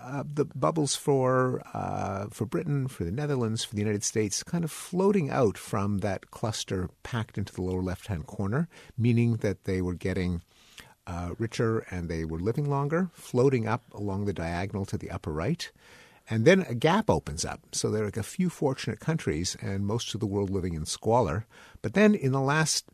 uh, 0.00 0.24
the 0.32 0.44
bubbles 0.44 0.96
for 0.96 1.62
uh, 1.74 2.26
for 2.30 2.46
Britain, 2.46 2.88
for 2.88 3.04
the 3.04 3.10
Netherlands, 3.10 3.64
for 3.64 3.74
the 3.74 3.80
United 3.80 4.04
States, 4.04 4.42
kind 4.42 4.64
of 4.64 4.70
floating 4.70 5.30
out 5.30 5.58
from 5.58 5.98
that 5.98 6.30
cluster 6.30 6.88
packed 7.02 7.38
into 7.38 7.52
the 7.54 7.62
lower 7.62 7.82
left 7.82 8.06
hand 8.06 8.26
corner, 8.26 8.68
meaning 8.96 9.36
that 9.36 9.64
they 9.64 9.82
were 9.82 9.94
getting 9.94 10.42
uh, 11.06 11.30
richer 11.38 11.80
and 11.90 12.08
they 12.08 12.24
were 12.24 12.38
living 12.38 12.68
longer, 12.68 13.10
floating 13.12 13.66
up 13.66 13.82
along 13.92 14.24
the 14.24 14.32
diagonal 14.32 14.84
to 14.86 14.98
the 14.98 15.10
upper 15.10 15.32
right. 15.32 15.70
And 16.28 16.44
then 16.44 16.66
a 16.68 16.74
gap 16.74 17.08
opens 17.08 17.44
up. 17.44 17.60
So 17.72 17.88
there 17.88 18.02
are 18.02 18.06
like 18.06 18.16
a 18.16 18.22
few 18.24 18.50
fortunate 18.50 18.98
countries 18.98 19.56
and 19.60 19.86
most 19.86 20.12
of 20.12 20.20
the 20.20 20.26
world 20.26 20.50
living 20.50 20.74
in 20.74 20.84
squalor. 20.84 21.46
But 21.82 21.94
then 21.94 22.14
in 22.14 22.32
the 22.32 22.40
last 22.40 22.84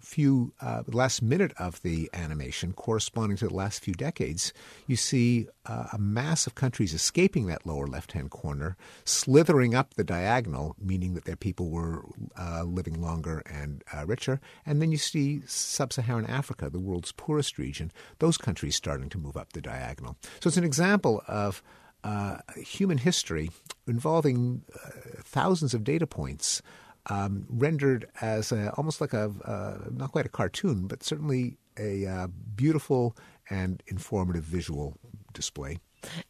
few 0.00 0.52
uh, 0.60 0.82
last 0.86 1.22
minute 1.22 1.52
of 1.58 1.80
the 1.82 2.08
animation, 2.12 2.72
corresponding 2.72 3.36
to 3.38 3.48
the 3.48 3.54
last 3.54 3.84
few 3.84 3.94
decades, 3.94 4.52
you 4.86 4.96
see 4.96 5.48
uh, 5.66 5.86
a 5.92 5.98
mass 5.98 6.46
of 6.46 6.54
countries 6.54 6.94
escaping 6.94 7.46
that 7.46 7.66
lower 7.66 7.86
left-hand 7.86 8.30
corner, 8.30 8.76
slithering 9.04 9.74
up 9.74 9.94
the 9.94 10.04
diagonal, 10.04 10.74
meaning 10.80 11.14
that 11.14 11.24
their 11.24 11.36
people 11.36 11.70
were 11.70 12.04
uh, 12.38 12.62
living 12.64 13.00
longer 13.00 13.42
and 13.46 13.82
uh, 13.94 14.06
richer. 14.06 14.40
And 14.64 14.80
then 14.80 14.92
you 14.92 14.98
see 14.98 15.42
sub-Saharan 15.46 16.26
Africa, 16.26 16.70
the 16.70 16.80
world's 16.80 17.12
poorest 17.12 17.58
region, 17.58 17.92
those 18.18 18.38
countries 18.38 18.76
starting 18.76 19.08
to 19.10 19.18
move 19.18 19.36
up 19.36 19.52
the 19.52 19.60
diagonal. 19.60 20.16
So 20.40 20.48
it's 20.48 20.56
an 20.56 20.64
example 20.64 21.22
of 21.28 21.62
uh, 22.02 22.38
human 22.56 22.98
history 22.98 23.50
involving 23.86 24.62
uh, 24.74 24.90
thousands 25.22 25.74
of 25.74 25.84
data 25.84 26.06
points 26.06 26.62
um, 27.06 27.46
rendered 27.48 28.08
as 28.20 28.52
a, 28.52 28.70
almost 28.72 29.00
like 29.00 29.12
a 29.12 29.32
uh, 29.44 29.88
not 29.90 30.12
quite 30.12 30.26
a 30.26 30.30
cartoon, 30.30 30.86
but 30.86 31.02
certainly 31.02 31.56
a 31.78 32.06
uh, 32.06 32.26
beautiful 32.54 33.16
and 33.48 33.82
informative 33.86 34.44
visual 34.44 34.96
display. 35.32 35.78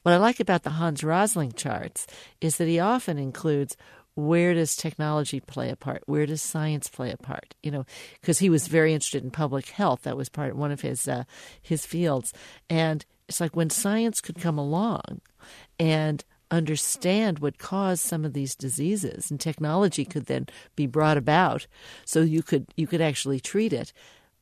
What 0.02 0.12
I 0.12 0.16
like 0.16 0.40
about 0.40 0.62
the 0.62 0.70
Hans 0.70 1.04
Rosling 1.04 1.52
charts 1.52 2.06
is 2.40 2.56
that 2.56 2.66
he 2.66 2.80
often 2.80 3.18
includes 3.18 3.76
where 4.14 4.54
does 4.54 4.74
technology 4.74 5.40
play 5.40 5.70
a 5.70 5.76
part? 5.76 6.02
Where 6.06 6.26
does 6.26 6.42
science 6.42 6.88
play 6.88 7.12
a 7.12 7.16
part? 7.16 7.54
You 7.62 7.70
know, 7.70 7.86
because 8.20 8.40
he 8.40 8.50
was 8.50 8.66
very 8.66 8.92
interested 8.92 9.22
in 9.22 9.30
public 9.30 9.68
health. 9.68 10.02
That 10.02 10.16
was 10.16 10.28
part 10.28 10.50
of 10.50 10.56
one 10.56 10.72
of 10.72 10.80
his 10.80 11.06
uh, 11.06 11.24
his 11.62 11.86
fields, 11.86 12.32
and 12.68 13.04
it's 13.28 13.40
like 13.40 13.54
when 13.54 13.70
science 13.70 14.20
could 14.20 14.40
come 14.40 14.58
along 14.58 15.20
and 15.78 16.24
understand 16.50 17.38
what 17.38 17.58
caused 17.58 18.02
some 18.02 18.24
of 18.24 18.32
these 18.32 18.54
diseases 18.54 19.30
and 19.30 19.40
technology 19.40 20.04
could 20.04 20.26
then 20.26 20.46
be 20.76 20.86
brought 20.86 21.16
about 21.16 21.66
so 22.04 22.20
you 22.20 22.42
could 22.42 22.66
you 22.76 22.86
could 22.86 23.00
actually 23.00 23.40
treat 23.40 23.72
it 23.72 23.92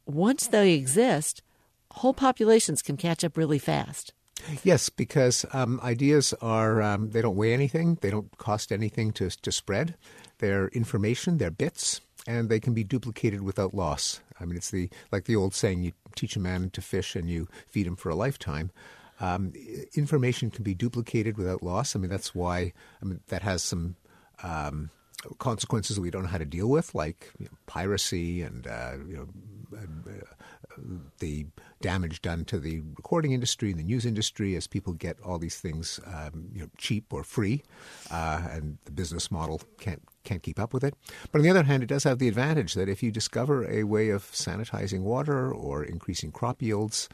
once 0.06 0.46
they 0.46 0.72
exist 0.72 1.42
whole 1.92 2.14
populations 2.14 2.82
can 2.82 2.96
catch 2.96 3.22
up 3.22 3.36
really 3.36 3.58
fast 3.58 4.12
Yes, 4.62 4.88
because 4.88 5.44
um, 5.52 5.80
ideas 5.82 6.32
are, 6.40 6.80
um, 6.80 7.10
they 7.10 7.22
don't 7.22 7.36
weigh 7.36 7.52
anything, 7.52 7.98
they 8.00 8.10
don't 8.10 8.36
cost 8.38 8.70
anything 8.70 9.12
to, 9.14 9.30
to 9.30 9.50
spread. 9.52 9.96
They're 10.38 10.68
information, 10.68 11.38
they're 11.38 11.50
bits, 11.50 12.00
and 12.26 12.48
they 12.48 12.60
can 12.60 12.74
be 12.74 12.84
duplicated 12.84 13.42
without 13.42 13.74
loss. 13.74 14.20
I 14.40 14.44
mean, 14.44 14.56
it's 14.56 14.70
the 14.70 14.88
like 15.10 15.24
the 15.24 15.36
old 15.36 15.54
saying: 15.54 15.82
you 15.82 15.92
teach 16.14 16.36
a 16.36 16.40
man 16.40 16.70
to 16.70 16.80
fish 16.80 17.16
and 17.16 17.28
you 17.28 17.48
feed 17.66 17.86
him 17.86 17.96
for 17.96 18.10
a 18.10 18.14
lifetime. 18.14 18.70
Um, 19.20 19.52
information 19.94 20.50
can 20.50 20.62
be 20.62 20.74
duplicated 20.74 21.36
without 21.36 21.62
loss. 21.62 21.96
I 21.96 21.98
mean, 21.98 22.10
that's 22.10 22.34
why 22.34 22.72
I 23.02 23.04
mean, 23.04 23.20
that 23.28 23.42
has 23.42 23.62
some 23.62 23.96
um, 24.42 24.90
consequences 25.38 25.96
that 25.96 26.02
we 26.02 26.10
don't 26.10 26.22
know 26.22 26.28
how 26.28 26.38
to 26.38 26.44
deal 26.44 26.68
with, 26.68 26.94
like 26.94 27.32
you 27.38 27.46
know, 27.46 27.52
piracy 27.66 28.42
and 28.42 28.66
uh, 28.66 28.92
you 29.06 29.16
know, 29.16 29.28
the 31.18 31.46
damage 31.80 32.22
done 32.22 32.44
to 32.44 32.58
the 32.58 32.80
recording 32.96 33.32
industry 33.32 33.70
and 33.70 33.78
the 33.78 33.84
news 33.84 34.06
industry 34.06 34.54
as 34.54 34.66
people 34.66 34.92
get 34.92 35.16
all 35.24 35.38
these 35.38 35.60
things 35.60 35.98
um, 36.06 36.48
you 36.52 36.60
know, 36.60 36.68
cheap 36.78 37.12
or 37.12 37.24
free, 37.24 37.62
uh, 38.10 38.42
and 38.50 38.78
the 38.84 38.92
business 38.92 39.30
model 39.30 39.60
can't 39.80 40.02
can't 40.24 40.42
keep 40.42 40.58
up 40.58 40.72
with 40.72 40.84
it. 40.84 40.94
But 41.32 41.38
on 41.38 41.42
the 41.42 41.50
other 41.50 41.64
hand, 41.64 41.82
it 41.82 41.86
does 41.86 42.04
have 42.04 42.18
the 42.18 42.28
advantage 42.28 42.74
that 42.74 42.88
if 42.88 43.02
you 43.02 43.10
discover 43.10 43.68
a 43.68 43.84
way 43.84 44.10
of 44.10 44.22
sanitizing 44.30 45.02
water 45.02 45.52
or 45.52 45.82
increasing 45.82 46.30
crop 46.30 46.62
yields, 46.62 47.08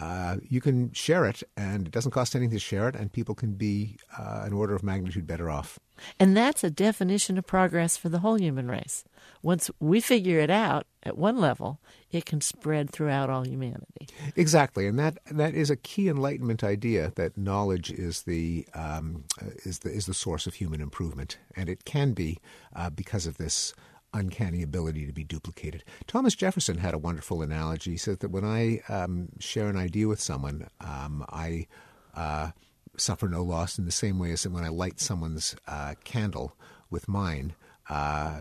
uh, 0.00 0.36
you 0.48 0.60
can 0.60 0.92
share 0.92 1.26
it, 1.26 1.42
and 1.56 1.86
it 1.86 1.92
doesn't 1.92 2.12
cost 2.12 2.34
anything 2.34 2.50
to 2.50 2.58
share 2.58 2.88
it, 2.88 2.96
and 2.96 3.12
people 3.12 3.34
can 3.34 3.52
be 3.52 3.96
uh, 4.18 4.42
an 4.44 4.52
order 4.52 4.74
of 4.74 4.82
magnitude 4.82 5.26
better 5.26 5.50
off. 5.50 5.78
And 6.18 6.34
that's 6.34 6.64
a 6.64 6.70
definition 6.70 7.36
of 7.36 7.46
progress 7.46 7.98
for 7.98 8.08
the 8.08 8.20
whole 8.20 8.38
human 8.38 8.68
race. 8.68 9.04
Once 9.42 9.70
we 9.80 10.00
figure 10.00 10.38
it 10.38 10.48
out 10.48 10.86
at 11.02 11.18
one 11.18 11.36
level, 11.36 11.78
it 12.10 12.24
can 12.24 12.40
spread 12.40 12.90
throughout 12.90 13.28
all 13.28 13.46
humanity. 13.46 14.08
Exactly, 14.36 14.86
and 14.86 14.98
that 14.98 15.18
that 15.30 15.54
is 15.54 15.68
a 15.68 15.76
key 15.76 16.08
Enlightenment 16.08 16.64
idea 16.64 17.12
that 17.16 17.36
knowledge 17.36 17.90
is 17.90 18.22
the 18.22 18.66
um, 18.72 19.24
is 19.64 19.80
the 19.80 19.90
is 19.90 20.06
the 20.06 20.14
source 20.14 20.46
of 20.46 20.54
human 20.54 20.80
improvement, 20.80 21.36
and 21.54 21.68
it 21.68 21.84
can 21.84 22.12
be 22.12 22.38
uh, 22.74 22.88
because 22.88 23.26
of 23.26 23.36
this 23.36 23.74
uncanny 24.12 24.62
ability 24.62 25.06
to 25.06 25.12
be 25.12 25.24
duplicated. 25.24 25.84
Thomas 26.06 26.34
Jefferson 26.34 26.78
had 26.78 26.94
a 26.94 26.98
wonderful 26.98 27.42
analogy. 27.42 27.92
He 27.92 27.96
said 27.96 28.20
that 28.20 28.30
when 28.30 28.44
I 28.44 28.80
um, 28.88 29.28
share 29.38 29.68
an 29.68 29.76
idea 29.76 30.08
with 30.08 30.20
someone, 30.20 30.68
um, 30.80 31.24
I 31.28 31.66
uh, 32.14 32.50
suffer 32.96 33.28
no 33.28 33.42
loss 33.42 33.78
in 33.78 33.84
the 33.84 33.92
same 33.92 34.18
way 34.18 34.32
as 34.32 34.46
when 34.46 34.64
I 34.64 34.68
light 34.68 35.00
someone's 35.00 35.56
uh, 35.66 35.94
candle 36.04 36.56
with 36.90 37.08
mine. 37.08 37.54
Uh, 37.88 38.40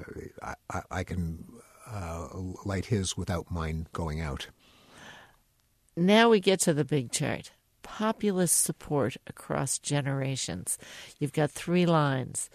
I, 0.70 0.82
I, 0.92 1.04
can 1.04 1.44
uh, 1.92 2.28
light 2.66 2.86
his 2.86 3.18
without 3.18 3.50
mine 3.50 3.88
going 3.94 4.22
out. 4.22 4.48
Now 5.96 6.30
we 6.30 6.40
get 6.40 6.60
to 6.62 6.74
the 6.74 6.86
big 6.86 7.12
chart 7.12 7.52
populist 7.82 8.62
support 8.62 9.18
across 9.26 9.80
generations. 9.80 10.78
You've 11.18 11.34
got 11.34 11.50
three 11.50 11.86
lines 11.86 12.50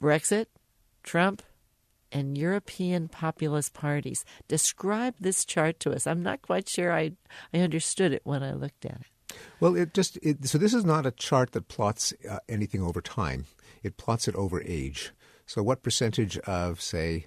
Brexit, 0.00 0.46
Trump, 1.02 1.42
and 2.12 2.36
European 2.36 3.08
populist 3.08 3.72
parties. 3.72 4.24
Describe 4.48 5.14
this 5.18 5.44
chart 5.44 5.80
to 5.80 5.92
us. 5.92 6.06
I'm 6.06 6.22
not 6.22 6.42
quite 6.42 6.68
sure 6.68 6.92
I, 6.92 7.12
I 7.52 7.58
understood 7.60 8.12
it 8.12 8.22
when 8.24 8.42
I 8.42 8.52
looked 8.52 8.84
at 8.84 9.00
it. 9.00 9.06
Well, 9.60 9.76
it 9.76 9.94
just 9.94 10.18
it, 10.22 10.46
so 10.46 10.58
this 10.58 10.74
is 10.74 10.84
not 10.84 11.06
a 11.06 11.10
chart 11.10 11.52
that 11.52 11.68
plots 11.68 12.12
uh, 12.28 12.38
anything 12.48 12.82
over 12.82 13.00
time. 13.00 13.46
It 13.82 13.96
plots 13.96 14.28
it 14.28 14.34
over 14.34 14.62
age. 14.62 15.12
So, 15.46 15.62
what 15.62 15.82
percentage 15.82 16.38
of, 16.38 16.80
say, 16.80 17.26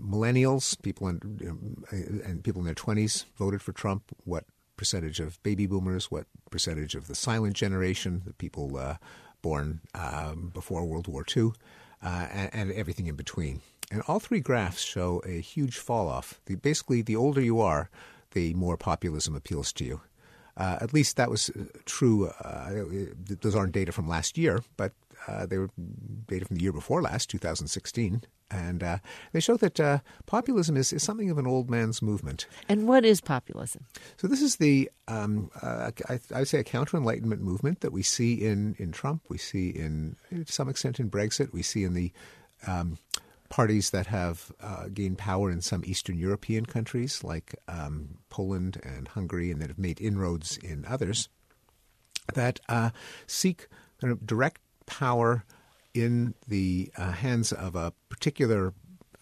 millennials, 0.00 0.80
people 0.82 1.08
in, 1.08 1.84
and 1.90 2.42
people 2.44 2.60
in 2.60 2.66
their 2.66 2.74
twenties, 2.74 3.26
voted 3.36 3.62
for 3.62 3.72
Trump? 3.72 4.04
What 4.24 4.44
percentage 4.76 5.20
of 5.20 5.42
baby 5.42 5.66
boomers? 5.66 6.10
What 6.10 6.26
percentage 6.50 6.94
of 6.94 7.08
the 7.08 7.14
silent 7.14 7.54
generation, 7.54 8.22
the 8.26 8.34
people 8.34 8.76
uh, 8.76 8.96
born 9.42 9.80
um, 9.94 10.50
before 10.52 10.84
World 10.84 11.08
War 11.08 11.24
II, 11.34 11.52
uh, 12.02 12.26
and, 12.30 12.50
and 12.52 12.72
everything 12.72 13.06
in 13.06 13.16
between? 13.16 13.60
And 13.90 14.02
all 14.08 14.18
three 14.18 14.40
graphs 14.40 14.82
show 14.82 15.22
a 15.24 15.40
huge 15.40 15.76
fall 15.78 16.08
off. 16.08 16.40
The, 16.46 16.56
basically, 16.56 17.02
the 17.02 17.16
older 17.16 17.40
you 17.40 17.60
are, 17.60 17.88
the 18.32 18.54
more 18.54 18.76
populism 18.76 19.36
appeals 19.36 19.72
to 19.74 19.84
you. 19.84 20.00
Uh, 20.56 20.78
at 20.80 20.94
least 20.94 21.16
that 21.16 21.30
was 21.30 21.50
uh, 21.50 21.64
true. 21.84 22.28
Uh, 22.28 22.70
those 23.42 23.54
aren't 23.54 23.72
data 23.72 23.92
from 23.92 24.08
last 24.08 24.38
year, 24.38 24.62
but 24.76 24.92
uh, 25.28 25.44
they 25.44 25.58
were 25.58 25.68
data 26.26 26.46
from 26.46 26.56
the 26.56 26.62
year 26.62 26.72
before 26.72 27.02
last, 27.02 27.28
2016. 27.28 28.22
And 28.50 28.82
uh, 28.82 28.98
they 29.32 29.40
show 29.40 29.56
that 29.56 29.78
uh, 29.78 29.98
populism 30.24 30.76
is, 30.76 30.92
is 30.92 31.02
something 31.02 31.30
of 31.30 31.36
an 31.36 31.46
old 31.46 31.68
man's 31.68 32.00
movement. 32.00 32.46
And 32.68 32.86
what 32.86 33.04
is 33.04 33.20
populism? 33.20 33.84
So, 34.16 34.28
this 34.28 34.40
is 34.40 34.56
the, 34.56 34.88
um, 35.08 35.50
I, 35.62 35.90
I, 36.08 36.38
would 36.38 36.48
say, 36.48 36.60
a 36.60 36.64
counter 36.64 36.96
Enlightenment 36.96 37.42
movement 37.42 37.80
that 37.80 37.92
we 37.92 38.02
see 38.02 38.34
in, 38.34 38.76
in 38.78 38.92
Trump, 38.92 39.24
we 39.28 39.36
see 39.36 39.70
in, 39.70 40.16
to 40.30 40.50
some 40.50 40.68
extent, 40.68 41.00
in 41.00 41.10
Brexit, 41.10 41.52
we 41.52 41.62
see 41.62 41.82
in 41.82 41.94
the 41.94 42.12
um, 42.68 42.98
parties 43.48 43.90
that 43.90 44.06
have 44.06 44.52
uh, 44.60 44.88
gained 44.92 45.18
power 45.18 45.50
in 45.50 45.60
some 45.60 45.82
Eastern 45.84 46.18
European 46.18 46.66
countries 46.66 47.22
like 47.24 47.54
um, 47.68 48.18
Poland 48.28 48.80
and 48.82 49.08
Hungary, 49.08 49.50
and 49.50 49.60
that 49.60 49.68
have 49.68 49.78
made 49.78 50.00
inroads 50.00 50.56
in 50.58 50.84
others, 50.86 51.28
that 52.34 52.60
uh, 52.68 52.90
seek 53.26 53.68
kind 54.00 54.12
of 54.12 54.26
direct 54.26 54.60
power 54.86 55.44
in 55.94 56.34
the 56.46 56.90
uh, 56.96 57.12
hands 57.12 57.52
of 57.52 57.74
a 57.74 57.92
particular 58.08 58.74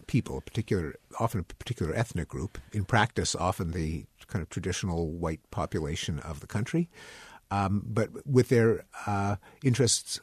people, 0.07 0.37
a 0.37 0.41
particular, 0.41 0.95
often 1.19 1.39
a 1.39 1.43
particular 1.43 1.93
ethnic 1.95 2.27
group. 2.27 2.57
In 2.71 2.85
practice, 2.85 3.35
often 3.35 3.71
the 3.71 4.05
kind 4.27 4.41
of 4.41 4.49
traditional 4.49 5.11
white 5.11 5.39
population 5.51 6.19
of 6.19 6.39
the 6.39 6.47
country, 6.47 6.89
um, 7.51 7.83
but 7.85 8.09
with 8.25 8.49
their 8.49 8.85
uh, 9.07 9.37
interests 9.63 10.19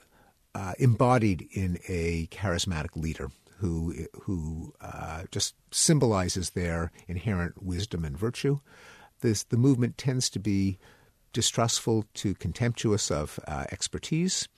uh, 0.55 0.74
embodied 0.78 1.48
in 1.53 1.78
a 1.88 2.26
charismatic 2.26 2.96
leader 2.96 3.30
who 3.62 3.94
who 4.22 4.74
uh, 4.80 5.22
just 5.30 5.54
symbolizes 5.70 6.50
their 6.50 6.90
inherent 7.06 7.62
wisdom 7.62 8.04
and 8.04 8.18
virtue. 8.18 8.58
This 9.20 9.44
the 9.44 9.56
movement 9.56 9.96
tends 9.96 10.28
to 10.30 10.40
be 10.40 10.78
distrustful 11.32 12.04
to 12.14 12.34
contemptuous 12.34 13.10
of 13.10 13.38
uh, 13.46 13.64
expertise. 13.70 14.48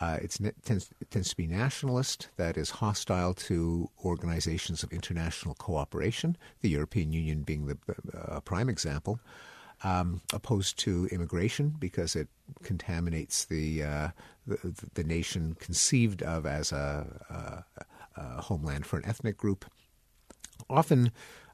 Uh, 0.00 0.18
it 0.20 0.36
tends, 0.64 0.90
tends 1.10 1.30
to 1.30 1.36
be 1.36 1.46
nationalist, 1.46 2.28
that 2.36 2.56
is 2.56 2.70
hostile 2.70 3.32
to 3.34 3.88
organizations 4.04 4.82
of 4.82 4.92
international 4.92 5.54
cooperation, 5.54 6.36
the 6.60 6.68
European 6.68 7.12
Union 7.12 7.42
being 7.42 7.66
the 7.66 7.78
uh, 8.12 8.40
prime 8.40 8.68
example, 8.68 9.20
um, 9.84 10.20
opposed 10.32 10.76
to 10.78 11.06
immigration 11.12 11.74
because 11.78 12.16
it 12.16 12.28
contaminates 12.64 13.44
the, 13.44 13.82
uh, 13.82 14.08
the, 14.46 14.88
the, 14.94 15.04
nation 15.04 15.56
conceived 15.60 16.22
of 16.22 16.46
as 16.46 16.72
a, 16.72 17.06
a, 17.30 17.34
uh, 17.80 17.84
homeland 18.16 18.86
for 18.86 18.98
an 18.98 19.06
ethnic 19.06 19.36
group. 19.36 19.64
Often 20.68 21.12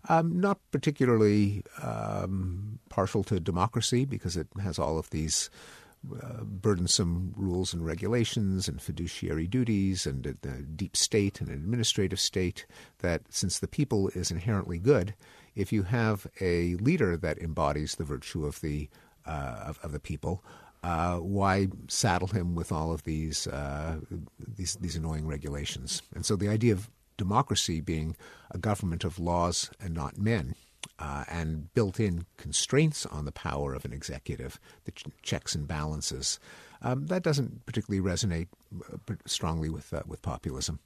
um, 0.09 0.40
not 0.40 0.59
particularly 0.70 1.62
um, 1.82 2.78
partial 2.88 3.24
to 3.24 3.40
democracy 3.40 4.04
because 4.04 4.36
it 4.36 4.48
has 4.62 4.78
all 4.78 4.98
of 4.98 5.11
these 5.11 5.50
uh, 6.22 6.44
burdensome 6.44 7.34
rules 7.36 7.74
and 7.74 7.84
regulations 7.84 8.68
and 8.68 8.80
fiduciary 8.80 9.48
duties 9.48 10.06
and 10.06 10.36
the 10.42 10.62
deep 10.62 10.96
state 10.96 11.40
and 11.40 11.48
an 11.48 11.56
administrative 11.56 12.20
state 12.20 12.66
that 12.98 13.22
since 13.30 13.59
the 13.59 13.66
people 13.66 14.09
is 14.11 14.30
inherently 14.30 14.78
good, 14.78 15.14
if 15.56 15.72
you 15.72 15.82
have 15.82 16.26
a 16.40 16.76
leader 16.76 17.16
that 17.16 17.38
embodies 17.38 17.96
the 17.96 18.04
virtue 18.04 18.46
of 18.46 18.61
the 18.61 18.88
uh, 19.26 19.64
of, 19.66 19.78
of, 19.82 19.92
the 19.92 20.00
people, 20.00 20.42
uh, 20.83 21.16
why 21.16 21.68
saddle 21.89 22.29
him 22.29 22.55
with 22.55 22.72
all 22.72 22.93
of 22.93 23.03
these, 23.05 23.47
uh, 23.47 23.97
these 24.39 24.76
these 24.76 24.97
annoying 24.97 25.26
regulations? 25.26 26.03
And 26.14 26.24
so 26.24 26.37
the 26.37 26.49
idea 26.49 26.72
of 26.72 26.91
democracy 27.16 27.81
being 27.81 28.16
a 28.51 28.59
government 28.59 29.05
of 29.05 29.18
laws 29.18 29.70
and 29.81 29.93
not 29.95 30.18
men, 30.18 30.55
uh, 30.99 31.24
and 31.29 31.72
built-in 31.74 32.26
constraints 32.37 33.07
on 33.07 33.24
the 33.24 33.33
power 33.33 33.74
of 33.74 33.85
an 33.85 33.93
executive, 33.93 34.59
the 34.85 34.93
ch- 34.93 35.05
checks 35.22 35.55
and 35.55 35.66
balances, 35.66 36.39
um, 36.83 37.07
that 37.07 37.22
doesn't 37.22 37.66
particularly 37.66 38.01
resonate 38.01 38.49
uh, 38.93 39.14
strongly 39.26 39.68
with 39.68 39.93
uh, 39.93 40.03
with 40.07 40.22
populism. 40.22 40.79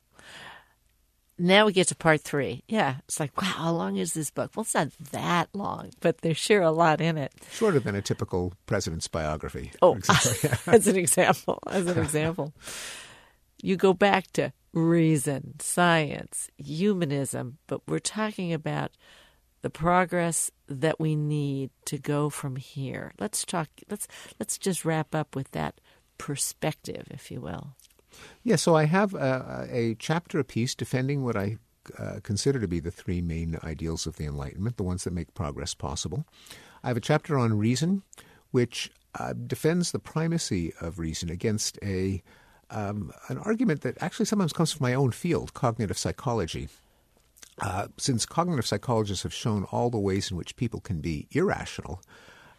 Now 1.39 1.67
we 1.67 1.73
get 1.73 1.89
to 1.89 1.97
part 1.97 2.21
three. 2.21 2.63
Yeah, 2.69 2.97
it's 3.09 3.19
like, 3.19 3.41
wow, 3.41 3.49
how 3.49 3.73
long 3.73 3.97
is 3.97 4.13
this 4.13 4.31
book? 4.31 4.53
Well, 4.55 4.63
it's 4.63 4.75
not 4.75 4.91
that 5.13 5.49
long, 5.55 5.91
but 6.01 6.19
there's 6.19 6.37
sure 6.37 6.63
a 6.63 6.71
lot 6.71 7.01
in 7.01 7.17
it. 7.17 7.33
Shorter 7.51 7.81
than 7.81 7.95
a 7.95 8.03
typical 8.03 8.53
president's 8.67 9.09
biography. 9.09 9.73
Oh, 9.81 9.99
as 10.67 10.87
an 10.87 10.97
example. 10.97 11.59
As 11.67 11.87
an 11.87 11.99
example. 11.99 12.53
you 13.63 13.77
go 13.77 13.93
back 13.95 14.31
to 14.33 14.53
reason, 14.73 15.55
science, 15.61 16.49
humanism, 16.59 17.59
but 17.67 17.81
we're 17.87 17.99
talking 17.99 18.53
about 18.53 18.93
the 19.63 19.71
progress 19.71 20.51
that 20.67 21.01
we 21.01 21.15
need 21.15 21.71
to 21.87 21.99
go 21.99 22.29
from 22.29 22.57
here. 22.57 23.13
Let's 23.19 23.45
talk 23.45 23.69
let's 23.89 24.09
let's 24.39 24.59
just 24.59 24.85
wrap 24.85 25.15
up 25.15 25.35
with 25.37 25.51
that 25.53 25.81
perspective, 26.19 27.07
if 27.11 27.31
you 27.31 27.41
will. 27.41 27.75
Yeah, 28.43 28.57
so 28.57 28.75
I 28.75 28.85
have 28.85 29.15
a, 29.15 29.19
chapter, 29.19 29.67
a 29.71 29.95
chapter 29.95 30.75
defending 30.75 31.25
what 31.25 31.37
I 31.37 31.59
uh, 31.99 32.21
consider 32.23 32.61
to 32.61 32.69
be 32.69 32.81
the 32.81 32.91
three 32.91 33.21
main 33.21 33.59
ideals 33.65 34.07
of 34.07 34.17
the 34.17 34.25
Enlightenment, 34.25 34.77
the 34.77 34.83
ones 34.83 35.05
that 35.05 35.13
make 35.13 35.35
progress 35.35 35.75
possible. 35.75 36.25
I 36.83 36.89
have 36.89 36.97
a 36.97 37.01
chapter 37.01 37.39
on 37.39 37.59
reason, 37.59 38.03
which 38.51 38.91
uh, 39.19 39.33
defends 39.33 39.93
the 39.93 39.99
primacy 39.99 40.73
of 40.81 40.99
reason 40.99 41.31
against 41.31 41.79
a 41.83 42.23
um, 42.71 43.13
an 43.29 43.37
argument 43.39 43.83
that 43.83 44.03
actually 44.03 44.25
sometimes 44.25 44.53
comes 44.55 44.73
from 44.73 44.85
my 44.85 44.95
own 44.95 45.13
field, 45.13 45.53
cognitive 45.53 45.99
psychology. 45.99 46.69
Uh, 47.61 47.89
since 47.99 48.25
cognitive 48.25 48.67
psychologists 48.67 49.25
have 49.25 49.35
shown 49.35 49.65
all 49.65 49.91
the 49.91 49.99
ways 49.99 50.31
in 50.31 50.39
which 50.39 50.57
people 50.57 50.81
can 50.81 51.03
be 51.03 51.29
irrational, 51.33 52.01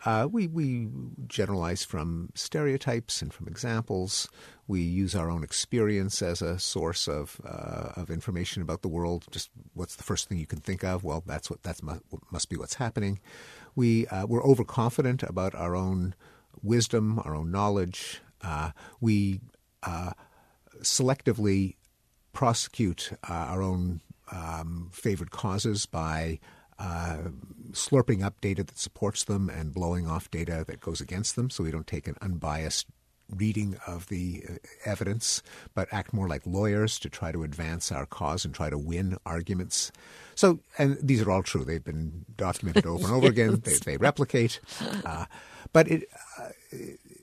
Uh, 0.06 0.28
we, 0.30 0.47
we 0.47 0.89
generalize 1.28 1.86
from 1.86 2.30
stereotypes 2.36 3.22
and 3.22 3.34
from 3.34 3.47
examples. 3.47 4.28
We 4.68 4.82
use 4.82 5.16
our 5.16 5.30
own 5.30 5.43
experience 5.43 6.22
as 6.22 6.41
a 6.41 6.60
source 6.60 7.08
of, 7.08 7.39
uh, 7.45 7.93
of 7.95 8.10
information 8.10 8.62
about 8.62 8.82
the 8.82 8.89
world. 8.89 9.26
Just 9.32 9.49
what's 9.74 9.95
the 9.95 10.04
first 10.04 10.28
thing 10.28 10.38
you 10.38 10.45
can 10.45 10.60
think 10.60 10.84
of? 10.84 11.04
Well, 11.04 11.24
that's 11.26 11.49
what 11.49 11.64
that's 11.64 11.82
mu- 11.82 11.99
must 12.32 12.49
be 12.49 12.58
what's 12.58 12.76
happening. 12.76 13.20
We, 13.76 14.08
uh, 14.08 14.26
we're 14.26 14.43
overconfident 14.43 15.24
about 15.24 15.56
our 15.56 15.76
own 15.76 16.16
wisdom, 16.62 17.20
our 17.24 17.36
own 17.36 17.51
knowledge. 17.51 18.22
Uh, 18.41 18.72
we 18.99 19.39
uh, 19.84 20.12
selectively 20.82 21.76
prosecute 22.34 23.12
uh, 23.30 23.34
our 23.34 23.62
own 23.62 24.01
um, 24.32 24.89
favored 24.91 25.32
causes 25.32 25.86
by 25.86 26.39
uh, 26.80 27.18
slurping 27.72 28.24
up 28.24 28.40
data 28.42 28.64
that 28.64 28.78
supports 28.78 29.24
them 29.24 29.50
and 29.50 29.74
blowing 29.74 30.08
off 30.08 30.30
data 30.32 30.64
that 30.68 30.80
goes 30.80 31.02
against 31.02 31.36
them, 31.36 31.50
so 31.50 31.64
we 31.64 31.72
don't 31.72 31.88
take 31.88 32.08
an 32.08 32.16
unbiased 32.22 32.88
reading 33.30 33.78
of 33.88 34.08
the 34.08 34.44
uh, 34.48 34.54
evidence, 34.86 35.42
but 35.74 35.88
act 35.92 36.14
more 36.14 36.28
like 36.28 36.46
lawyers 36.46 37.00
to 37.00 37.10
try 37.10 37.32
to 37.32 37.44
advance 37.44 37.92
our 37.92 38.06
cause 38.06 38.46
and 38.46 38.54
try 38.54 38.70
to 38.70 38.78
win 38.78 39.18
arguments. 39.26 39.92
So, 40.36 40.60
and 40.78 40.98
these 41.02 41.22
are 41.22 41.32
all 41.32 41.44
true. 41.44 41.64
They've 41.64 41.84
been 41.84 42.26
documented 42.36 42.86
over 42.86 43.04
and 43.06 43.14
over 43.14 43.26
yes. 43.26 43.32
again. 43.32 43.62
They, 43.64 43.78
they 43.78 43.98
replicate, 43.98 44.60
uh, 45.06 45.26
but 45.72 45.88
it 45.88 46.08
uh, 46.40 46.50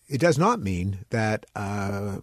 it 0.08 0.20
does 0.20 0.38
not 0.38 0.60
mean 0.60 1.04
that. 1.10 1.46
Uh, 1.54 2.18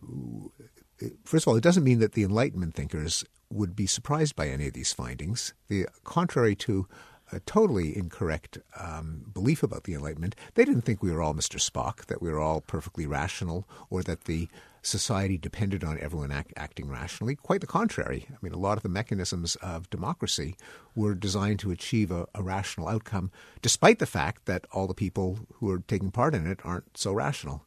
first 1.25 1.43
of 1.43 1.49
all, 1.49 1.55
it 1.55 1.63
doesn't 1.63 1.83
mean 1.83 1.99
that 1.99 2.13
the 2.13 2.23
Enlightenment 2.23 2.73
thinkers 2.73 3.23
would 3.49 3.75
be 3.75 3.85
surprised 3.85 4.35
by 4.35 4.47
any 4.47 4.67
of 4.67 4.73
these 4.73 4.93
findings. 4.93 5.53
The 5.69 5.87
contrary 6.03 6.55
to 6.55 6.87
a 7.31 7.39
totally 7.41 7.97
incorrect 7.97 8.57
um, 8.79 9.25
belief 9.33 9.63
about 9.63 9.83
the 9.83 9.93
Enlightenment. 9.93 10.35
They 10.55 10.65
didn't 10.65 10.81
think 10.81 11.01
we 11.01 11.11
were 11.11 11.21
all 11.21 11.33
Mr. 11.33 11.59
Spock, 11.59 12.05
that 12.05 12.21
we 12.21 12.31
were 12.31 12.39
all 12.39 12.61
perfectly 12.61 13.05
rational, 13.05 13.67
or 13.89 14.01
that 14.03 14.25
the 14.25 14.47
society 14.81 15.37
depended 15.37 15.83
on 15.83 15.99
everyone 15.99 16.31
act, 16.31 16.53
acting 16.55 16.89
rationally. 16.89 17.35
Quite 17.35 17.61
the 17.61 17.67
contrary. 17.67 18.25
I 18.31 18.37
mean, 18.41 18.53
a 18.53 18.57
lot 18.57 18.77
of 18.77 18.83
the 18.83 18.89
mechanisms 18.89 19.55
of 19.57 19.89
democracy 19.89 20.55
were 20.95 21.13
designed 21.13 21.59
to 21.59 21.71
achieve 21.71 22.11
a, 22.11 22.27
a 22.33 22.41
rational 22.41 22.87
outcome, 22.87 23.31
despite 23.61 23.99
the 23.99 24.05
fact 24.05 24.45
that 24.45 24.65
all 24.71 24.87
the 24.87 24.93
people 24.93 25.39
who 25.55 25.69
are 25.69 25.83
taking 25.87 26.11
part 26.11 26.33
in 26.33 26.47
it 26.47 26.59
aren't 26.63 26.97
so 26.97 27.11
rational. 27.11 27.65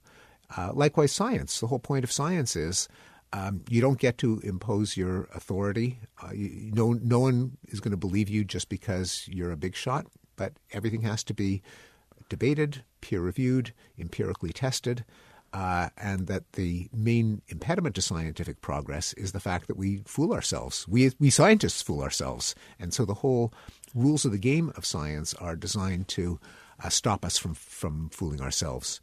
Uh, 0.56 0.70
likewise, 0.72 1.12
science. 1.12 1.60
The 1.60 1.68
whole 1.68 1.78
point 1.78 2.04
of 2.04 2.10
science 2.10 2.56
is 2.56 2.88
um, 3.32 3.62
you 3.68 3.80
don't 3.80 3.98
get 3.98 4.18
to 4.18 4.40
impose 4.40 4.96
your 4.96 5.28
authority. 5.34 6.00
Uh, 6.22 6.32
you, 6.32 6.72
no, 6.72 6.92
no 6.92 7.20
one 7.20 7.56
is 7.68 7.80
going 7.80 7.92
to 7.92 7.96
believe 7.96 8.28
you 8.28 8.44
just 8.44 8.68
because 8.68 9.28
you're 9.28 9.52
a 9.52 9.56
big 9.56 9.76
shot, 9.76 10.06
but 10.36 10.54
everything 10.72 11.02
has 11.02 11.22
to 11.24 11.34
be 11.34 11.62
debated, 12.28 12.82
peer 13.00 13.20
reviewed, 13.20 13.72
empirically 13.98 14.52
tested. 14.52 15.04
Uh, 15.52 15.88
and 15.96 16.28
that 16.28 16.52
the 16.52 16.88
main 16.92 17.42
impediment 17.48 17.96
to 17.96 18.00
scientific 18.00 18.60
progress 18.60 19.12
is 19.14 19.32
the 19.32 19.40
fact 19.40 19.66
that 19.66 19.76
we 19.76 20.00
fool 20.06 20.32
ourselves. 20.32 20.86
We, 20.86 21.10
we 21.18 21.28
scientists 21.28 21.82
fool 21.82 22.02
ourselves. 22.02 22.54
And 22.78 22.94
so 22.94 23.04
the 23.04 23.14
whole 23.14 23.52
rules 23.92 24.24
of 24.24 24.30
the 24.30 24.38
game 24.38 24.72
of 24.76 24.86
science 24.86 25.34
are 25.34 25.56
designed 25.56 26.06
to 26.08 26.38
uh, 26.82 26.88
stop 26.88 27.24
us 27.24 27.36
from, 27.36 27.54
from 27.54 28.10
fooling 28.10 28.40
ourselves. 28.40 29.00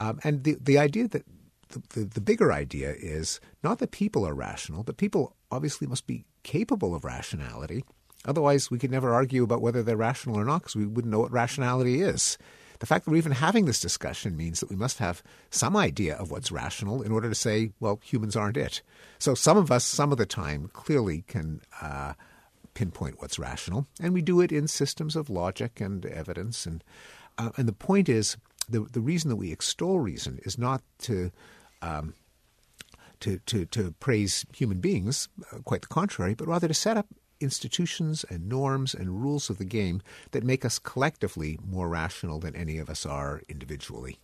Um, 0.00 0.18
and 0.24 0.42
the, 0.42 0.56
the 0.60 0.76
idea 0.76 1.06
that 1.06 1.24
the, 1.68 2.04
the, 2.04 2.20
bigger 2.20 2.52
idea 2.52 2.94
is 2.96 3.40
not 3.62 3.78
that 3.78 3.90
people 3.90 4.26
are 4.26 4.34
rational, 4.34 4.82
but 4.82 4.96
people 4.96 5.34
obviously 5.50 5.86
must 5.86 6.06
be 6.06 6.24
capable 6.42 6.94
of 6.94 7.04
rationality. 7.04 7.84
Otherwise, 8.24 8.70
we 8.70 8.78
could 8.78 8.90
never 8.90 9.12
argue 9.12 9.42
about 9.42 9.62
whether 9.62 9.82
they're 9.82 9.96
rational 9.96 10.36
or 10.36 10.44
not 10.44 10.62
because 10.62 10.76
we 10.76 10.86
wouldn't 10.86 11.12
know 11.12 11.20
what 11.20 11.32
rationality 11.32 12.00
is. 12.00 12.38
The 12.78 12.86
fact 12.86 13.04
that 13.04 13.10
we're 13.10 13.16
even 13.16 13.32
having 13.32 13.64
this 13.64 13.80
discussion 13.80 14.36
means 14.36 14.60
that 14.60 14.68
we 14.68 14.76
must 14.76 14.98
have 14.98 15.22
some 15.50 15.76
idea 15.76 16.14
of 16.16 16.30
what's 16.30 16.52
rational 16.52 17.02
in 17.02 17.10
order 17.10 17.28
to 17.28 17.34
say, 17.34 17.70
well, 17.80 18.00
humans 18.04 18.36
aren't 18.36 18.56
it. 18.56 18.82
So 19.18 19.34
some 19.34 19.56
of 19.56 19.70
us, 19.70 19.84
some 19.84 20.12
of 20.12 20.18
the 20.18 20.26
time, 20.26 20.68
clearly 20.72 21.24
can 21.26 21.62
uh, 21.80 22.14
pinpoint 22.74 23.20
what's 23.20 23.38
rational, 23.38 23.86
and 24.00 24.12
we 24.12 24.22
do 24.22 24.40
it 24.40 24.52
in 24.52 24.68
systems 24.68 25.16
of 25.16 25.30
logic 25.30 25.80
and 25.80 26.04
evidence. 26.04 26.66
And 26.66 26.84
uh, 27.38 27.50
and 27.56 27.66
the 27.66 27.72
point 27.72 28.08
is, 28.08 28.36
the 28.68 28.80
the 28.80 29.00
reason 29.00 29.30
that 29.30 29.36
we 29.36 29.50
extol 29.50 29.98
reason 29.98 30.38
is 30.44 30.58
not 30.58 30.82
to 31.00 31.32
um, 31.86 32.14
to, 33.20 33.38
to, 33.46 33.64
to 33.66 33.94
praise 34.00 34.44
human 34.54 34.80
beings, 34.80 35.28
uh, 35.52 35.58
quite 35.64 35.82
the 35.82 35.88
contrary, 35.88 36.34
but 36.34 36.48
rather 36.48 36.68
to 36.68 36.74
set 36.74 36.96
up 36.96 37.06
institutions 37.40 38.24
and 38.30 38.48
norms 38.48 38.94
and 38.94 39.22
rules 39.22 39.50
of 39.50 39.58
the 39.58 39.64
game 39.64 40.02
that 40.30 40.42
make 40.42 40.64
us 40.64 40.78
collectively 40.78 41.58
more 41.66 41.88
rational 41.88 42.38
than 42.38 42.56
any 42.56 42.78
of 42.78 42.88
us 42.88 43.04
are 43.04 43.42
individually. 43.48 44.18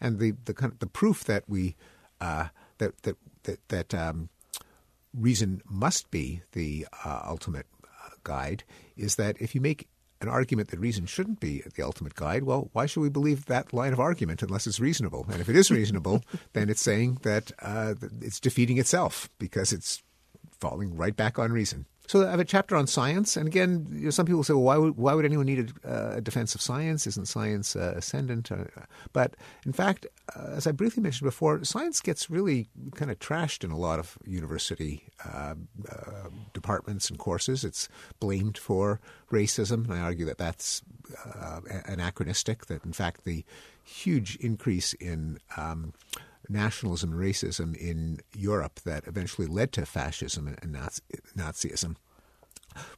And 0.00 0.18
the 0.18 0.34
the, 0.44 0.54
kind 0.54 0.72
of, 0.72 0.78
the 0.78 0.86
proof 0.86 1.24
that 1.24 1.44
we 1.48 1.76
uh, 2.20 2.48
that 2.78 3.02
that 3.02 3.16
that, 3.44 3.68
that 3.68 3.94
um, 3.94 4.28
reason 5.14 5.62
must 5.68 6.10
be 6.10 6.42
the 6.52 6.86
uh, 7.04 7.22
ultimate 7.26 7.66
uh, 7.84 8.10
guide 8.24 8.64
is 8.96 9.16
that 9.16 9.40
if 9.40 9.54
you 9.54 9.60
make 9.60 9.88
an 10.20 10.28
argument 10.28 10.68
that 10.70 10.80
reason 10.80 11.06
shouldn't 11.06 11.40
be 11.40 11.62
the 11.74 11.82
ultimate 11.82 12.14
guide, 12.14 12.44
well, 12.44 12.70
why 12.72 12.86
should 12.86 13.00
we 13.00 13.08
believe 13.08 13.46
that 13.46 13.72
line 13.72 13.92
of 13.92 14.00
argument 14.00 14.42
unless 14.42 14.66
it's 14.66 14.80
reasonable? 14.80 15.26
And 15.30 15.40
if 15.40 15.48
it 15.48 15.56
is 15.56 15.70
reasonable, 15.70 16.22
then 16.52 16.68
it's 16.68 16.80
saying 16.80 17.18
that 17.22 17.52
uh, 17.60 17.94
it's 18.20 18.40
defeating 18.40 18.78
itself 18.78 19.28
because 19.38 19.72
it's 19.72 20.02
falling 20.58 20.96
right 20.96 21.14
back 21.14 21.38
on 21.38 21.52
reason. 21.52 21.86
So 22.06 22.26
I 22.26 22.30
have 22.30 22.40
a 22.40 22.44
chapter 22.44 22.76
on 22.76 22.86
science, 22.86 23.36
and 23.36 23.48
again, 23.48 23.86
you 23.90 24.04
know, 24.04 24.10
some 24.10 24.26
people 24.26 24.44
say, 24.44 24.52
"Well, 24.54 24.62
why 24.62 24.76
would 24.76 24.96
why 24.96 25.14
would 25.14 25.24
anyone 25.24 25.46
need 25.46 25.72
a, 25.84 26.16
a 26.16 26.20
defense 26.20 26.54
of 26.54 26.60
science? 26.60 27.06
Isn't 27.06 27.26
science 27.26 27.74
uh, 27.74 27.94
ascendant?" 27.96 28.52
Uh, 28.52 28.64
but 29.12 29.34
in 29.64 29.72
fact, 29.72 30.06
uh, 30.36 30.50
as 30.54 30.66
I 30.66 30.72
briefly 30.72 31.02
mentioned 31.02 31.26
before, 31.26 31.64
science 31.64 32.00
gets 32.00 32.30
really 32.30 32.68
kind 32.94 33.10
of 33.10 33.18
trashed 33.18 33.64
in 33.64 33.72
a 33.72 33.76
lot 33.76 33.98
of 33.98 34.16
university 34.24 35.02
uh, 35.24 35.54
uh, 35.90 36.28
departments 36.52 37.10
and 37.10 37.18
courses. 37.18 37.64
It's 37.64 37.88
blamed 38.20 38.56
for 38.56 39.00
racism, 39.32 39.84
and 39.84 39.94
I 39.94 40.00
argue 40.00 40.26
that 40.26 40.38
that's 40.38 40.82
uh, 41.24 41.60
anachronistic. 41.86 42.66
That 42.66 42.84
in 42.84 42.92
fact, 42.92 43.24
the 43.24 43.44
huge 43.82 44.36
increase 44.36 44.92
in 44.94 45.38
um, 45.56 45.92
nationalism 46.48 47.12
and 47.12 47.20
racism 47.20 47.76
in 47.76 48.20
Europe 48.34 48.80
that 48.84 49.06
eventually 49.06 49.46
led 49.46 49.72
to 49.72 49.86
fascism 49.86 50.46
and 50.46 50.76
Nazism 51.36 51.96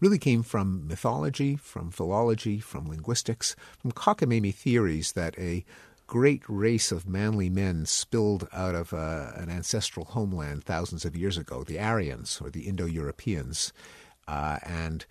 really 0.01 0.19
came 0.19 0.43
from 0.43 0.87
mythology, 0.87 1.57
from 1.57 1.91
philology, 1.91 2.59
from 2.59 2.89
linguistics, 2.89 3.55
from 3.79 3.93
cockamamie 3.93 4.55
theories 4.55 5.13
that 5.13 5.39
a 5.39 5.65
great 6.07 6.43
race 6.49 6.91
of 6.91 7.07
manly 7.07 7.51
men 7.51 7.85
spilled 7.85 8.49
out 8.53 8.75
of 8.75 8.95
uh, 8.95 9.31
an 9.37 9.51
ancestral 9.51 10.07
homeland 10.07 10.65
thousands 10.65 11.05
of 11.05 11.15
years 11.15 11.37
ago, 11.37 11.63
the 11.63 11.79
Aryans 11.79 12.41
or 12.43 12.51
the 12.51 12.67
Indo 12.67 12.87
Europeans, 12.87 13.73
uh, 14.27 14.59
and 14.65 15.05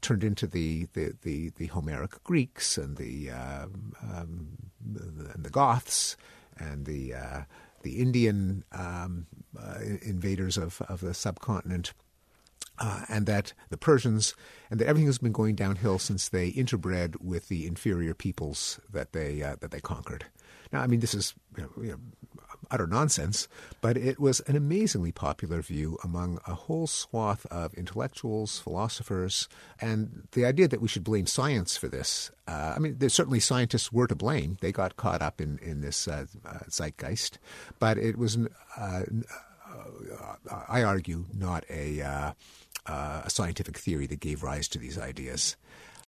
turned 0.00 0.24
into 0.24 0.46
the, 0.46 0.86
the, 0.94 1.14
the, 1.22 1.50
the 1.56 1.66
Homeric 1.66 2.22
Greeks 2.24 2.78
and 2.78 2.96
the, 2.96 3.30
uh, 3.30 3.66
um, 4.02 4.56
and 5.34 5.44
the 5.44 5.50
Goths 5.50 6.16
and 6.58 6.86
the 6.86 7.14
uh, 7.14 7.40
the 7.82 7.98
Indian 7.98 8.64
um, 8.72 9.26
uh, 9.58 9.78
invaders 10.02 10.56
of, 10.56 10.82
of 10.88 11.00
the 11.00 11.14
subcontinent, 11.14 11.92
uh, 12.78 13.02
and 13.08 13.26
that 13.26 13.52
the 13.70 13.76
Persians, 13.76 14.34
and 14.70 14.80
that 14.80 14.88
everything 14.88 15.06
has 15.06 15.18
been 15.18 15.32
going 15.32 15.54
downhill 15.54 15.98
since 15.98 16.28
they 16.28 16.50
interbred 16.52 17.20
with 17.20 17.48
the 17.48 17.66
inferior 17.66 18.14
peoples 18.14 18.80
that 18.92 19.12
they 19.12 19.42
uh, 19.42 19.56
that 19.60 19.70
they 19.70 19.80
conquered. 19.80 20.26
Now, 20.72 20.80
I 20.80 20.86
mean, 20.86 21.00
this 21.00 21.14
is 21.14 21.34
you 21.56 21.62
know, 21.62 21.82
you 21.82 21.90
know, 21.92 22.35
utter 22.70 22.86
nonsense, 22.86 23.48
but 23.80 23.96
it 23.96 24.18
was 24.18 24.40
an 24.40 24.56
amazingly 24.56 25.12
popular 25.12 25.62
view 25.62 25.98
among 26.02 26.38
a 26.46 26.54
whole 26.54 26.86
swath 26.86 27.46
of 27.46 27.74
intellectuals, 27.74 28.58
philosophers, 28.58 29.48
and 29.80 30.28
the 30.32 30.44
idea 30.44 30.68
that 30.68 30.80
we 30.80 30.88
should 30.88 31.04
blame 31.04 31.26
science 31.26 31.76
for 31.76 31.88
this. 31.88 32.30
Uh, 32.46 32.74
I 32.76 32.78
mean, 32.78 32.98
certainly 33.08 33.40
scientists 33.40 33.92
were 33.92 34.06
to 34.06 34.14
blame. 34.14 34.56
They 34.60 34.72
got 34.72 34.96
caught 34.96 35.22
up 35.22 35.40
in, 35.40 35.58
in 35.58 35.80
this 35.80 36.08
uh, 36.08 36.26
uh, 36.44 36.58
zeitgeist, 36.68 37.38
but 37.78 37.98
it 37.98 38.16
was, 38.16 38.38
uh, 38.76 39.02
uh, 39.68 40.34
I 40.68 40.82
argue, 40.82 41.24
not 41.34 41.64
a, 41.70 42.00
uh, 42.02 42.32
a 42.86 43.30
scientific 43.30 43.78
theory 43.78 44.06
that 44.06 44.20
gave 44.20 44.42
rise 44.42 44.68
to 44.68 44.78
these 44.78 44.98
ideas. 44.98 45.56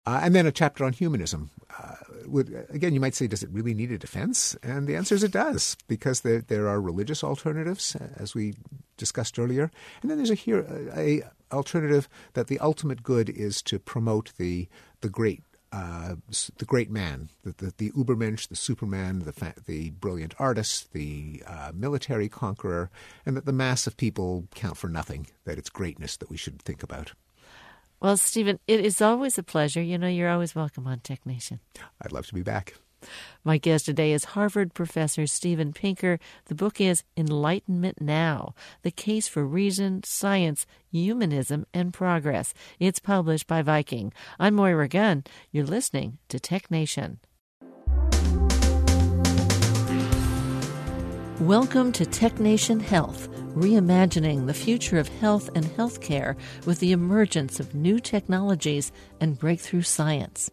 Uh, 0.06 0.20
and 0.22 0.34
then 0.34 0.46
a 0.46 0.52
chapter 0.52 0.84
on 0.84 0.92
humanism. 0.92 1.50
Uh, 1.78 1.96
would, 2.26 2.66
again, 2.70 2.94
you 2.94 3.00
might 3.00 3.14
say, 3.14 3.26
does 3.26 3.42
it 3.42 3.50
really 3.50 3.74
need 3.74 3.90
a 3.90 3.98
defense? 3.98 4.56
And 4.62 4.86
the 4.86 4.96
answer 4.96 5.14
is 5.14 5.24
it 5.24 5.32
does, 5.32 5.76
because 5.88 6.20
there, 6.20 6.40
there 6.40 6.68
are 6.68 6.80
religious 6.80 7.24
alternatives, 7.24 7.96
as 8.16 8.34
we 8.34 8.54
discussed 8.96 9.38
earlier. 9.38 9.70
And 10.02 10.10
then 10.10 10.18
there's 10.18 10.30
a, 10.30 10.34
here, 10.34 10.60
a, 10.94 11.20
a 11.20 11.54
alternative 11.54 12.08
that 12.34 12.46
the 12.46 12.58
ultimate 12.60 13.02
good 13.02 13.28
is 13.28 13.62
to 13.62 13.78
promote 13.78 14.32
the, 14.38 14.68
the 15.00 15.08
great 15.08 15.42
uh, 15.72 16.14
the 16.58 16.64
great 16.64 16.90
man, 16.90 17.28
the, 17.42 17.52
the, 17.58 17.74
the, 17.76 17.90
Ubermensch, 17.90 18.48
the 18.48 18.56
Superman, 18.56 19.18
the, 19.18 19.32
fa- 19.32 19.54
the 19.66 19.90
brilliant 19.90 20.32
artist, 20.38 20.92
the 20.92 21.42
uh, 21.46 21.72
military 21.74 22.28
conqueror, 22.28 22.88
and 23.26 23.36
that 23.36 23.44
the 23.44 23.52
mass 23.52 23.86
of 23.86 23.96
people 23.96 24.46
count 24.54 24.76
for 24.76 24.88
nothing, 24.88 25.26
that 25.44 25.58
it's 25.58 25.68
greatness 25.68 26.16
that 26.16 26.30
we 26.30 26.36
should 26.36 26.62
think 26.62 26.82
about. 26.82 27.12
Well, 28.00 28.16
Steven, 28.16 28.58
it 28.66 28.80
is 28.80 29.00
always 29.00 29.38
a 29.38 29.42
pleasure. 29.42 29.82
You 29.82 29.98
know, 29.98 30.08
you're 30.08 30.30
always 30.30 30.54
welcome 30.54 30.86
on 30.86 31.00
Tech 31.00 31.24
Nation. 31.24 31.60
I'd 32.02 32.12
love 32.12 32.26
to 32.26 32.34
be 32.34 32.42
back. 32.42 32.74
My 33.44 33.58
guest 33.58 33.86
today 33.86 34.12
is 34.12 34.24
Harvard 34.24 34.74
professor 34.74 35.26
Steven 35.26 35.72
Pinker. 35.72 36.18
The 36.46 36.54
book 36.54 36.80
is 36.80 37.04
Enlightenment 37.16 38.00
Now 38.00 38.54
The 38.82 38.90
Case 38.90 39.28
for 39.28 39.46
Reason, 39.46 40.02
Science, 40.04 40.66
Humanism, 40.90 41.66
and 41.72 41.92
Progress. 41.92 42.52
It's 42.78 42.98
published 42.98 43.46
by 43.46 43.62
Viking. 43.62 44.12
I'm 44.38 44.54
Moira 44.54 44.88
Gunn. 44.88 45.24
You're 45.52 45.66
listening 45.66 46.18
to 46.28 46.40
Tech 46.40 46.70
Nation. 46.70 47.20
Welcome 51.40 51.92
to 51.92 52.06
Tech 52.06 52.40
Nation 52.40 52.80
Health, 52.80 53.28
reimagining 53.54 54.46
the 54.46 54.54
future 54.54 54.98
of 54.98 55.08
health 55.08 55.50
and 55.54 55.66
healthcare 55.66 56.34
with 56.64 56.80
the 56.80 56.92
emergence 56.92 57.60
of 57.60 57.74
new 57.74 58.00
technologies 58.00 58.90
and 59.20 59.38
breakthrough 59.38 59.82
science. 59.82 60.50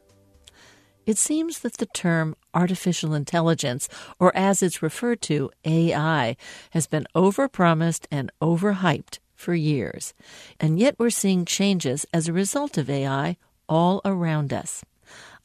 It 1.05 1.17
seems 1.17 1.59
that 1.59 1.77
the 1.77 1.86
term 1.86 2.36
artificial 2.53 3.13
intelligence, 3.13 3.88
or 4.19 4.36
as 4.36 4.61
it's 4.61 4.84
referred 4.84 5.21
to, 5.21 5.51
AI, 5.63 6.36
has 6.71 6.86
been 6.86 7.07
overpromised 7.15 8.05
and 8.11 8.29
overhyped 8.41 9.19
for 9.36 9.53
years. 9.53 10.13
And 10.59 10.77
yet 10.77 10.99
we're 10.99 11.11
seeing 11.11 11.45
changes 11.45 12.05
as 12.13 12.27
a 12.27 12.34
result 12.34 12.77
of 12.77 12.89
AI 12.89 13.38
all 13.69 14.01
around 14.03 14.51
us. 14.51 14.84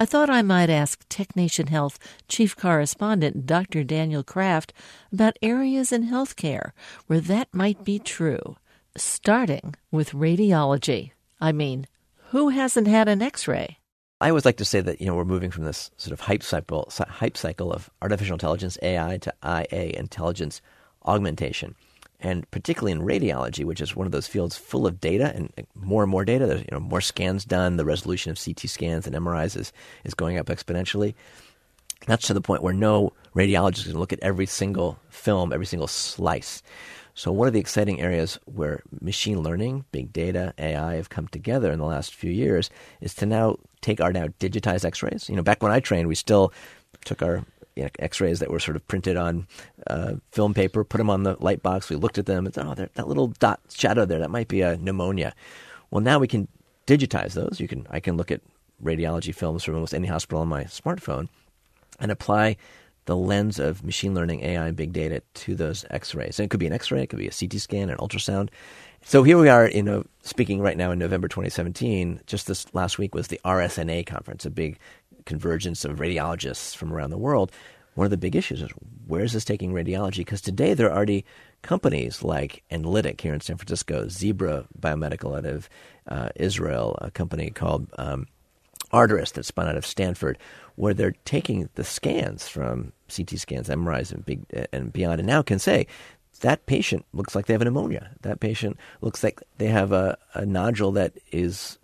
I 0.00 0.04
thought 0.04 0.30
I 0.30 0.42
might 0.42 0.70
ask 0.70 1.08
TechNation 1.08 1.70
Health 1.70 1.98
Chief 2.28 2.56
Correspondent 2.56 3.46
Dr. 3.46 3.82
Daniel 3.82 4.22
Kraft 4.22 4.72
about 5.12 5.36
areas 5.42 5.90
in 5.90 6.06
healthcare 6.06 6.70
where 7.08 7.20
that 7.22 7.52
might 7.52 7.82
be 7.82 7.98
true, 7.98 8.56
starting 8.96 9.74
with 9.90 10.12
radiology. 10.12 11.10
I 11.40 11.50
mean, 11.50 11.88
who 12.30 12.50
hasn't 12.50 12.86
had 12.86 13.08
an 13.08 13.22
x 13.22 13.48
ray? 13.48 13.78
I 14.20 14.28
always 14.28 14.44
like 14.44 14.58
to 14.58 14.64
say 14.64 14.80
that 14.80 15.00
you 15.00 15.06
know 15.08 15.16
we're 15.16 15.24
moving 15.24 15.50
from 15.50 15.64
this 15.64 15.90
sort 15.96 16.12
of 16.12 16.20
hype 16.20 16.44
cycle, 16.44 16.88
hype 16.96 17.36
cycle 17.36 17.72
of 17.72 17.90
artificial 18.00 18.34
intelligence 18.34 18.78
(AI) 18.80 19.18
to 19.18 19.34
IA 19.44 19.98
intelligence 19.98 20.62
augmentation 21.04 21.74
and 22.20 22.50
particularly 22.50 22.92
in 22.92 23.00
radiology, 23.00 23.64
which 23.64 23.80
is 23.80 23.94
one 23.94 24.06
of 24.06 24.12
those 24.12 24.26
fields 24.26 24.56
full 24.56 24.86
of 24.86 25.00
data 25.00 25.32
and 25.34 25.52
more 25.74 26.02
and 26.02 26.10
more 26.10 26.24
data. 26.24 26.46
There's 26.46 26.60
you 26.60 26.68
know 26.72 26.80
more 26.80 27.00
scans 27.00 27.44
done. 27.44 27.76
The 27.76 27.84
resolution 27.84 28.30
of 28.30 28.42
CT 28.42 28.60
scans 28.68 29.06
and 29.06 29.14
MRIs 29.14 29.56
is, 29.56 29.72
is 30.04 30.14
going 30.14 30.38
up 30.38 30.46
exponentially. 30.46 31.14
That's 32.06 32.26
to 32.28 32.34
the 32.34 32.40
point 32.40 32.62
where 32.62 32.74
no 32.74 33.12
radiologist 33.34 33.84
can 33.84 33.98
look 33.98 34.12
at 34.12 34.20
every 34.20 34.46
single 34.46 34.98
film, 35.10 35.52
every 35.52 35.66
single 35.66 35.88
slice. 35.88 36.62
So 37.14 37.32
one 37.32 37.48
of 37.48 37.54
the 37.54 37.60
exciting 37.60 38.00
areas 38.00 38.38
where 38.44 38.82
machine 39.00 39.42
learning, 39.42 39.84
big 39.90 40.12
data, 40.12 40.54
AI 40.56 40.94
have 40.94 41.08
come 41.10 41.26
together 41.26 41.72
in 41.72 41.80
the 41.80 41.84
last 41.84 42.14
few 42.14 42.30
years 42.30 42.70
is 43.00 43.12
to 43.14 43.26
now 43.26 43.56
take 43.80 44.00
our 44.00 44.12
now 44.12 44.28
digitized 44.38 44.84
X-rays. 44.84 45.28
You 45.28 45.34
know, 45.34 45.42
back 45.42 45.60
when 45.60 45.72
I 45.72 45.80
trained, 45.80 46.06
we 46.06 46.14
still 46.14 46.52
took 47.04 47.20
our 47.20 47.44
you 47.78 47.84
know, 47.84 47.90
X-rays 48.00 48.40
that 48.40 48.50
were 48.50 48.58
sort 48.58 48.76
of 48.76 48.86
printed 48.88 49.16
on 49.16 49.46
uh, 49.86 50.14
film 50.32 50.52
paper, 50.52 50.82
put 50.82 50.98
them 50.98 51.08
on 51.08 51.22
the 51.22 51.36
light 51.38 51.62
box. 51.62 51.88
We 51.88 51.94
looked 51.94 52.18
at 52.18 52.26
them 52.26 52.44
and 52.44 52.54
said, 52.54 52.66
"Oh, 52.66 52.74
that 52.74 53.08
little 53.08 53.28
dot 53.28 53.60
shadow 53.72 54.04
there, 54.04 54.18
that 54.18 54.32
might 54.32 54.48
be 54.48 54.62
a 54.62 54.76
pneumonia." 54.76 55.32
Well, 55.92 56.00
now 56.00 56.18
we 56.18 56.26
can 56.26 56.48
digitize 56.88 57.34
those. 57.34 57.60
You 57.60 57.68
can 57.68 57.86
I 57.88 58.00
can 58.00 58.16
look 58.16 58.32
at 58.32 58.40
radiology 58.82 59.32
films 59.32 59.62
from 59.62 59.74
almost 59.74 59.94
any 59.94 60.08
hospital 60.08 60.40
on 60.40 60.48
my 60.48 60.64
smartphone 60.64 61.28
and 62.00 62.10
apply 62.10 62.56
the 63.04 63.16
lens 63.16 63.60
of 63.60 63.84
machine 63.84 64.14
learning, 64.14 64.42
AI, 64.42 64.66
and 64.66 64.76
big 64.76 64.92
data 64.92 65.22
to 65.34 65.54
those 65.54 65.84
X-rays. 65.90 66.38
And 66.38 66.44
it 66.44 66.50
could 66.50 66.60
be 66.60 66.66
an 66.66 66.72
X-ray, 66.72 67.02
it 67.02 67.06
could 67.06 67.18
be 67.18 67.28
a 67.28 67.32
CT 67.32 67.54
scan, 67.54 67.90
an 67.90 67.96
ultrasound. 67.98 68.50
So 69.02 69.22
here 69.22 69.38
we 69.38 69.48
are, 69.48 69.70
know, 69.82 70.04
speaking 70.22 70.60
right 70.60 70.76
now 70.76 70.90
in 70.90 70.98
November 70.98 71.28
2017. 71.28 72.20
Just 72.26 72.48
this 72.48 72.66
last 72.74 72.98
week 72.98 73.14
was 73.14 73.28
the 73.28 73.40
RSNA 73.44 74.04
conference, 74.06 74.44
a 74.44 74.50
big 74.50 74.78
convergence 75.28 75.84
of 75.84 75.98
radiologists 75.98 76.74
from 76.74 76.92
around 76.92 77.10
the 77.10 77.18
world, 77.18 77.52
one 77.94 78.06
of 78.06 78.10
the 78.10 78.16
big 78.16 78.34
issues 78.34 78.62
is 78.62 78.70
where 79.06 79.22
is 79.22 79.34
this 79.34 79.44
taking 79.44 79.72
radiology? 79.72 80.18
Because 80.18 80.40
today 80.40 80.72
there 80.72 80.88
are 80.88 80.96
already 80.96 81.24
companies 81.62 82.22
like 82.22 82.62
Enlitic 82.70 83.20
here 83.20 83.34
in 83.34 83.40
San 83.40 83.56
Francisco, 83.58 84.08
Zebra 84.08 84.64
Biomedical 84.80 85.36
out 85.36 85.44
of 85.44 85.68
uh, 86.08 86.30
Israel, 86.36 86.96
a 87.02 87.10
company 87.10 87.50
called 87.50 87.88
um, 87.98 88.26
Arterys 88.92 89.32
that 89.34 89.44
spun 89.44 89.68
out 89.68 89.76
of 89.76 89.84
Stanford, 89.84 90.38
where 90.76 90.94
they're 90.94 91.16
taking 91.24 91.68
the 91.74 91.84
scans 91.84 92.48
from 92.48 92.92
CT 93.14 93.38
scans, 93.38 93.68
MRIs, 93.68 94.12
and, 94.12 94.24
big, 94.24 94.44
and 94.72 94.92
beyond, 94.92 95.20
and 95.20 95.26
now 95.26 95.42
can 95.42 95.58
say 95.58 95.86
that 96.40 96.66
patient 96.66 97.04
looks 97.12 97.34
like 97.34 97.46
they 97.46 97.54
have 97.54 97.62
pneumonia. 97.62 98.10
That 98.22 98.40
patient 98.40 98.78
looks 99.00 99.22
like 99.22 99.42
they 99.58 99.66
have 99.66 99.92
a, 99.92 100.16
a 100.34 100.46
nodule 100.46 100.92
that 100.92 101.14
is 101.32 101.78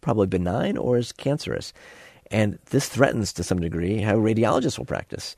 probably 0.00 0.26
benign 0.26 0.76
or 0.76 0.98
is 0.98 1.12
cancerous. 1.12 1.72
And 2.30 2.58
this 2.66 2.88
threatens 2.88 3.32
to 3.34 3.44
some 3.44 3.60
degree 3.60 3.98
how 3.98 4.16
radiologists 4.16 4.78
will 4.78 4.84
practice. 4.84 5.36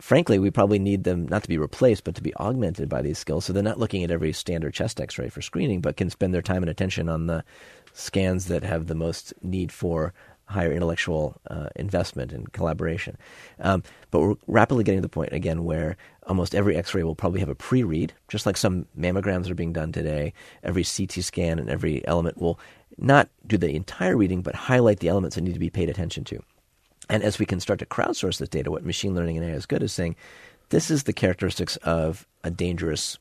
Frankly, 0.00 0.38
we 0.38 0.50
probably 0.50 0.78
need 0.78 1.04
them 1.04 1.26
not 1.28 1.42
to 1.44 1.48
be 1.48 1.56
replaced, 1.56 2.04
but 2.04 2.14
to 2.16 2.22
be 2.22 2.34
augmented 2.36 2.88
by 2.88 3.00
these 3.00 3.18
skills. 3.18 3.44
So 3.44 3.52
they're 3.52 3.62
not 3.62 3.78
looking 3.78 4.02
at 4.02 4.10
every 4.10 4.32
standard 4.32 4.74
chest 4.74 5.00
x 5.00 5.18
ray 5.18 5.28
for 5.28 5.40
screening, 5.40 5.80
but 5.80 5.96
can 5.96 6.10
spend 6.10 6.34
their 6.34 6.42
time 6.42 6.62
and 6.62 6.70
attention 6.70 7.08
on 7.08 7.26
the 7.26 7.44
scans 7.92 8.46
that 8.46 8.64
have 8.64 8.86
the 8.86 8.94
most 8.94 9.32
need 9.42 9.70
for 9.70 10.12
higher 10.46 10.72
intellectual 10.72 11.40
uh, 11.48 11.68
investment 11.76 12.32
and 12.32 12.52
collaboration. 12.52 13.16
Um, 13.60 13.82
but 14.10 14.20
we're 14.20 14.34
rapidly 14.46 14.84
getting 14.84 14.98
to 14.98 15.02
the 15.02 15.08
point 15.08 15.32
again 15.32 15.64
where 15.64 15.96
almost 16.26 16.54
every 16.54 16.76
X-ray 16.76 17.02
will 17.02 17.14
probably 17.14 17.40
have 17.40 17.48
a 17.48 17.54
pre-read, 17.54 18.12
just 18.28 18.44
like 18.44 18.56
some 18.56 18.86
mammograms 18.98 19.48
are 19.48 19.54
being 19.54 19.72
done 19.72 19.92
today. 19.92 20.34
Every 20.62 20.84
CT 20.84 21.12
scan 21.24 21.58
and 21.58 21.70
every 21.70 22.06
element 22.06 22.38
will 22.38 22.58
not 22.98 23.28
do 23.46 23.56
the 23.56 23.74
entire 23.74 24.16
reading, 24.16 24.42
but 24.42 24.54
highlight 24.54 25.00
the 25.00 25.08
elements 25.08 25.36
that 25.36 25.42
need 25.42 25.54
to 25.54 25.60
be 25.60 25.70
paid 25.70 25.88
attention 25.88 26.24
to. 26.24 26.40
And 27.08 27.22
as 27.22 27.38
we 27.38 27.46
can 27.46 27.60
start 27.60 27.78
to 27.80 27.86
crowdsource 27.86 28.38
this 28.38 28.48
data, 28.48 28.70
what 28.70 28.84
machine 28.84 29.14
learning 29.14 29.36
and 29.36 29.46
AI 29.46 29.54
is 29.54 29.66
good 29.66 29.82
is 29.82 29.92
saying 29.92 30.16
this 30.70 30.90
is 30.90 31.02
the 31.02 31.12
characteristics 31.12 31.76
of 31.78 32.26
a 32.42 32.50
dangerous 32.50 33.18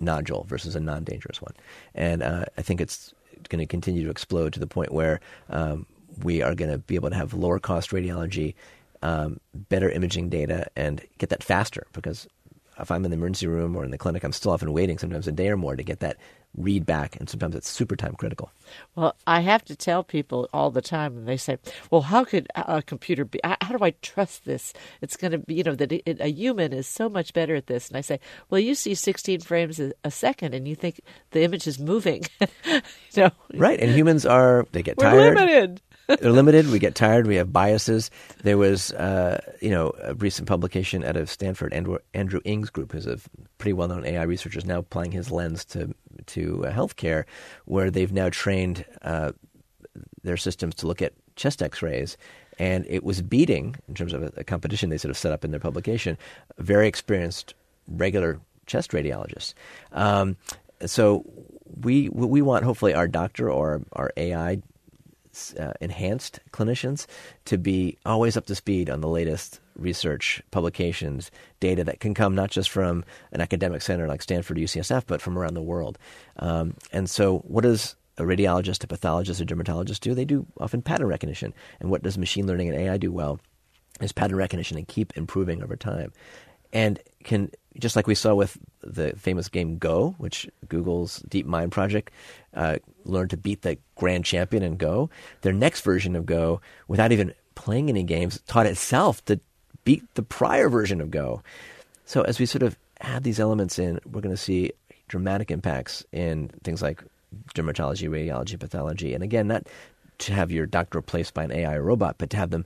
nodule 0.00 0.44
versus 0.44 0.74
a 0.74 0.80
non 0.80 1.04
dangerous 1.04 1.40
one. 1.40 1.54
And 1.94 2.22
uh, 2.22 2.46
I 2.58 2.62
think 2.62 2.80
it's 2.80 3.14
going 3.48 3.60
to 3.60 3.66
continue 3.66 4.04
to 4.04 4.10
explode 4.10 4.52
to 4.54 4.60
the 4.60 4.66
point 4.66 4.92
where 4.92 5.20
um, 5.48 5.86
we 6.22 6.42
are 6.42 6.54
going 6.54 6.70
to 6.70 6.78
be 6.78 6.94
able 6.96 7.10
to 7.10 7.16
have 7.16 7.34
lower 7.34 7.58
cost 7.58 7.90
radiology, 7.90 8.54
um, 9.02 9.38
better 9.54 9.90
imaging 9.90 10.28
data, 10.28 10.66
and 10.76 11.02
get 11.18 11.30
that 11.30 11.44
faster 11.44 11.86
because 11.92 12.26
if 12.78 12.90
I'm 12.90 13.04
in 13.04 13.10
the 13.10 13.16
emergency 13.16 13.46
room 13.46 13.76
or 13.76 13.84
in 13.84 13.90
the 13.90 13.98
clinic, 13.98 14.24
I'm 14.24 14.32
still 14.32 14.52
often 14.52 14.72
waiting 14.72 14.98
sometimes 14.98 15.28
a 15.28 15.32
day 15.32 15.48
or 15.48 15.56
more 15.56 15.76
to 15.76 15.82
get 15.82 16.00
that 16.00 16.16
read 16.56 16.84
back, 16.84 17.16
and 17.16 17.28
sometimes 17.28 17.54
it's 17.54 17.68
super 17.68 17.96
time 17.96 18.14
critical. 18.14 18.50
Well, 18.94 19.16
I 19.26 19.40
have 19.40 19.64
to 19.66 19.76
tell 19.76 20.02
people 20.02 20.48
all 20.52 20.70
the 20.70 20.82
time, 20.82 21.16
and 21.16 21.28
they 21.28 21.36
say, 21.36 21.58
"Well, 21.90 22.02
how 22.02 22.24
could 22.24 22.48
a 22.54 22.82
computer 22.82 23.24
be? 23.24 23.40
How 23.44 23.76
do 23.76 23.84
I 23.84 23.90
trust 24.02 24.44
this? 24.44 24.72
It's 25.00 25.16
going 25.16 25.32
to 25.32 25.38
be, 25.38 25.54
you 25.54 25.64
know, 25.64 25.74
that 25.74 25.92
a 25.92 26.30
human 26.30 26.72
is 26.72 26.86
so 26.86 27.08
much 27.08 27.32
better 27.32 27.54
at 27.54 27.66
this." 27.66 27.88
And 27.88 27.96
I 27.96 28.00
say, 28.00 28.20
"Well, 28.48 28.60
you 28.60 28.74
see 28.74 28.94
16 28.94 29.40
frames 29.40 29.80
a 29.80 30.10
second, 30.10 30.54
and 30.54 30.66
you 30.66 30.74
think 30.74 31.00
the 31.30 31.42
image 31.42 31.66
is 31.66 31.78
moving, 31.78 32.24
you 32.64 32.80
know? 33.16 33.30
Right, 33.54 33.80
and 33.80 33.90
humans 33.90 34.26
are 34.26 34.66
they 34.72 34.82
get 34.82 34.96
We're 34.96 35.04
tired. 35.04 35.34
Limited. 35.36 35.80
They're 36.18 36.32
limited. 36.32 36.70
We 36.70 36.78
get 36.78 36.94
tired. 36.94 37.26
We 37.26 37.36
have 37.36 37.52
biases. 37.52 38.10
There 38.42 38.58
was, 38.58 38.92
uh, 38.92 39.40
you 39.60 39.70
know, 39.70 39.92
a 40.02 40.14
recent 40.14 40.48
publication 40.48 41.04
out 41.04 41.16
of 41.16 41.30
Stanford. 41.30 41.72
Andrew, 41.72 41.98
Andrew 42.14 42.40
Ng's 42.44 42.70
group, 42.70 42.92
who's 42.92 43.06
a 43.06 43.18
pretty 43.58 43.72
well-known 43.74 44.04
AI 44.04 44.22
researcher, 44.22 44.58
is 44.58 44.64
now 44.64 44.78
applying 44.78 45.12
his 45.12 45.30
lens 45.30 45.64
to 45.66 45.94
to 46.26 46.66
uh, 46.66 46.72
healthcare, 46.72 47.24
where 47.64 47.90
they've 47.90 48.12
now 48.12 48.28
trained 48.30 48.84
uh, 49.02 49.32
their 50.22 50.36
systems 50.36 50.74
to 50.76 50.86
look 50.86 51.02
at 51.02 51.12
chest 51.36 51.62
X-rays, 51.62 52.16
and 52.58 52.84
it 52.88 53.04
was 53.04 53.22
beating 53.22 53.76
in 53.88 53.94
terms 53.94 54.12
of 54.12 54.22
a, 54.22 54.32
a 54.36 54.44
competition 54.44 54.90
they 54.90 54.98
sort 54.98 55.10
of 55.10 55.16
set 55.18 55.32
up 55.32 55.44
in 55.44 55.50
their 55.50 55.60
publication. 55.60 56.18
Very 56.58 56.88
experienced 56.88 57.54
regular 57.88 58.40
chest 58.66 58.92
radiologists. 58.92 59.54
Um, 59.92 60.36
so 60.86 61.24
we 61.82 62.08
we 62.10 62.42
want 62.42 62.64
hopefully 62.64 62.94
our 62.94 63.08
doctor 63.08 63.50
or 63.50 63.82
our 63.92 64.12
AI 64.16 64.60
uh, 65.58 65.72
enhanced 65.80 66.40
clinicians 66.52 67.06
to 67.46 67.58
be 67.58 67.98
always 68.04 68.36
up 68.36 68.46
to 68.46 68.54
speed 68.54 68.90
on 68.90 69.00
the 69.00 69.08
latest 69.08 69.60
research, 69.76 70.42
publications, 70.50 71.30
data 71.58 71.84
that 71.84 72.00
can 72.00 72.14
come 72.14 72.34
not 72.34 72.50
just 72.50 72.70
from 72.70 73.04
an 73.32 73.40
academic 73.40 73.82
center 73.82 74.06
like 74.06 74.22
Stanford 74.22 74.58
or 74.58 74.60
UCSF, 74.60 75.04
but 75.06 75.20
from 75.20 75.38
around 75.38 75.54
the 75.54 75.62
world. 75.62 75.98
Um, 76.38 76.74
and 76.92 77.08
so, 77.08 77.38
what 77.38 77.62
does 77.62 77.96
a 78.18 78.22
radiologist, 78.22 78.84
a 78.84 78.86
pathologist, 78.86 79.40
a 79.40 79.44
dermatologist 79.44 80.02
do? 80.02 80.14
They 80.14 80.24
do 80.24 80.46
often 80.58 80.82
pattern 80.82 81.08
recognition. 81.08 81.54
And 81.80 81.90
what 81.90 82.02
does 82.02 82.18
machine 82.18 82.46
learning 82.46 82.68
and 82.68 82.78
AI 82.78 82.96
do 82.98 83.12
well? 83.12 83.40
Is 84.00 84.12
pattern 84.12 84.38
recognition 84.38 84.78
and 84.78 84.88
keep 84.88 85.16
improving 85.16 85.62
over 85.62 85.76
time 85.76 86.12
and 86.72 86.98
can 87.24 87.50
just 87.78 87.96
like 87.96 88.06
we 88.06 88.14
saw 88.14 88.34
with 88.34 88.58
the 88.82 89.12
famous 89.16 89.48
game 89.48 89.78
Go, 89.78 90.14
which 90.18 90.48
Google's 90.68 91.20
DeepMind 91.28 91.70
project 91.70 92.10
uh, 92.54 92.76
learned 93.04 93.30
to 93.30 93.36
beat 93.36 93.62
the 93.62 93.78
grand 93.94 94.24
champion 94.24 94.62
in 94.62 94.76
Go. 94.76 95.10
Their 95.42 95.52
next 95.52 95.82
version 95.82 96.16
of 96.16 96.26
Go, 96.26 96.60
without 96.88 97.12
even 97.12 97.34
playing 97.54 97.88
any 97.88 98.02
games, 98.02 98.40
taught 98.46 98.66
itself 98.66 99.24
to 99.26 99.40
beat 99.84 100.02
the 100.14 100.22
prior 100.22 100.68
version 100.68 101.00
of 101.00 101.10
Go. 101.10 101.42
So 102.06 102.22
as 102.22 102.40
we 102.40 102.46
sort 102.46 102.62
of 102.62 102.76
add 103.00 103.22
these 103.22 103.40
elements 103.40 103.78
in, 103.78 104.00
we're 104.10 104.20
going 104.20 104.34
to 104.34 104.40
see 104.40 104.72
dramatic 105.08 105.50
impacts 105.50 106.04
in 106.12 106.48
things 106.64 106.82
like 106.82 107.02
dermatology, 107.54 108.08
radiology, 108.08 108.58
pathology, 108.58 109.14
and 109.14 109.22
again, 109.22 109.46
not 109.46 109.66
to 110.18 110.32
have 110.32 110.50
your 110.50 110.66
doctor 110.66 110.98
replaced 110.98 111.34
by 111.34 111.44
an 111.44 111.52
AI 111.52 111.78
robot, 111.78 112.16
but 112.18 112.30
to 112.30 112.36
have 112.36 112.50
them 112.50 112.64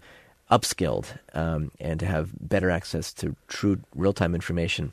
upskilled 0.54 1.18
um, 1.34 1.70
and 1.80 1.98
to 2.00 2.06
have 2.06 2.30
better 2.40 2.70
access 2.70 3.12
to 3.14 3.34
true 3.48 3.80
real 3.94 4.12
time 4.12 4.34
information 4.34 4.92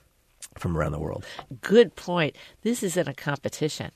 from 0.58 0.76
around 0.76 0.92
the 0.92 1.00
world. 1.00 1.24
Good 1.62 1.96
point. 1.96 2.36
This 2.64 2.82
isn't 2.84 3.08
a 3.08 3.14
competition. 3.14 3.92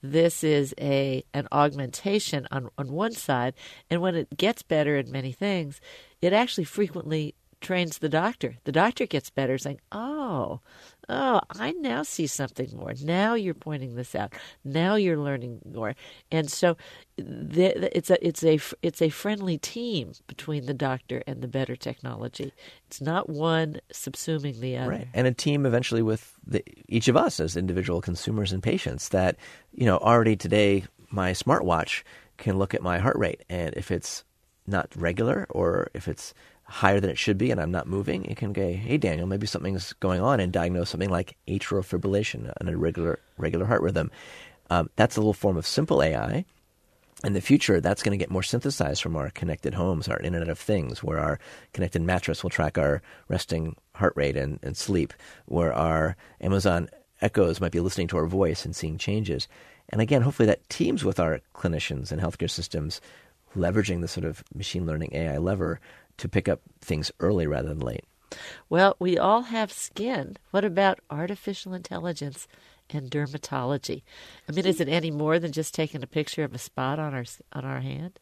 This 0.00 0.44
is 0.44 0.74
a 0.80 1.24
an 1.34 1.48
augmentation 1.50 2.46
on, 2.50 2.70
on 2.78 2.92
one 2.92 3.12
side, 3.12 3.54
and 3.90 4.00
when 4.00 4.14
it 4.14 4.36
gets 4.36 4.62
better 4.62 4.96
in 4.96 5.10
many 5.10 5.32
things, 5.32 5.80
it 6.22 6.32
actually 6.32 6.64
frequently 6.64 7.34
trains 7.60 7.98
the 7.98 8.08
doctor. 8.08 8.56
The 8.64 8.72
doctor 8.72 9.06
gets 9.06 9.30
better 9.30 9.58
saying, 9.58 9.80
Oh, 9.90 10.60
oh, 11.08 11.40
I 11.50 11.72
now 11.72 12.02
see 12.02 12.26
something 12.26 12.70
more. 12.76 12.94
Now 13.02 13.34
you're 13.34 13.54
pointing 13.54 13.94
this 13.94 14.14
out. 14.14 14.34
Now 14.64 14.96
you're 14.96 15.16
learning 15.16 15.60
more. 15.64 15.94
And 16.30 16.50
so 16.50 16.76
the, 17.16 17.96
it's 17.96 18.10
a 18.10 18.26
it's 18.26 18.44
a 18.44 18.58
it's 18.82 19.02
a 19.02 19.08
friendly 19.08 19.58
team 19.58 20.12
between 20.26 20.66
the 20.66 20.74
doctor 20.74 21.22
and 21.26 21.42
the 21.42 21.48
better 21.48 21.76
technology. 21.76 22.52
It's 22.86 23.00
not 23.00 23.28
one 23.28 23.80
subsuming 23.92 24.60
the 24.60 24.76
other. 24.76 24.90
Right. 24.90 25.08
And 25.14 25.26
a 25.26 25.32
team 25.32 25.66
eventually 25.66 26.02
with 26.02 26.34
the, 26.46 26.62
each 26.88 27.08
of 27.08 27.16
us 27.16 27.40
as 27.40 27.56
individual 27.56 28.00
consumers 28.00 28.52
and 28.52 28.62
patients 28.62 29.08
that, 29.10 29.36
you 29.72 29.86
know, 29.86 29.98
already 29.98 30.36
today 30.36 30.84
my 31.10 31.32
smartwatch 31.32 32.02
can 32.36 32.58
look 32.58 32.74
at 32.74 32.82
my 32.82 32.98
heart 32.98 33.16
rate 33.16 33.44
and 33.48 33.74
if 33.76 33.90
it's 33.90 34.24
not 34.66 34.94
regular 34.94 35.46
or 35.50 35.90
if 35.94 36.06
it's 36.06 36.34
higher 36.68 37.00
than 37.00 37.10
it 37.10 37.18
should 37.18 37.38
be 37.38 37.50
and 37.50 37.60
I'm 37.60 37.70
not 37.70 37.86
moving, 37.86 38.24
it 38.26 38.36
can 38.36 38.52
go, 38.52 38.72
hey, 38.72 38.98
Daniel, 38.98 39.26
maybe 39.26 39.46
something's 39.46 39.94
going 39.94 40.20
on 40.20 40.38
and 40.38 40.52
diagnose 40.52 40.90
something 40.90 41.08
like 41.08 41.36
atrial 41.48 41.82
fibrillation, 41.82 42.52
an 42.60 42.68
irregular 42.68 43.18
regular 43.38 43.64
heart 43.64 43.80
rhythm. 43.82 44.10
Um, 44.70 44.90
that's 44.96 45.16
a 45.16 45.20
little 45.20 45.32
form 45.32 45.56
of 45.56 45.66
simple 45.66 46.02
AI. 46.02 46.44
In 47.24 47.32
the 47.32 47.40
future, 47.40 47.80
that's 47.80 48.02
going 48.02 48.16
to 48.16 48.22
get 48.22 48.30
more 48.30 48.44
synthesized 48.44 49.02
from 49.02 49.16
our 49.16 49.30
connected 49.30 49.74
homes, 49.74 50.06
our 50.08 50.20
Internet 50.20 50.50
of 50.50 50.58
Things, 50.58 51.02
where 51.02 51.18
our 51.18 51.40
connected 51.72 52.02
mattress 52.02 52.42
will 52.42 52.50
track 52.50 52.78
our 52.78 53.02
resting 53.28 53.74
heart 53.94 54.12
rate 54.14 54.36
and, 54.36 54.60
and 54.62 54.76
sleep, 54.76 55.12
where 55.46 55.72
our 55.72 56.16
Amazon 56.40 56.88
Echoes 57.20 57.60
might 57.60 57.72
be 57.72 57.80
listening 57.80 58.06
to 58.08 58.16
our 58.16 58.26
voice 58.26 58.64
and 58.64 58.76
seeing 58.76 58.98
changes. 58.98 59.48
And 59.88 60.00
again, 60.00 60.22
hopefully 60.22 60.46
that 60.46 60.68
teams 60.68 61.04
with 61.04 61.18
our 61.18 61.40
clinicians 61.54 62.12
and 62.12 62.20
healthcare 62.20 62.50
systems 62.50 63.00
leveraging 63.56 64.00
the 64.00 64.06
sort 64.06 64.24
of 64.24 64.44
machine 64.54 64.86
learning 64.86 65.10
AI 65.12 65.38
lever 65.38 65.80
to 66.18 66.28
pick 66.28 66.48
up 66.48 66.60
things 66.80 67.10
early 67.20 67.46
rather 67.46 67.68
than 67.68 67.80
late. 67.80 68.04
Well, 68.68 68.96
we 68.98 69.16
all 69.16 69.42
have 69.42 69.72
skin. 69.72 70.36
What 70.50 70.64
about 70.64 71.00
artificial 71.10 71.72
intelligence 71.72 72.46
and 72.90 73.10
dermatology? 73.10 74.02
I 74.48 74.52
mean, 74.52 74.66
is 74.66 74.80
it 74.80 74.88
any 74.88 75.10
more 75.10 75.38
than 75.38 75.52
just 75.52 75.74
taking 75.74 76.02
a 76.02 76.06
picture 76.06 76.44
of 76.44 76.54
a 76.54 76.58
spot 76.58 76.98
on 76.98 77.14
our 77.14 77.24
on 77.52 77.64
our 77.64 77.80
hand? 77.80 78.18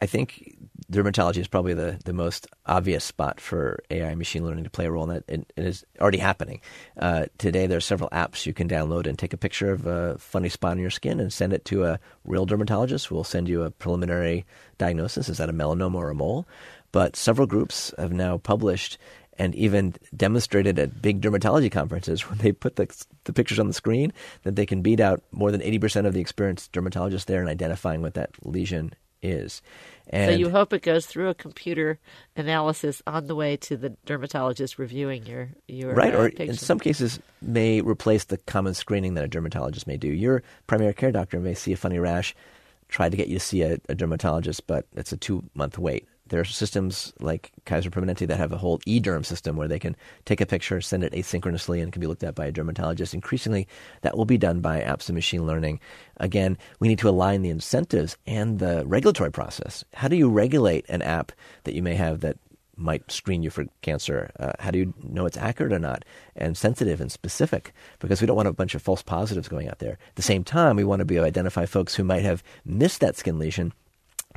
I 0.00 0.06
think 0.06 0.56
dermatology 0.90 1.38
is 1.38 1.48
probably 1.48 1.74
the, 1.74 1.98
the 2.04 2.12
most 2.12 2.46
obvious 2.66 3.04
spot 3.04 3.40
for 3.40 3.82
AI 3.90 4.14
machine 4.14 4.44
learning 4.44 4.64
to 4.64 4.70
play 4.70 4.86
a 4.86 4.90
role, 4.90 5.08
and 5.10 5.24
it, 5.28 5.52
it 5.56 5.64
is 5.64 5.84
already 6.00 6.18
happening. 6.18 6.60
Uh, 6.98 7.26
today, 7.38 7.66
there 7.66 7.78
are 7.78 7.82
several 7.82 8.10
apps 8.10 8.46
you 8.46 8.52
can 8.52 8.68
download 8.68 9.06
and 9.06 9.18
take 9.18 9.32
a 9.32 9.38
picture 9.38 9.72
of 9.72 9.86
a 9.86 10.18
funny 10.18 10.48
spot 10.48 10.72
on 10.72 10.78
your 10.78 10.90
skin 10.90 11.20
and 11.20 11.32
send 11.32 11.52
it 11.52 11.64
to 11.66 11.84
a 11.84 11.98
real 12.24 12.46
dermatologist 12.46 13.06
who 13.06 13.14
will 13.14 13.24
send 13.24 13.48
you 13.48 13.62
a 13.62 13.70
preliminary 13.70 14.44
diagnosis. 14.78 15.28
Is 15.28 15.38
that 15.38 15.48
a 15.48 15.54
melanoma 15.54 15.96
or 15.96 16.10
a 16.10 16.14
mole? 16.14 16.46
But 16.92 17.16
several 17.16 17.46
groups 17.46 17.92
have 17.98 18.12
now 18.12 18.38
published 18.38 18.98
and 19.36 19.54
even 19.56 19.94
demonstrated 20.16 20.78
at 20.78 21.02
big 21.02 21.20
dermatology 21.20 21.70
conferences 21.70 22.20
when 22.28 22.38
they 22.38 22.52
put 22.52 22.76
the, 22.76 23.06
the 23.24 23.32
pictures 23.32 23.58
on 23.58 23.66
the 23.66 23.72
screen 23.72 24.12
that 24.44 24.56
they 24.56 24.66
can 24.66 24.82
beat 24.82 25.00
out 25.00 25.22
more 25.32 25.50
than 25.50 25.60
80% 25.60 26.06
of 26.06 26.14
the 26.14 26.20
experienced 26.20 26.72
dermatologists 26.72 27.24
there 27.24 27.42
in 27.42 27.48
identifying 27.48 28.02
what 28.02 28.14
that 28.14 28.30
lesion 28.46 28.94
is. 29.24 29.62
And 30.10 30.32
so 30.32 30.38
you 30.38 30.50
hope 30.50 30.72
it 30.72 30.82
goes 30.82 31.06
through 31.06 31.30
a 31.30 31.34
computer 31.34 31.98
analysis 32.36 33.02
on 33.06 33.26
the 33.26 33.34
way 33.34 33.56
to 33.58 33.76
the 33.76 33.90
dermatologist 34.04 34.78
reviewing 34.78 35.24
your 35.24 35.48
your 35.66 35.94
right, 35.94 36.14
uh, 36.14 36.18
or 36.18 36.28
picture. 36.28 36.44
in 36.44 36.56
some 36.56 36.78
cases 36.78 37.18
may 37.40 37.80
replace 37.80 38.24
the 38.24 38.36
common 38.36 38.74
screening 38.74 39.14
that 39.14 39.24
a 39.24 39.28
dermatologist 39.28 39.86
may 39.86 39.96
do. 39.96 40.08
Your 40.08 40.42
primary 40.66 40.92
care 40.92 41.10
doctor 41.10 41.40
may 41.40 41.54
see 41.54 41.72
a 41.72 41.76
funny 41.76 41.98
rash, 41.98 42.34
try 42.88 43.08
to 43.08 43.16
get 43.16 43.28
you 43.28 43.38
to 43.38 43.44
see 43.44 43.62
a, 43.62 43.78
a 43.88 43.94
dermatologist, 43.94 44.66
but 44.66 44.86
it's 44.94 45.12
a 45.12 45.16
two 45.16 45.42
month 45.54 45.78
wait. 45.78 46.06
There 46.28 46.40
are 46.40 46.44
systems 46.44 47.12
like 47.20 47.52
Kaiser 47.66 47.90
Permanente 47.90 48.26
that 48.26 48.38
have 48.38 48.52
a 48.52 48.56
whole 48.56 48.78
eDerm 48.80 49.26
system 49.26 49.56
where 49.56 49.68
they 49.68 49.78
can 49.78 49.94
take 50.24 50.40
a 50.40 50.46
picture, 50.46 50.80
send 50.80 51.04
it 51.04 51.12
asynchronously, 51.12 51.82
and 51.82 51.92
can 51.92 52.00
be 52.00 52.06
looked 52.06 52.24
at 52.24 52.34
by 52.34 52.46
a 52.46 52.52
dermatologist. 52.52 53.12
Increasingly, 53.12 53.68
that 54.00 54.16
will 54.16 54.24
be 54.24 54.38
done 54.38 54.60
by 54.60 54.80
apps 54.80 55.08
and 55.08 55.14
machine 55.14 55.46
learning. 55.46 55.80
Again, 56.16 56.56
we 56.80 56.88
need 56.88 56.98
to 57.00 57.10
align 57.10 57.42
the 57.42 57.50
incentives 57.50 58.16
and 58.26 58.58
the 58.58 58.86
regulatory 58.86 59.30
process. 59.30 59.84
How 59.92 60.08
do 60.08 60.16
you 60.16 60.30
regulate 60.30 60.86
an 60.88 61.02
app 61.02 61.30
that 61.64 61.74
you 61.74 61.82
may 61.82 61.94
have 61.94 62.20
that 62.20 62.38
might 62.76 63.10
screen 63.10 63.42
you 63.42 63.50
for 63.50 63.66
cancer? 63.82 64.30
Uh, 64.38 64.52
how 64.58 64.70
do 64.70 64.78
you 64.78 64.94
know 65.02 65.26
it's 65.26 65.36
accurate 65.36 65.74
or 65.74 65.78
not 65.78 66.06
and 66.36 66.56
sensitive 66.56 67.02
and 67.02 67.12
specific? 67.12 67.74
Because 67.98 68.22
we 68.22 68.26
don't 68.26 68.36
want 68.36 68.48
a 68.48 68.52
bunch 68.52 68.74
of 68.74 68.82
false 68.82 69.02
positives 69.02 69.48
going 69.48 69.68
out 69.68 69.78
there. 69.78 69.98
At 70.08 70.16
the 70.16 70.22
same 70.22 70.42
time, 70.42 70.76
we 70.76 70.84
want 70.84 71.00
to 71.00 71.04
be 71.04 71.16
able 71.16 71.24
to 71.24 71.28
identify 71.28 71.66
folks 71.66 71.94
who 71.94 72.02
might 72.02 72.22
have 72.22 72.42
missed 72.64 73.00
that 73.00 73.16
skin 73.16 73.38
lesion 73.38 73.74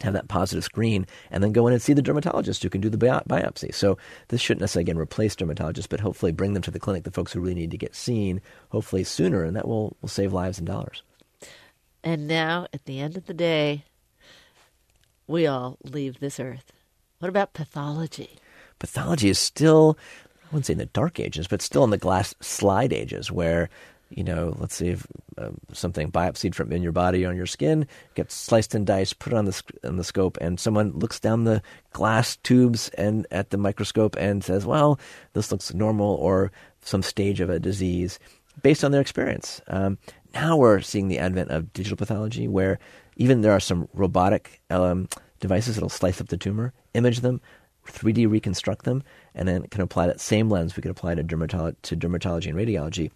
have 0.01 0.13
that 0.13 0.27
positive 0.27 0.63
screen 0.63 1.07
and 1.31 1.43
then 1.43 1.51
go 1.51 1.67
in 1.67 1.73
and 1.73 1.81
see 1.81 1.93
the 1.93 2.01
dermatologist 2.01 2.61
who 2.61 2.69
can 2.69 2.81
do 2.81 2.89
the 2.89 2.97
biopsy. 2.97 3.73
So 3.73 3.97
this 4.27 4.41
shouldn't 4.41 4.61
necessarily 4.61 4.83
again 4.83 4.97
replace 4.97 5.35
dermatologists, 5.35 5.89
but 5.89 5.99
hopefully 5.99 6.31
bring 6.31 6.53
them 6.53 6.63
to 6.63 6.71
the 6.71 6.79
clinic, 6.79 7.03
the 7.03 7.11
folks 7.11 7.33
who 7.33 7.39
really 7.39 7.55
need 7.55 7.71
to 7.71 7.77
get 7.77 7.95
seen, 7.95 8.41
hopefully 8.69 9.03
sooner, 9.03 9.43
and 9.43 9.55
that 9.55 9.67
will, 9.67 9.95
will 10.01 10.09
save 10.09 10.33
lives 10.33 10.57
and 10.59 10.67
dollars. 10.67 11.01
And 12.03 12.27
now, 12.27 12.67
at 12.73 12.85
the 12.85 12.99
end 12.99 13.17
of 13.17 13.25
the 13.25 13.33
day, 13.33 13.83
we 15.27 15.47
all 15.47 15.77
leave 15.83 16.19
this 16.19 16.39
earth. 16.39 16.71
What 17.19 17.29
about 17.29 17.53
pathology? 17.53 18.37
Pathology 18.79 19.29
is 19.29 19.39
still, 19.39 19.97
I 20.43 20.45
wouldn't 20.51 20.67
say 20.67 20.73
in 20.73 20.79
the 20.79 20.85
dark 20.85 21.19
ages, 21.19 21.47
but 21.47 21.61
still 21.61 21.83
in 21.83 21.89
the 21.89 21.97
glass 21.97 22.35
slide 22.39 22.93
ages 22.93 23.31
where 23.31 23.69
you 24.09 24.23
know, 24.23 24.55
let's 24.57 24.75
see 24.75 24.89
if 24.89 25.05
um, 25.37 25.57
something 25.73 26.11
biopsied 26.11 26.55
from 26.55 26.71
in 26.71 26.81
your 26.81 26.91
body 26.91 27.25
on 27.25 27.35
your 27.35 27.45
skin 27.45 27.87
gets 28.15 28.33
sliced 28.33 28.73
and 28.73 28.85
diced, 28.85 29.19
put 29.19 29.33
on 29.33 29.45
the 29.45 29.61
on 29.83 29.97
the 29.97 30.03
scope, 30.03 30.37
and 30.39 30.59
someone 30.59 30.91
looks 30.97 31.19
down 31.19 31.43
the 31.43 31.61
glass 31.91 32.37
tubes 32.37 32.89
and 32.89 33.27
at 33.31 33.49
the 33.49 33.57
microscope 33.57 34.15
and 34.17 34.43
says, 34.43 34.65
"Well, 34.65 34.99
this 35.33 35.51
looks 35.51 35.73
normal," 35.73 36.15
or 36.15 36.51
some 36.81 37.03
stage 37.03 37.41
of 37.41 37.49
a 37.49 37.59
disease, 37.59 38.19
based 38.61 38.83
on 38.83 38.91
their 38.91 39.01
experience. 39.01 39.61
Um, 39.67 39.97
now 40.33 40.55
we're 40.55 40.81
seeing 40.81 41.07
the 41.09 41.19
advent 41.19 41.51
of 41.51 41.73
digital 41.73 41.97
pathology, 41.97 42.47
where 42.47 42.79
even 43.17 43.41
there 43.41 43.51
are 43.51 43.59
some 43.59 43.89
robotic 43.93 44.61
um, 44.69 45.09
devices 45.39 45.75
that'll 45.75 45.89
slice 45.89 46.21
up 46.21 46.29
the 46.29 46.37
tumor, 46.37 46.73
image 46.93 47.19
them, 47.19 47.41
3D 47.87 48.29
reconstruct 48.29 48.85
them, 48.85 49.03
and 49.35 49.47
then 49.47 49.63
can 49.67 49.81
apply 49.81 50.07
that 50.07 50.21
same 50.21 50.49
lens 50.49 50.75
we 50.75 50.81
could 50.81 50.91
apply 50.91 51.15
to, 51.15 51.23
dermatolo- 51.23 51.75
to 51.81 51.95
dermatology 51.95 52.47
and 52.47 52.57
radiology 52.57 53.11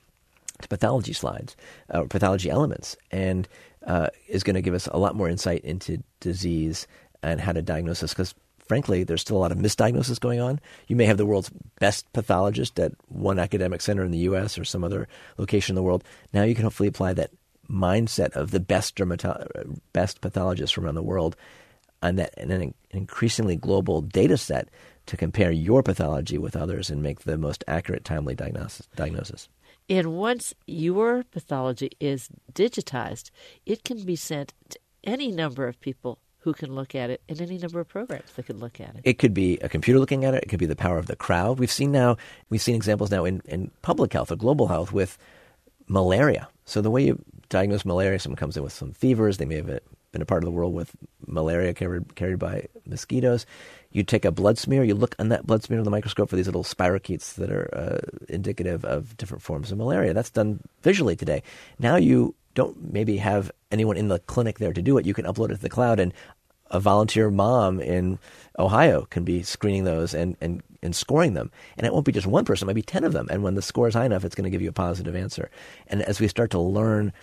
to 0.62 0.68
pathology 0.68 1.14
slides, 1.14 1.56
uh, 1.90 2.04
pathology 2.04 2.50
elements, 2.50 2.96
and 3.12 3.48
uh, 3.86 4.08
is 4.28 4.44
going 4.44 4.56
to 4.56 4.62
give 4.62 4.74
us 4.74 4.88
a 4.88 4.98
lot 4.98 5.16
more 5.16 5.30
insight 5.30 5.64
into 5.64 6.02
disease 6.20 6.88
and 7.24 7.42
how 7.42 7.52
to 7.52 7.62
diagnose 7.62 8.00
this. 8.02 8.14
Because 8.14 8.34
frankly, 8.72 9.04
there's 9.04 9.22
still 9.22 9.38
a 9.38 9.40
lot 9.40 9.52
of 9.52 9.58
misdiagnosis 9.58 10.20
going 10.20 10.40
on. 10.40 10.60
You 10.88 10.96
may 10.96 11.06
have 11.06 11.18
the 11.18 11.26
world's 11.26 11.52
best 11.80 12.12
pathologist 12.14 12.80
at 12.80 12.94
one 13.10 13.40
academic 13.40 13.82
center 13.82 14.04
in 14.04 14.12
the 14.12 14.20
U.S. 14.20 14.58
or 14.58 14.64
some 14.64 14.84
other 14.84 15.08
location 15.38 15.74
in 15.74 15.76
the 15.76 15.84
world. 15.84 16.04
Now 16.34 16.44
you 16.44 16.56
can 16.56 16.64
hopefully 16.64 16.88
apply 16.88 17.14
that 17.14 17.32
mindset 17.70 18.32
of 18.32 18.52
the 18.52 18.60
best 18.60 18.96
dermato- 18.96 19.80
best 19.94 20.22
pathologists 20.22 20.74
from 20.74 20.86
around 20.86 20.96
the 20.96 21.04
world, 21.04 21.36
and 22.02 22.18
that 22.20 22.34
an 22.38 22.74
increasingly 22.92 23.56
global 23.56 24.02
data 24.02 24.38
set 24.38 24.70
to 25.08 25.18
compare 25.18 25.52
your 25.52 25.84
pathology 25.84 26.38
with 26.38 26.56
others 26.56 26.90
and 26.90 27.04
make 27.04 27.22
the 27.22 27.38
most 27.38 27.64
accurate, 27.68 28.06
timely 28.06 28.36
diagnosis. 28.36 28.88
diagnosis. 28.96 29.50
And 29.92 30.14
once 30.14 30.54
your 30.68 31.26
pathology 31.32 31.92
is 32.00 32.30
digitized, 32.54 33.30
it 33.66 33.84
can 33.84 34.06
be 34.06 34.16
sent 34.16 34.54
to 34.70 34.80
any 35.04 35.34
number 35.34 35.68
of 35.68 35.82
people 35.82 36.18
who 36.40 36.54
can 36.54 36.74
look 36.74 36.96
at 36.96 37.10
it 37.10 37.22
and 37.28 37.42
any 37.42 37.58
number 37.58 37.82
of 37.82 37.90
programs 37.90 38.32
that 38.38 38.46
can 38.46 38.58
look 38.58 38.80
at 38.80 38.96
it. 38.96 39.02
It 39.04 39.20
could 39.20 39.34
be 39.34 39.58
a 39.58 39.68
computer 39.68 40.00
looking 40.00 40.24
at 40.24 40.34
it. 40.34 40.44
It 40.44 40.48
could 40.48 40.60
be 40.60 40.66
the 40.66 40.78
power 40.78 40.98
of 40.98 41.08
the 41.08 41.18
crowd. 41.18 41.60
We've 41.60 41.70
seen 41.70 41.92
now, 41.92 42.16
we've 42.50 42.62
seen 42.62 42.74
examples 42.74 43.12
now 43.12 43.26
in, 43.26 43.42
in 43.44 43.70
public 43.82 44.14
health 44.14 44.32
or 44.32 44.38
global 44.38 44.70
health 44.70 44.94
with 44.94 45.18
malaria. 45.90 46.48
So 46.64 46.82
the 46.82 46.90
way 46.90 47.08
you 47.08 47.22
diagnose 47.50 47.84
malaria, 47.84 48.18
someone 48.18 48.38
comes 48.38 48.56
in 48.56 48.64
with 48.64 48.72
some 48.72 48.94
fevers. 48.94 49.40
They 49.40 49.46
may 49.46 49.56
have 49.56 49.82
been 50.12 50.22
a 50.22 50.26
part 50.26 50.44
of 50.44 50.46
the 50.46 50.52
world 50.52 50.74
with 50.74 50.92
malaria 51.26 51.74
carried, 51.74 52.16
carried 52.16 52.40
by 52.40 52.68
mosquitoes. 52.86 53.46
You 53.92 54.04
take 54.04 54.26
a 54.26 54.32
blood 54.32 54.58
smear, 54.58 54.84
you 54.84 54.96
look 54.96 55.16
on 55.20 55.30
that 55.30 55.46
blood 55.46 55.64
smear 55.64 55.80
under 55.80 55.86
the 55.86 55.92
microscope 55.92 56.30
for 56.30 56.36
these 56.36 56.48
little 56.48 56.64
spirochetes 56.64 57.36
that 57.36 57.52
are 57.52 57.70
uh, 57.74 58.00
indicative 58.30 58.84
of 58.86 59.16
different 59.18 59.42
forms 59.42 59.72
of 59.72 59.78
malaria. 59.78 60.14
That's 60.14 60.30
done 60.30 60.60
visually 60.82 61.16
today. 61.16 61.44
Now 61.80 61.96
you 61.96 62.36
don't 62.54 62.92
maybe 62.92 63.18
have 63.18 63.52
anyone 63.72 63.98
in 63.98 64.10
the 64.10 64.20
clinic 64.20 64.60
there 64.60 64.74
to 64.74 64.82
do 64.82 64.98
it. 64.98 65.06
You 65.06 65.14
can 65.14 65.26
upload 65.26 65.52
it 65.52 65.56
to 65.56 65.62
the 65.62 65.70
cloud, 65.70 66.00
and 66.00 66.14
a 66.70 66.80
volunteer 66.80 67.30
mom 67.30 67.80
in 67.80 68.18
Ohio 68.58 69.06
can 69.10 69.24
be 69.24 69.44
screening 69.44 69.84
those 69.84 70.14
and, 70.14 70.38
and, 70.42 70.64
and 70.82 70.96
scoring 70.96 71.34
them. 71.34 71.52
And 71.78 71.86
it 71.86 71.94
won't 71.94 72.06
be 72.06 72.12
just 72.12 72.28
one 72.28 72.46
person, 72.46 72.66
it 72.66 72.70
might 72.70 72.76
be 72.76 72.82
10 72.82 73.04
of 73.04 73.14
them. 73.14 73.28
And 73.30 73.44
when 73.44 73.56
the 73.56 73.62
score 73.62 73.88
is 73.88 73.94
high 73.94 74.06
enough, 74.06 74.26
it's 74.26 74.36
going 74.36 74.46
to 74.46 74.50
give 74.50 74.62
you 74.62 74.70
a 74.70 74.74
positive 74.74 75.16
answer. 75.16 75.50
And 75.88 76.02
as 76.02 76.20
we 76.20 76.28
start 76.28 76.52
to 76.52 76.60
learn 76.60 77.14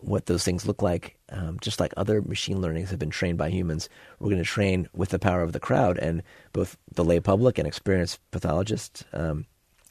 what 0.00 0.26
those 0.26 0.44
things 0.44 0.66
look 0.66 0.82
like, 0.82 1.16
um, 1.30 1.58
just 1.60 1.80
like 1.80 1.92
other 1.96 2.22
machine 2.22 2.60
learnings 2.60 2.90
have 2.90 2.98
been 2.98 3.10
trained 3.10 3.38
by 3.38 3.50
humans, 3.50 3.88
we're 4.18 4.30
going 4.30 4.42
to 4.42 4.44
train 4.44 4.88
with 4.94 5.10
the 5.10 5.18
power 5.18 5.42
of 5.42 5.52
the 5.52 5.60
crowd 5.60 5.98
and 5.98 6.22
both 6.52 6.76
the 6.94 7.04
lay 7.04 7.20
public 7.20 7.58
and 7.58 7.66
experienced 7.66 8.18
pathologists, 8.30 9.04
um, 9.12 9.46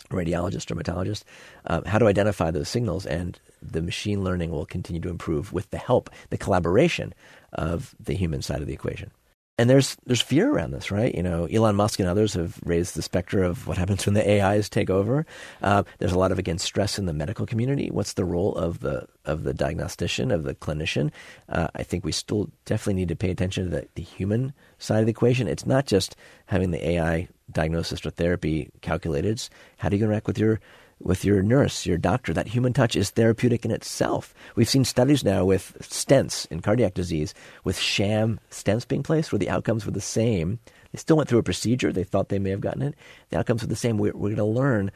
radiologists, 0.10 0.66
dermatologists, 0.66 1.24
um, 1.66 1.84
how 1.86 1.98
to 1.98 2.08
identify 2.08 2.52
those 2.52 2.70
signals. 2.70 3.06
And 3.06 3.40
the 3.62 3.82
machine 3.82 4.24
learning 4.24 4.52
will 4.52 4.66
continue 4.66 5.02
to 5.02 5.10
improve 5.10 5.52
with 5.52 5.70
the 5.72 5.78
help, 5.78 6.10
the 6.30 6.38
collaboration 6.38 7.14
of 7.54 7.96
the 8.00 8.14
human 8.14 8.42
side 8.42 8.62
of 8.62 8.68
the 8.68 8.74
equation 8.74 9.12
and 9.58 9.70
there's 9.70 9.98
there's 10.06 10.22
fear 10.22 10.52
around 10.52 10.72
this, 10.72 10.92
right? 10.92 11.14
You 11.14 11.24
know, 11.24 11.46
Elon 11.46 11.76
Musk 11.76 12.00
and 12.00 12.08
others 12.08 12.34
have 12.34 12.60
raised 12.64 12.96
the 12.96 13.02
specter 13.02 13.44
of 13.44 13.68
what 13.68 13.78
happens 13.78 14.06
when 14.06 14.14
the 14.14 14.42
AIs 14.42 14.70
take 14.70 14.90
over. 14.90 15.26
Uh, 15.62 15.84
there's 15.98 16.12
a 16.12 16.20
lot 16.20 16.32
of 16.32 16.38
again 16.40 16.60
stress 16.60 17.00
in 17.00 17.06
the 17.06 17.14
medical 17.14 17.46
community. 17.46 17.90
What's 17.90 18.14
the 18.14 18.26
role 18.26 18.56
of 18.56 18.82
the 18.82 19.08
of 19.26 19.44
the 19.44 19.54
diagnostician, 19.54 20.32
of 20.32 20.44
the 20.44 20.54
clinician? 20.56 21.12
Uh, 21.50 21.68
I 21.76 21.84
think 21.84 22.06
we 22.06 22.12
still 22.12 22.52
definitely 22.66 22.96
need 22.96 23.10
to 23.10 23.16
pay 23.16 23.32
attention 23.32 23.66
to 23.66 23.70
the, 23.70 23.88
the 23.96 24.04
human 24.04 24.54
side 24.78 25.00
of 25.00 25.06
the 25.06 25.12
equation. 25.12 25.48
It's 25.48 25.66
not 25.66 25.88
just 25.88 26.16
having 26.46 26.72
the 26.72 26.90
AI 26.90 27.28
diagnosis 27.52 28.06
or 28.06 28.12
therapy 28.12 28.70
calculated. 28.82 29.32
It's 29.32 29.50
how 29.78 29.90
do 29.90 29.98
you 29.98 30.04
interact 30.04 30.28
with 30.28 30.38
your 30.38 30.60
with 31.00 31.24
your 31.24 31.42
nurse, 31.42 31.86
your 31.86 31.98
doctor. 31.98 32.34
That 32.34 32.48
human 32.48 32.74
touch 32.74 32.96
is 32.96 33.10
therapeutic 33.10 33.66
in 33.66 33.72
itself. 33.72 34.34
We've 34.56 34.70
seen 34.70 34.86
studies 34.86 35.24
now 35.24 35.46
with 35.46 35.78
stents 35.82 36.50
in 36.52 36.62
cardiac 36.62 36.94
disease, 36.94 37.34
with 37.64 37.78
sham 37.78 38.40
stents 38.52 38.88
being 38.88 39.04
placed, 39.04 39.32
where 39.32 39.40
the 39.40 39.50
outcomes 39.50 39.86
were 39.86 39.92
the 39.92 40.02
same. 40.02 40.60
They 40.92 41.00
still 41.00 41.18
went 41.18 41.30
through 41.30 41.40
a 41.40 41.44
procedure. 41.44 41.92
They 41.92 42.04
thought 42.04 42.30
they 42.30 42.40
may 42.40 42.50
have 42.52 42.62
gotten 42.62 42.82
it. 42.82 42.96
The 43.30 43.38
outcomes 43.38 43.62
were 43.62 43.68
the 43.68 43.76
same. 43.76 43.98
We're, 43.98 44.14
we're 44.14 44.36
going 44.36 44.38
to 44.38 44.44
learn 44.46 44.92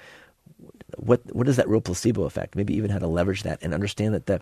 what 0.98 1.22
what 1.34 1.48
is 1.48 1.56
that 1.56 1.70
real 1.70 1.82
placebo 1.82 2.24
effect? 2.24 2.56
Maybe 2.56 2.76
even 2.76 2.92
how 2.92 3.00
to 3.00 3.08
leverage 3.08 3.44
that 3.44 3.60
and 3.62 3.74
understand 3.74 4.14
that 4.14 4.26
the 4.26 4.42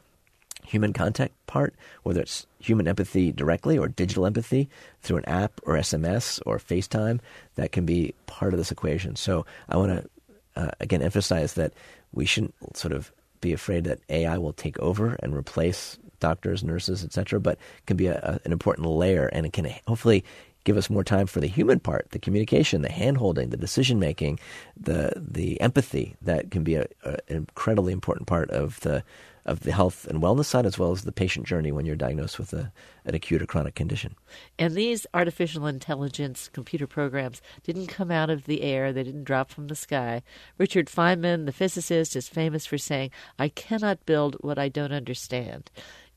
human 0.65 0.93
contact 0.93 1.33
part, 1.47 1.73
whether 2.03 2.21
it's 2.21 2.45
human 2.59 2.87
empathy 2.87 3.31
directly 3.31 3.77
or 3.77 3.87
digital 3.87 4.25
empathy 4.25 4.69
through 5.01 5.17
an 5.17 5.25
app 5.25 5.59
or 5.63 5.75
SMS 5.75 6.41
or 6.45 6.59
FaceTime, 6.59 7.19
that 7.55 7.71
can 7.71 7.85
be 7.85 8.13
part 8.27 8.53
of 8.53 8.59
this 8.59 8.71
equation. 8.71 9.15
So 9.15 9.45
I 9.67 9.77
want 9.77 9.91
to 9.91 10.09
uh, 10.55 10.71
again 10.79 11.01
emphasize 11.01 11.53
that 11.53 11.73
we 12.11 12.25
shouldn't 12.25 12.53
sort 12.75 12.93
of 12.93 13.11
be 13.41 13.53
afraid 13.53 13.85
that 13.85 13.99
AI 14.09 14.37
will 14.37 14.53
take 14.53 14.77
over 14.79 15.17
and 15.23 15.35
replace 15.35 15.97
doctors, 16.19 16.63
nurses, 16.63 17.03
etc. 17.03 17.39
But 17.39 17.57
can 17.85 17.97
be 17.97 18.07
a, 18.07 18.17
a, 18.17 18.39
an 18.45 18.51
important 18.51 18.87
layer, 18.87 19.27
and 19.27 19.45
it 19.45 19.53
can 19.53 19.73
hopefully 19.87 20.23
give 20.65 20.77
us 20.77 20.89
more 20.89 21.03
time 21.03 21.25
for 21.25 21.39
the 21.39 21.47
human 21.47 21.79
part, 21.79 22.09
the 22.11 22.19
communication, 22.19 22.81
the 22.81 22.89
handholding, 22.89 23.49
the 23.49 23.57
decision 23.57 23.99
making, 23.99 24.39
the 24.77 25.13
the 25.15 25.59
empathy 25.61 26.15
that 26.21 26.51
can 26.51 26.63
be 26.63 26.75
a, 26.75 26.85
a, 27.03 27.11
an 27.29 27.37
incredibly 27.37 27.93
important 27.93 28.27
part 28.27 28.49
of 28.51 28.79
the 28.81 29.03
of 29.49 29.61
the 29.61 29.71
health 29.71 30.05
and 30.07 30.21
wellness 30.21 30.45
side 30.45 30.65
as 30.65 30.77
well 30.77 30.91
as 30.91 31.01
the 31.01 31.11
patient 31.11 31.47
journey 31.47 31.71
when 31.71 31.85
you're 31.85 31.95
diagnosed 31.95 32.37
with 32.37 32.53
a, 32.53 32.71
an 33.05 33.15
acute 33.15 33.41
or 33.41 33.47
chronic 33.47 33.73
condition. 33.73 34.15
And 34.59 34.75
these 34.75 35.07
artificial 35.13 35.65
intelligence 35.65 36.49
computer 36.53 36.85
programs 36.85 37.41
didn't 37.63 37.87
come 37.87 38.11
out 38.11 38.29
of 38.29 38.45
the 38.45 38.61
air, 38.61 38.93
they 38.93 39.03
didn't 39.03 39.23
drop 39.23 39.49
from 39.49 39.67
the 39.67 39.75
sky. 39.75 40.21
Richard 40.59 40.85
Feynman, 40.85 41.47
the 41.47 41.51
physicist, 41.51 42.15
is 42.15 42.29
famous 42.29 42.67
for 42.67 42.77
saying, 42.77 43.09
I 43.39 43.49
cannot 43.49 44.05
build 44.05 44.37
what 44.41 44.59
I 44.59 44.69
don't 44.69 44.93
understand. 44.93 45.71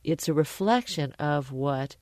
It's 0.05 0.29
a 0.29 0.35
reflection 0.35 1.13
of 1.13 1.53
what 1.53 1.97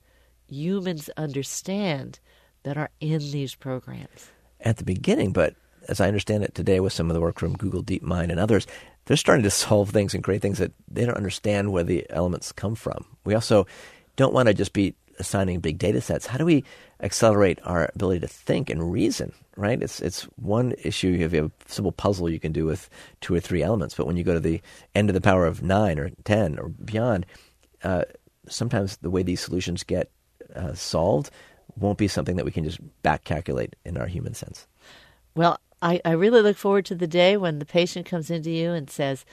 humans 0.47 1.09
understand 1.15 2.19
that 2.63 2.77
are 2.77 2.89
in 2.99 3.19
these 3.31 3.55
programs. 3.55 4.31
At 4.59 4.77
the 4.77 4.83
beginning, 4.83 5.31
but 5.31 5.55
as 5.87 5.99
I 6.01 6.07
understand 6.07 6.43
it 6.43 6.53
today 6.53 6.79
with 6.79 6.93
some 6.93 7.09
of 7.09 7.13
the 7.13 7.21
work 7.21 7.39
from 7.39 7.57
Google 7.57 7.83
DeepMind 7.83 8.29
and 8.29 8.39
others, 8.39 8.67
they're 9.05 9.17
starting 9.17 9.43
to 9.43 9.49
solve 9.49 9.89
things 9.89 10.13
and 10.13 10.23
create 10.23 10.41
things 10.41 10.59
that 10.59 10.71
they 10.89 11.05
don't 11.05 11.17
understand 11.17 11.71
where 11.71 11.83
the 11.83 12.05
elements 12.09 12.51
come 12.51 12.75
from. 12.75 13.05
We 13.23 13.35
also 13.35 13.67
don't 14.15 14.33
want 14.33 14.47
to 14.47 14.53
just 14.53 14.73
be 14.73 14.95
assigning 15.19 15.59
big 15.59 15.77
data 15.77 16.01
sets. 16.01 16.25
How 16.25 16.37
do 16.37 16.45
we 16.45 16.63
accelerate 17.01 17.59
our 17.63 17.89
ability 17.93 18.21
to 18.21 18.27
think 18.27 18.69
and 18.69 18.91
reason? 18.91 19.33
Right? 19.55 19.81
It's 19.81 20.01
it's 20.01 20.23
one 20.37 20.73
issue. 20.83 21.09
You 21.09 21.23
have, 21.23 21.33
a 21.33 21.51
simple 21.67 21.91
puzzle 21.91 22.29
you 22.29 22.39
can 22.39 22.51
do 22.51 22.65
with 22.65 22.89
two 23.19 23.35
or 23.35 23.39
three 23.39 23.61
elements, 23.61 23.95
but 23.95 24.07
when 24.07 24.17
you 24.17 24.23
go 24.23 24.33
to 24.33 24.39
the 24.39 24.61
end 24.95 25.09
of 25.09 25.13
the 25.13 25.21
power 25.21 25.45
of 25.45 25.61
nine 25.61 25.99
or 25.99 26.11
ten 26.23 26.57
or 26.57 26.69
beyond, 26.69 27.25
uh, 27.83 28.03
sometimes 28.47 28.97
the 28.97 29.09
way 29.09 29.23
these 29.23 29.41
solutions 29.41 29.83
get 29.83 30.09
uh, 30.55 30.73
solved 30.73 31.31
won't 31.77 31.97
be 31.97 32.07
something 32.07 32.35
that 32.35 32.45
we 32.45 32.51
can 32.51 32.63
just 32.63 32.79
back 33.01 33.23
calculate 33.23 33.75
in 33.85 33.97
our 33.97 34.07
human 34.07 34.33
sense. 34.33 34.67
Well, 35.35 35.59
I, 35.81 36.01
I 36.05 36.11
really 36.11 36.41
look 36.41 36.57
forward 36.57 36.85
to 36.85 36.95
the 36.95 37.07
day 37.07 37.37
when 37.37 37.59
the 37.59 37.65
patient 37.65 38.05
comes 38.05 38.29
into 38.29 38.51
you 38.51 38.71
and 38.71 38.89
says, 38.89 39.25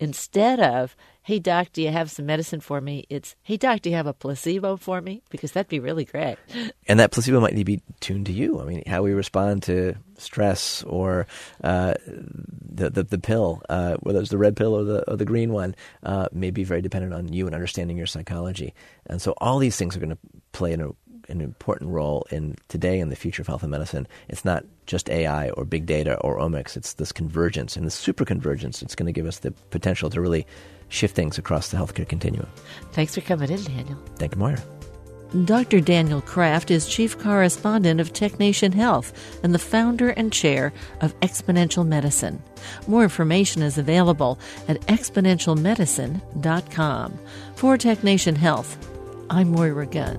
instead 0.00 0.60
of, 0.60 0.96
hey, 1.22 1.38
doc, 1.38 1.68
do 1.72 1.80
you 1.80 1.90
have 1.90 2.10
some 2.10 2.26
medicine 2.26 2.60
for 2.60 2.80
me? 2.80 3.06
It's, 3.08 3.34
hey, 3.42 3.56
doc, 3.56 3.80
do 3.80 3.90
you 3.90 3.96
have 3.96 4.06
a 4.06 4.12
placebo 4.12 4.76
for 4.76 5.00
me? 5.00 5.22
Because 5.30 5.52
that'd 5.52 5.68
be 5.68 5.80
really 5.80 6.04
great. 6.04 6.36
And 6.86 7.00
that 7.00 7.12
placebo 7.12 7.40
might 7.40 7.54
need 7.54 7.60
to 7.60 7.64
be 7.64 7.80
tuned 8.00 8.26
to 8.26 8.32
you. 8.32 8.60
I 8.60 8.64
mean, 8.64 8.82
how 8.86 9.02
we 9.02 9.14
respond 9.14 9.62
to 9.62 9.94
stress 10.18 10.82
or 10.82 11.26
uh, 11.62 11.94
the, 12.04 12.90
the, 12.90 13.04
the 13.04 13.18
pill, 13.18 13.62
uh, 13.70 13.94
whether 14.00 14.20
it's 14.20 14.28
the 14.28 14.36
red 14.36 14.54
pill 14.54 14.74
or 14.74 14.84
the 14.84 15.10
or 15.10 15.16
the 15.16 15.24
green 15.24 15.50
one, 15.50 15.74
uh, 16.02 16.28
may 16.30 16.50
be 16.50 16.62
very 16.62 16.82
dependent 16.82 17.14
on 17.14 17.32
you 17.32 17.46
and 17.46 17.54
understanding 17.54 17.96
your 17.96 18.06
psychology. 18.06 18.74
And 19.06 19.22
so 19.22 19.32
all 19.38 19.58
these 19.58 19.78
things 19.78 19.96
are 19.96 19.98
going 19.98 20.10
to 20.10 20.18
play 20.52 20.74
an, 20.74 20.94
an 21.28 21.40
important 21.40 21.90
role 21.90 22.26
in 22.30 22.56
today 22.68 23.00
and 23.00 23.10
the 23.10 23.16
future 23.16 23.42
of 23.42 23.46
health 23.46 23.62
and 23.62 23.70
medicine. 23.70 24.06
It's 24.28 24.44
not 24.44 24.64
just 24.86 25.10
AI 25.10 25.50
or 25.50 25.64
big 25.64 25.86
data 25.86 26.18
or 26.20 26.38
omics. 26.38 26.76
It's 26.76 26.94
this 26.94 27.12
convergence 27.12 27.76
and 27.76 27.86
the 27.86 27.90
super 27.90 28.24
convergence. 28.24 28.82
It's 28.82 28.94
going 28.94 29.06
to 29.06 29.12
give 29.12 29.26
us 29.26 29.40
the 29.40 29.50
potential 29.70 30.10
to 30.10 30.20
really 30.20 30.46
shift 30.88 31.16
things 31.16 31.38
across 31.38 31.70
the 31.70 31.76
healthcare 31.76 32.08
continuum. 32.08 32.48
Thanks 32.92 33.14
for 33.14 33.20
coming 33.20 33.50
in, 33.50 33.62
Daniel. 33.64 33.98
Thank 34.16 34.34
you, 34.34 34.38
Moira. 34.38 34.62
Dr. 35.44 35.80
Daniel 35.80 36.20
Kraft 36.20 36.70
is 36.70 36.86
Chief 36.86 37.18
Correspondent 37.18 38.00
of 38.00 38.12
TechNation 38.12 38.72
Health 38.72 39.12
and 39.42 39.52
the 39.52 39.58
founder 39.58 40.10
and 40.10 40.32
chair 40.32 40.72
of 41.00 41.18
Exponential 41.20 41.84
Medicine. 41.84 42.40
More 42.86 43.02
information 43.02 43.62
is 43.62 43.76
available 43.76 44.38
at 44.68 44.80
exponentialmedicine.com. 44.82 47.18
For 47.56 47.76
TechNation 47.76 48.36
Health, 48.36 48.78
I'm 49.28 49.50
Moira 49.50 49.86
Gunn. 49.86 50.18